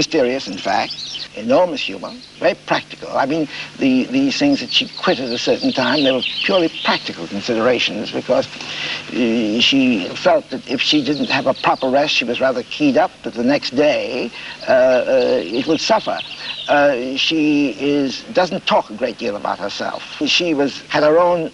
[0.07, 0.95] Mysterious in fact,
[1.35, 3.09] enormous humor, very practical.
[3.11, 3.49] I mean,
[3.81, 8.13] the, these things that she quit at a certain time, they were purely practical considerations
[8.13, 12.63] because uh, she felt that if she didn't have a proper rest, she was rather
[12.63, 14.31] keyed up that the next day
[14.69, 16.21] uh, uh, it would suffer.
[16.69, 20.05] Uh, she is doesn't talk a great deal about herself.
[20.25, 21.51] She was had her own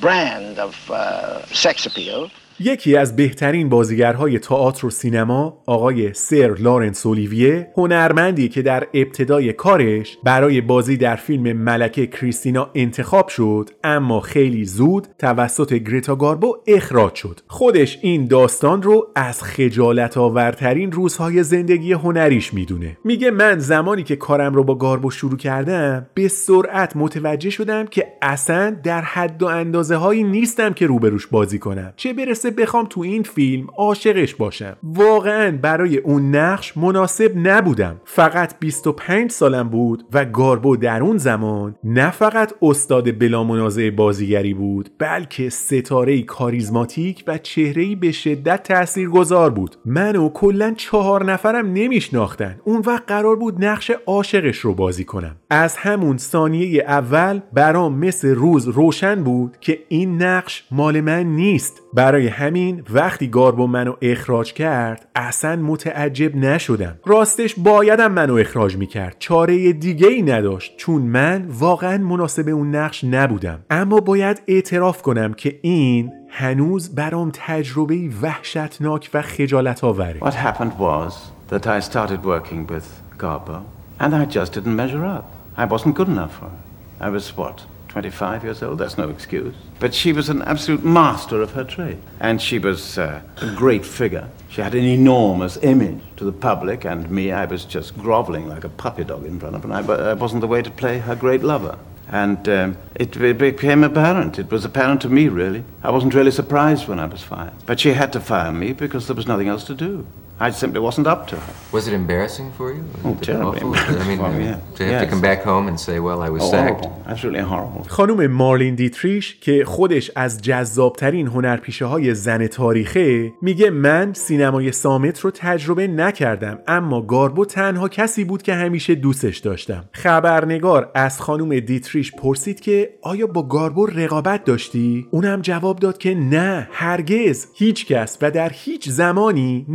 [0.00, 2.30] brand of uh, sex appeal.
[2.62, 9.52] یکی از بهترین بازیگرهای تئاتر و سینما آقای سر لارنس اولیویه هنرمندی که در ابتدای
[9.52, 16.56] کارش برای بازی در فیلم ملکه کریستینا انتخاب شد اما خیلی زود توسط گریتا گاربو
[16.66, 17.40] اخراج شد.
[17.46, 22.96] خودش این داستان رو از خجالت آورترین روزهای زندگی هنریش می‌دونه.
[23.04, 28.06] میگه من زمانی که کارم رو با گاربو شروع کردم به سرعت متوجه شدم که
[28.22, 31.92] اصلا در حد و اندازه هایی نیستم که روبروش بازی کنم.
[31.96, 34.76] چه برسه بخوام تو این فیلم عاشقش باشم.
[34.82, 38.00] واقعا برای اون نقش مناسب نبودم.
[38.04, 44.54] فقط 25 سالم بود و گاربو در اون زمان نه فقط استاد بلا منازع بازیگری
[44.54, 49.76] بود بلکه ستاره کاریزماتیک و چهره به شدت تاثیرگذار بود.
[49.84, 52.60] منو کلا چهار نفرم نمیشناختن.
[52.64, 55.36] اون وقت قرار بود نقش عاشقش رو بازی کنم.
[55.50, 61.82] از همون ثانیه اول برام مثل روز روشن بود که این نقش مال من نیست.
[61.94, 69.16] برای همین وقتی گاربو منو اخراج کرد اصلا متعجب نشدم راستش بایدم منو اخراج می‌کرد
[69.18, 75.34] چاره دیگه ای نداشت چون من واقعا مناسب اون نقش نبودم اما باید اعتراف کنم
[75.34, 81.12] که این هنوز برام تجربه وحشتناک و خجالت آوره What happened was
[81.50, 82.86] that I started working with
[83.18, 83.60] Garbo
[84.00, 85.24] and I just didn't measure up.
[85.56, 86.58] I wasn't good enough for her.
[87.00, 87.56] I was what?
[87.90, 89.54] 25 years old, that's no excuse.
[89.80, 91.98] But she was an absolute master of her trade.
[92.20, 94.28] And she was uh, a great figure.
[94.48, 98.62] She had an enormous image to the public, and me, I was just groveling like
[98.62, 99.72] a puppy dog in front of her.
[99.72, 101.78] I, I wasn't the way to play her great lover.
[102.08, 104.38] And um, it became apparent.
[104.38, 105.64] It was apparent to me, really.
[105.82, 107.52] I wasn't really surprised when I was fired.
[107.66, 110.06] But she had to fire me because there was nothing else to do.
[110.46, 111.52] I simply wasn't up to her.
[111.76, 112.82] Was it embarrassing for you?
[113.06, 113.60] Oh, terribly
[114.02, 114.58] I mean, for me, yeah.
[114.76, 115.10] to have to Yes.
[115.12, 116.84] come back home and say, well, I was Oh, sacked.
[116.84, 117.10] horrible.
[117.12, 117.82] Absolutely horrible.
[117.88, 125.20] خانم مارلین دیتریش که خودش از جذابترین هنرپیشه های زن تاریخه میگه من سینمای سامت
[125.20, 131.60] رو تجربه نکردم اما گاربو تنها کسی بود که همیشه دوستش داشتم خبرنگار از خانم
[131.60, 137.86] دیتریش پرسید که آیا با گاربو رقابت داشتی؟ اونم جواب داد که نه هرگز هیچ
[137.86, 139.66] کس و در هیچ زمانی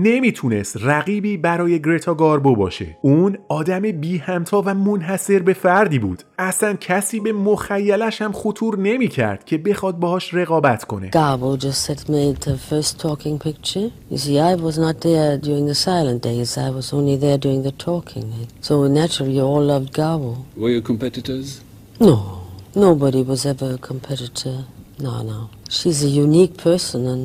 [0.55, 6.23] نمی‌تونست رقیبی برای گرتا گاربو باشه اون آدم بی همتا و منحصر به فردی بود
[6.37, 12.09] اصلا کسی به مخیلش هم خطور نمی کرد که بخواد باهاش رقابت کنه Garbo just
[12.09, 13.89] made the first talking picture.
[14.11, 16.57] You see, I was not there during the silent days.
[16.57, 18.27] I was only there during the talking.
[18.67, 20.31] So naturally, you all loved Garbo.
[20.61, 21.47] Were you competitors?
[22.09, 22.17] No,
[22.87, 24.57] nobody was ever a competitor.
[25.05, 25.39] No, no.
[25.77, 27.23] She's a unique person, and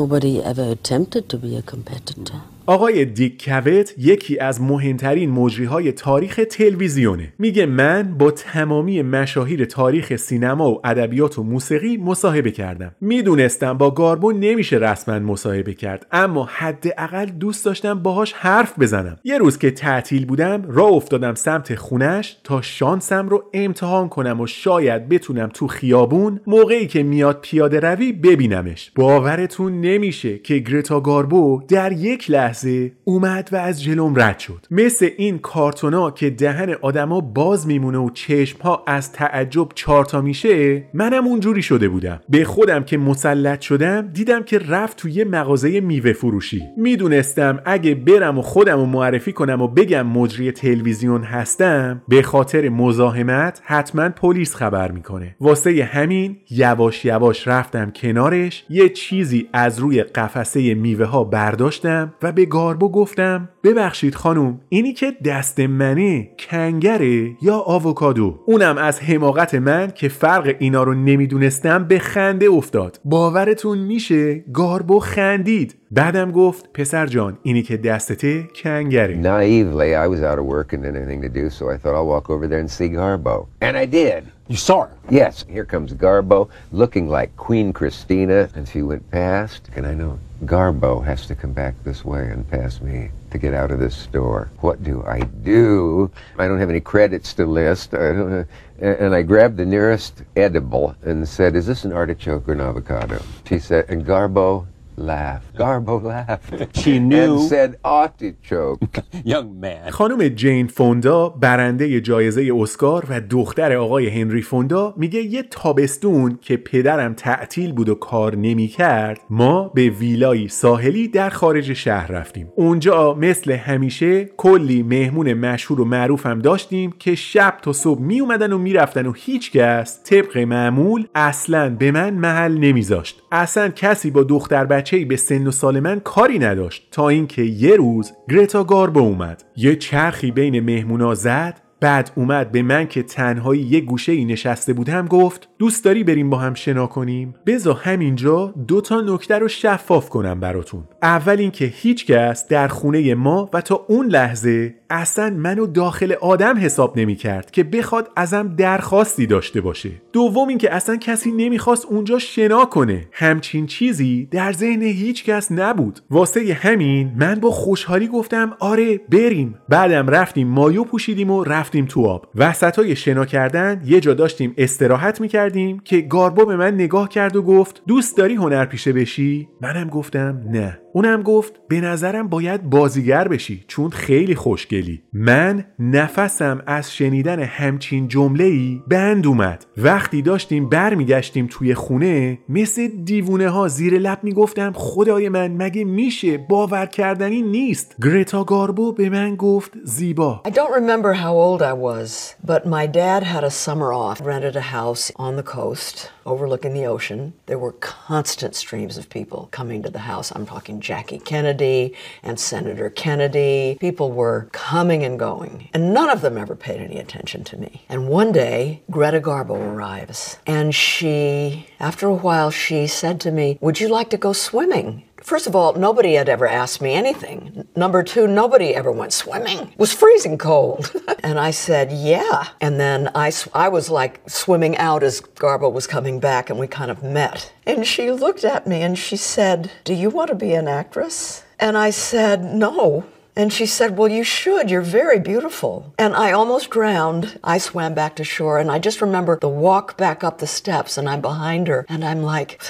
[0.00, 2.40] nobody ever attempted to be a competitor.
[2.70, 7.32] آقای دیک کوت یکی از مهمترین مجریهای تاریخ تلویزیونه.
[7.38, 12.94] میگه من با تمامی مشاهیر تاریخ سینما و ادبیات و موسیقی مصاحبه کردم.
[13.00, 19.18] می‌دونستم با گاربو نمیشه رسما مصاحبه کرد اما حداقل دوست داشتم باهاش حرف بزنم.
[19.24, 24.46] یه روز که تعطیل بودم راه افتادم سمت خونش تا شانسم رو امتحان کنم و
[24.46, 28.92] شاید بتونم تو خیابون موقعی که میاد پیاده روی ببینمش.
[28.96, 32.59] باورتون نمیشه که گرتا گاربو در یک لحظه
[33.04, 34.66] اومد و از جلوم رد شد.
[34.70, 41.26] مثل این کارتونا که دهن آدما باز میمونه و چشمها از تعجب چارتا میشه منم
[41.26, 42.20] اونجوری شده بودم.
[42.28, 46.62] به خودم که مسلط شدم دیدم که رفت توی مغازه میوه فروشی.
[46.76, 52.68] می‌دونستم اگه برم و خودم رو معرفی کنم و بگم مجری تلویزیون هستم به خاطر
[52.68, 55.36] مزاحمت حتما پلیس خبر می‌کنه.
[55.40, 62.32] واسه همین یواش یواش رفتم کنارش یه چیزی از روی قفسه میوه ها برداشتم و
[62.32, 69.54] به گاربو گفتم ببخشید خانم اینی که دست منه کنگره یا آووکادو اونم از حماقت
[69.54, 76.72] من که فرق اینا رو نمی‌دونستم به خنده افتاد باورتون میشه گاربو خندید بعدم گفت
[76.74, 81.28] پسر جان اینی که دستته کنگره Naively, I was out of work and anything to
[81.28, 83.46] do, so I thought I'll walk over there and see Garbo.
[83.60, 84.39] And I did.
[84.50, 84.90] You saw her?
[85.08, 85.44] Yes.
[85.48, 89.70] Here comes Garbo, looking like Queen Christina, and she went past.
[89.76, 93.54] And I know Garbo has to come back this way and pass me to get
[93.54, 94.50] out of this store.
[94.58, 96.10] What do I do?
[96.36, 97.94] I don't have any credits to list.
[97.94, 98.44] I uh,
[98.80, 103.22] and I grabbed the nearest edible and said, "Is this an artichoke or an avocado?"
[103.46, 104.66] She said, and Garbo
[105.00, 105.56] laughed.
[105.56, 106.76] Garbo laughed.
[106.80, 108.80] She knew- and said artichoke.
[109.32, 109.90] Young man.
[109.90, 116.56] خانم جین فوندا برنده جایزه اسکار و دختر آقای هنری فوندا میگه یه تابستون که
[116.56, 123.14] پدرم تعطیل بود و کار نمی‌کرد ما به ویلایی ساحلی در خارج شهر رفتیم اونجا
[123.14, 128.58] مثل همیشه کلی مهمون مشهور و معروفم داشتیم که شب تا صبح می اومدن و
[128.58, 134.89] می‌رفتن و هیچکس طبق معمول اصلا به من محل نمیذاشت اصلا کسی با دختر بچه
[134.98, 139.44] به سن و سال من کاری نداشت تا اینکه یه روز گرتا گاربو اومد.
[139.56, 144.72] یه چرخی بین مهمونا زد بعد اومد به من که تنهایی یه گوشه ای نشسته
[144.72, 149.48] بودم گفت دوست داری بریم با هم شنا کنیم؟ بزا همینجا دو تا نکته رو
[149.48, 150.84] شفاف کنم براتون.
[151.02, 156.98] اول اینکه هیچکس در خونه ما و تا اون لحظه اصلا منو داخل آدم حساب
[156.98, 159.90] نمی کرد که بخواد ازم درخواستی داشته باشه.
[160.12, 163.08] دوم اینکه اصلا کسی نمی‌خواست اونجا شنا کنه.
[163.12, 166.00] همچین چیزی در ذهن هیچ کس نبود.
[166.10, 169.54] واسه همین من با خوشحالی گفتم آره بریم.
[169.68, 172.26] بعدم رفتیم مایو پوشیدیم و رفتیم تو آب.
[172.34, 177.42] وسطای شنا کردن یه جا داشتیم استراحت می‌کردیم که گاربو به من نگاه کرد و
[177.42, 180.78] گفت دوست داری هنرپیشه بشی؟ منم گفتم نه.
[180.92, 185.02] اونم گفت به نظرم باید بازیگر بشی چون خیلی خوشگلی.
[185.12, 189.66] من نفسم از شنیدن همچین جمله ای بند اومد.
[189.76, 196.38] وقتی داشتیم برمیگشتیم توی خونه مثل دیوونه ها زیر لب می‌گفتم خدای من مگه میشه
[196.38, 200.42] باور کردنی نیست؟ گرتا گاربو به من گفت زیبا.
[200.46, 204.56] I don't remember how old I was, but my dad had a summer off, rented
[204.56, 206.10] a house on the coast.
[206.26, 207.32] Overlooking the ocean.
[207.46, 210.32] There were constant streams of people coming to the house.
[210.34, 213.76] I'm talking Jackie Kennedy and Senator Kennedy.
[213.80, 217.82] People were coming and going, and none of them ever paid any attention to me.
[217.88, 223.58] And one day, Greta Garbo arrives, and she, after a while, she said to me,
[223.60, 225.04] Would you like to go swimming?
[225.30, 227.64] First of all, nobody had ever asked me anything.
[227.76, 229.58] Number two, nobody ever went swimming.
[229.58, 230.92] It was freezing cold.
[231.22, 232.48] and I said, yeah.
[232.60, 236.66] And then I, I was like swimming out as Garbo was coming back and we
[236.66, 237.52] kind of met.
[237.64, 241.44] And she looked at me and she said, do you want to be an actress?
[241.60, 243.06] And I said, no.
[243.36, 244.70] And she said, Well, you should.
[244.70, 245.94] You're very beautiful.
[245.96, 247.38] And I almost drowned.
[247.44, 250.98] I swam back to shore, and I just remember the walk back up the steps,
[250.98, 252.60] and I'm behind her, and I'm like,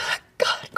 [0.42, 0.70] Oh.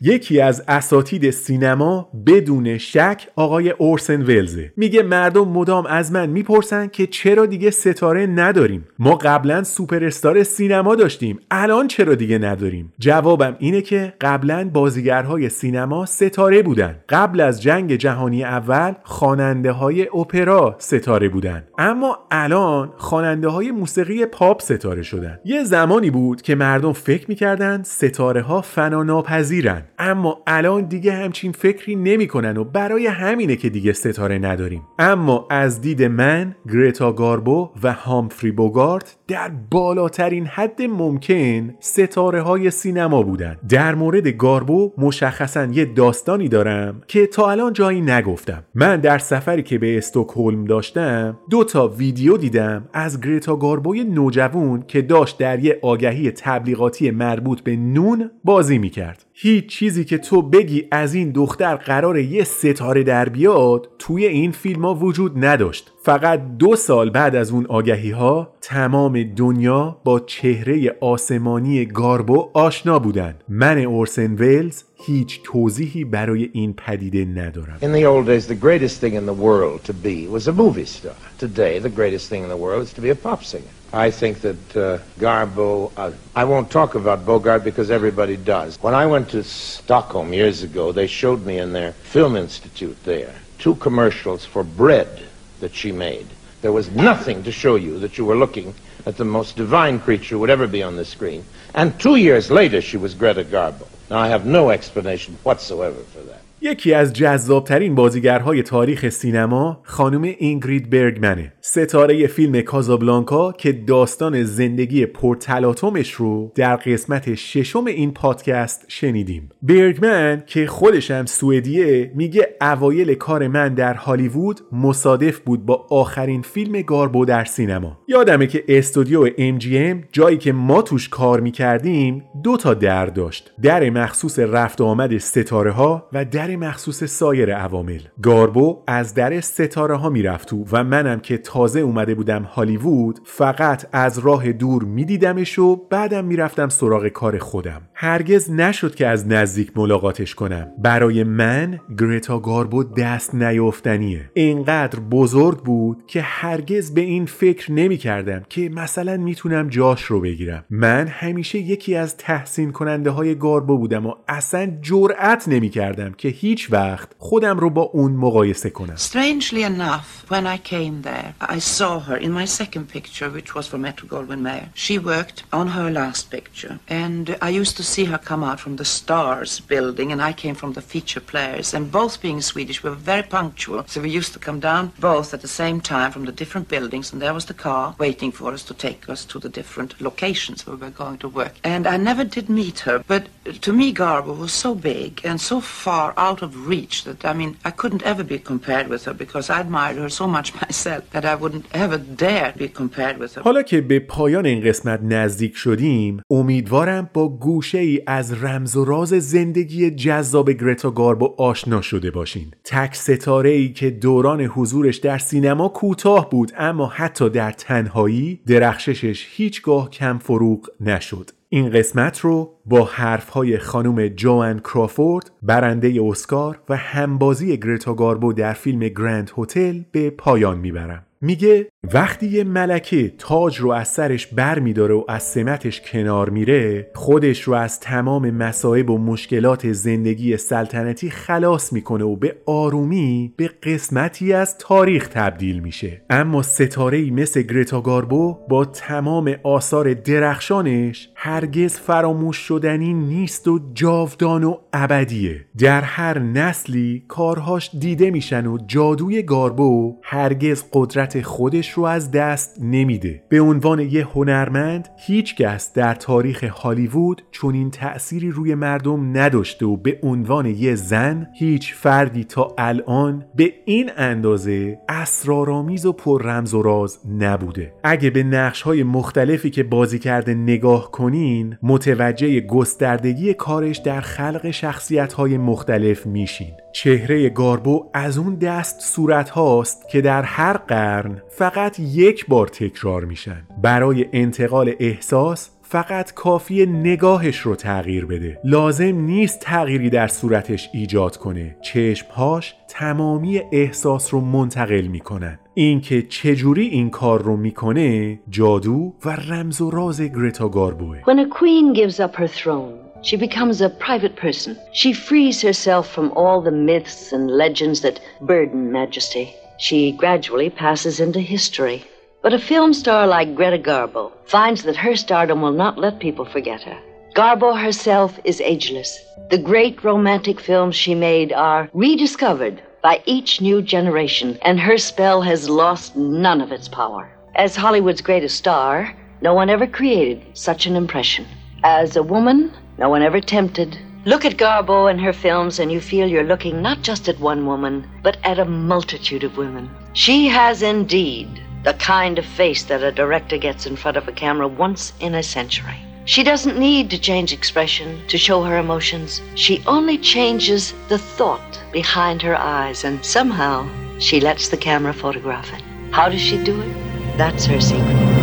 [0.00, 4.72] یکی از اساتید سینما بدون شک آقای اورسن ولزه.
[4.76, 8.88] میگه مردم مدام از من می‌پرسن که چرا دیگه ستاره نداریم.
[8.98, 15.48] ما قبلا سوپر استار سینما داشتیم الان چرا دیگه نداریم؟ جوابم اینه که قبلا بازیگرهای
[15.48, 16.96] سینما ستاره بودن.
[17.08, 21.64] قبل از جنگ جهانی اول خواننده های اپرا ستاره بودن.
[21.78, 25.38] اما الان خواننده های موسیقی پاپ ستاره شدن.
[25.44, 31.52] یه زمانی بود که مردم فکر می‌کردن ستاره ها فنا ناپذیرن اما الان دیگه همچین
[31.52, 34.82] فکری نمی‌کنن و برای همینه که دیگه ستاره نداریم.
[34.98, 42.70] اما از دید من گرتا گاربو و هامفری بوگارت در بالاترین حد ممکن ستاره های
[42.70, 43.56] سینما بودن.
[43.68, 48.64] در مورد گاربو مشخصا یه داستانی دارم که تا الان جایی نگفتم.
[48.74, 54.84] من در سفری که به استکهلم داشتم دو تا ویدیو دیدم از گرتا گاربوی نوجوان
[54.86, 59.27] که داشت در یه آگهی تبلیغاتی مربوط به نون بازی می‌کرد.
[59.40, 64.52] هیچ چیزی که تو بگی از این دختر قرار یه ستاره در بیاد توی این
[64.52, 70.20] فیلم ها وجود نداشت فقط دو سال بعد از اون آگهی ها تمام دنیا با
[70.20, 77.92] چهره آسمانی گاربو آشنا بودن من اورسن ویلز هیچ توضیحی برای این پدیده ندارم In
[78.00, 81.14] the old days, the greatest thing in the world to be was a movie star.
[81.38, 83.77] Today, the greatest thing in the world is to be a pop singer.
[83.92, 88.76] I think that uh, Garbo, uh, I won't talk about Bogart because everybody does.
[88.82, 93.34] When I went to Stockholm years ago, they showed me in their film institute there
[93.58, 95.26] two commercials for bread
[95.60, 96.26] that she made.
[96.62, 98.74] There was nothing to show you that you were looking
[99.06, 101.44] at the most divine creature would ever be on the screen.
[101.74, 103.86] And two years later, she was Greta Garbo.
[104.10, 106.42] Now, I have no explanation whatsoever for that.
[106.60, 111.52] یکی از جذابترین بازیگرهای تاریخ سینما خانم اینگرید برگمنه.
[111.60, 119.48] ستاره فیلم کازابلانکا که داستان زندگی پرتلاتومش رو در قسمت ششم این پادکست شنیدیم.
[119.62, 126.82] برگمن که خودشم سوئدیه میگه اوایل کار من در هالیوود مصادف بود با آخرین فیلم
[126.82, 127.98] گاربو در سینما.
[128.08, 133.52] یادمه که استودیو MGM جایی که ما توش کار می‌کردیم دو تا در داشت.
[133.62, 138.00] در مخصوص رفت آمد ستاره ها و در در مخصوص سایر عوامل.
[138.22, 144.18] گاربو از در ستاره ها می‌رفت و منم که تازه اومده بودم هالیوود فقط از
[144.18, 147.82] راه دور میدیدمش و بعدم می‌رفتم سراغ کار خودم.
[147.94, 150.68] هرگز نشد که از نزدیک ملاقاتش کنم.
[150.78, 154.30] برای من گرتا گاربو دست نیافتنیه.
[154.34, 160.20] اینقدر بزرگ بود که هرگز به این فکر نمی کردم که مثلا می‌تونم جاش رو
[160.20, 160.64] بگیرم.
[160.70, 166.28] من همیشه یکی از تحسین کننده های گاربو بودم و اصلا جرأت نمی کردم که
[166.37, 171.59] هیچ وقت خودم رو با اون مقایسه کنم Strangely enough, when I came there, I
[171.59, 174.69] saw her in my second picture, which was for Metro Goldwyn Mayer.
[174.73, 178.75] She worked on her last picture, and I used to see her come out from
[178.77, 181.73] the Stars building, and I came from the feature players.
[181.73, 185.33] And both being Swedish, we were very punctual, so we used to come down both
[185.33, 188.53] at the same time from the different buildings, and there was the car waiting for
[188.53, 191.53] us to take us to the different locations where we were going to work.
[191.63, 193.23] And I never did meet her, but
[193.65, 197.50] to me, Garbo was so big and so far out of reach that, I mean,
[197.64, 201.24] I couldn't ever be compared with her because I admired her so much myself that
[201.32, 203.42] I wouldn't ever dare be compared with her.
[203.42, 208.84] حالا که به پایان این قسمت نزدیک شدیم امیدوارم با گوشه ای از رمز و
[208.84, 215.18] راز زندگی جذاب گرتا گاربو آشنا شده باشین تک ستاره ای که دوران حضورش در
[215.18, 222.57] سینما کوتاه بود اما حتی در تنهایی درخششش هیچگاه کم فروغ نشد این قسمت رو
[222.68, 229.80] با حرفهای خانم جوان کرافورد برنده اسکار و همبازی گرتا گاربو در فیلم گرند هتل
[229.92, 231.04] به پایان می‌برم.
[231.20, 236.90] میگه وقتی یه ملکه تاج رو از سرش بر میداره و از سمتش کنار میره
[236.94, 243.50] خودش رو از تمام مسائب و مشکلات زندگی سلطنتی خلاص می‌کنه و به آرومی به
[243.62, 246.02] قسمتی از تاریخ تبدیل میشه.
[246.10, 254.44] اما ستاره مثل گرتا گاربو با تمام آثار درخشانش هرگز فراموش شدنی نیست و جاودان
[254.44, 255.44] و ابدیه.
[255.58, 262.56] در هر نسلی کارهاش دیده میشن و جادوی گاربو هرگز قدرت خودش رو از دست
[262.62, 263.22] نمیده.
[263.28, 269.76] به عنوان یه هنرمند هیچ کس در تاریخ هالیوود چنین تأثیری روی مردم نداشته و
[269.76, 276.54] به عنوان یه زن هیچ فردی تا الان به این اندازه اسرارآمیز و پر رمز
[276.54, 277.72] و راز نبوده.
[277.84, 284.50] اگه به نقش های مختلفی که بازی کرده نگاه کنین متوجه گستردگی کارش در خلق
[284.50, 286.52] شخصیت های مختلف میشین.
[286.72, 293.04] چهره گاربو از اون دست صورت هاست که در هر قرن فقط یک بار تکرار
[293.04, 293.46] میشن.
[293.62, 298.40] برای انتقال احساس فقط کافی نگاهش رو تغییر بده.
[298.44, 301.56] لازم نیست تغییری در صورتش ایجاد کنه.
[301.60, 305.38] چشمهاش تمامی احساس رو منتقل می‌کنن.
[305.57, 311.27] اینکه چجوری این کار رو میکنه جادو و رمز و راز گرتا گاربوه When a
[311.39, 312.73] queen gives up her throne,
[313.03, 314.57] she becomes a private person.
[314.71, 319.27] She frees herself from all the myths and legends that burden majesty.
[319.57, 321.79] She gradually passes into history.
[322.23, 326.23] But a film star like Greta Garbo finds that her stardom will not let people
[326.23, 326.79] forget her.
[327.13, 328.97] Garbo herself is ageless.
[329.29, 335.22] The great romantic films she made are rediscovered by each new generation, and her spell
[335.22, 337.10] has lost none of its power.
[337.34, 341.26] As Hollywood's greatest star, no one ever created such an impression.
[341.64, 343.78] As a woman, no one ever tempted.
[344.04, 347.46] Look at Garbo and her films, and you feel you're looking not just at one
[347.46, 349.68] woman, but at a multitude of women.
[349.92, 351.28] She has indeed
[351.64, 355.16] the kind of face that a director gets in front of a camera once in
[355.16, 355.76] a century.
[356.08, 359.20] She doesn't need to change expression to show her emotions.
[359.34, 363.68] She only changes the thought behind her eyes, and somehow
[363.98, 365.62] she lets the camera photograph it.
[365.90, 367.18] How does she do it?
[367.18, 368.17] That's her secret.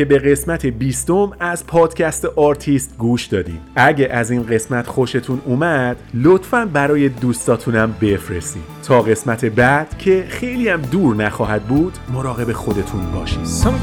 [0.00, 3.58] که به قسمت بیستم از پادکست آرتیست گوش دادین.
[3.76, 8.62] اگه از این قسمت خوشتون اومد لطفا برای دوستاتونم بفرستین.
[8.82, 13.00] تا قسمت بعد که خیلی هم دور نخواهد بود مراقب خودتون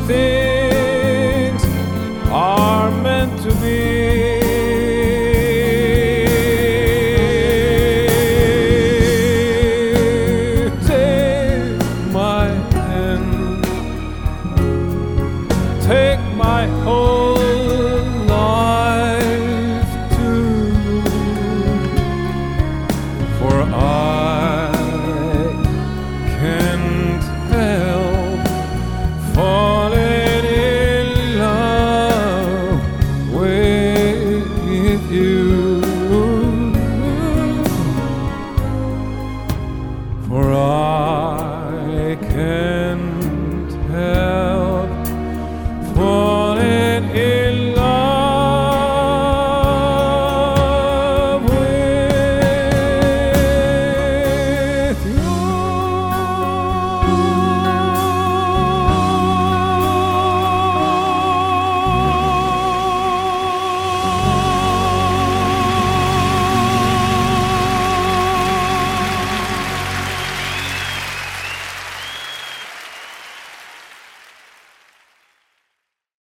[0.07, 1.63] things
[2.31, 4.46] are meant to be.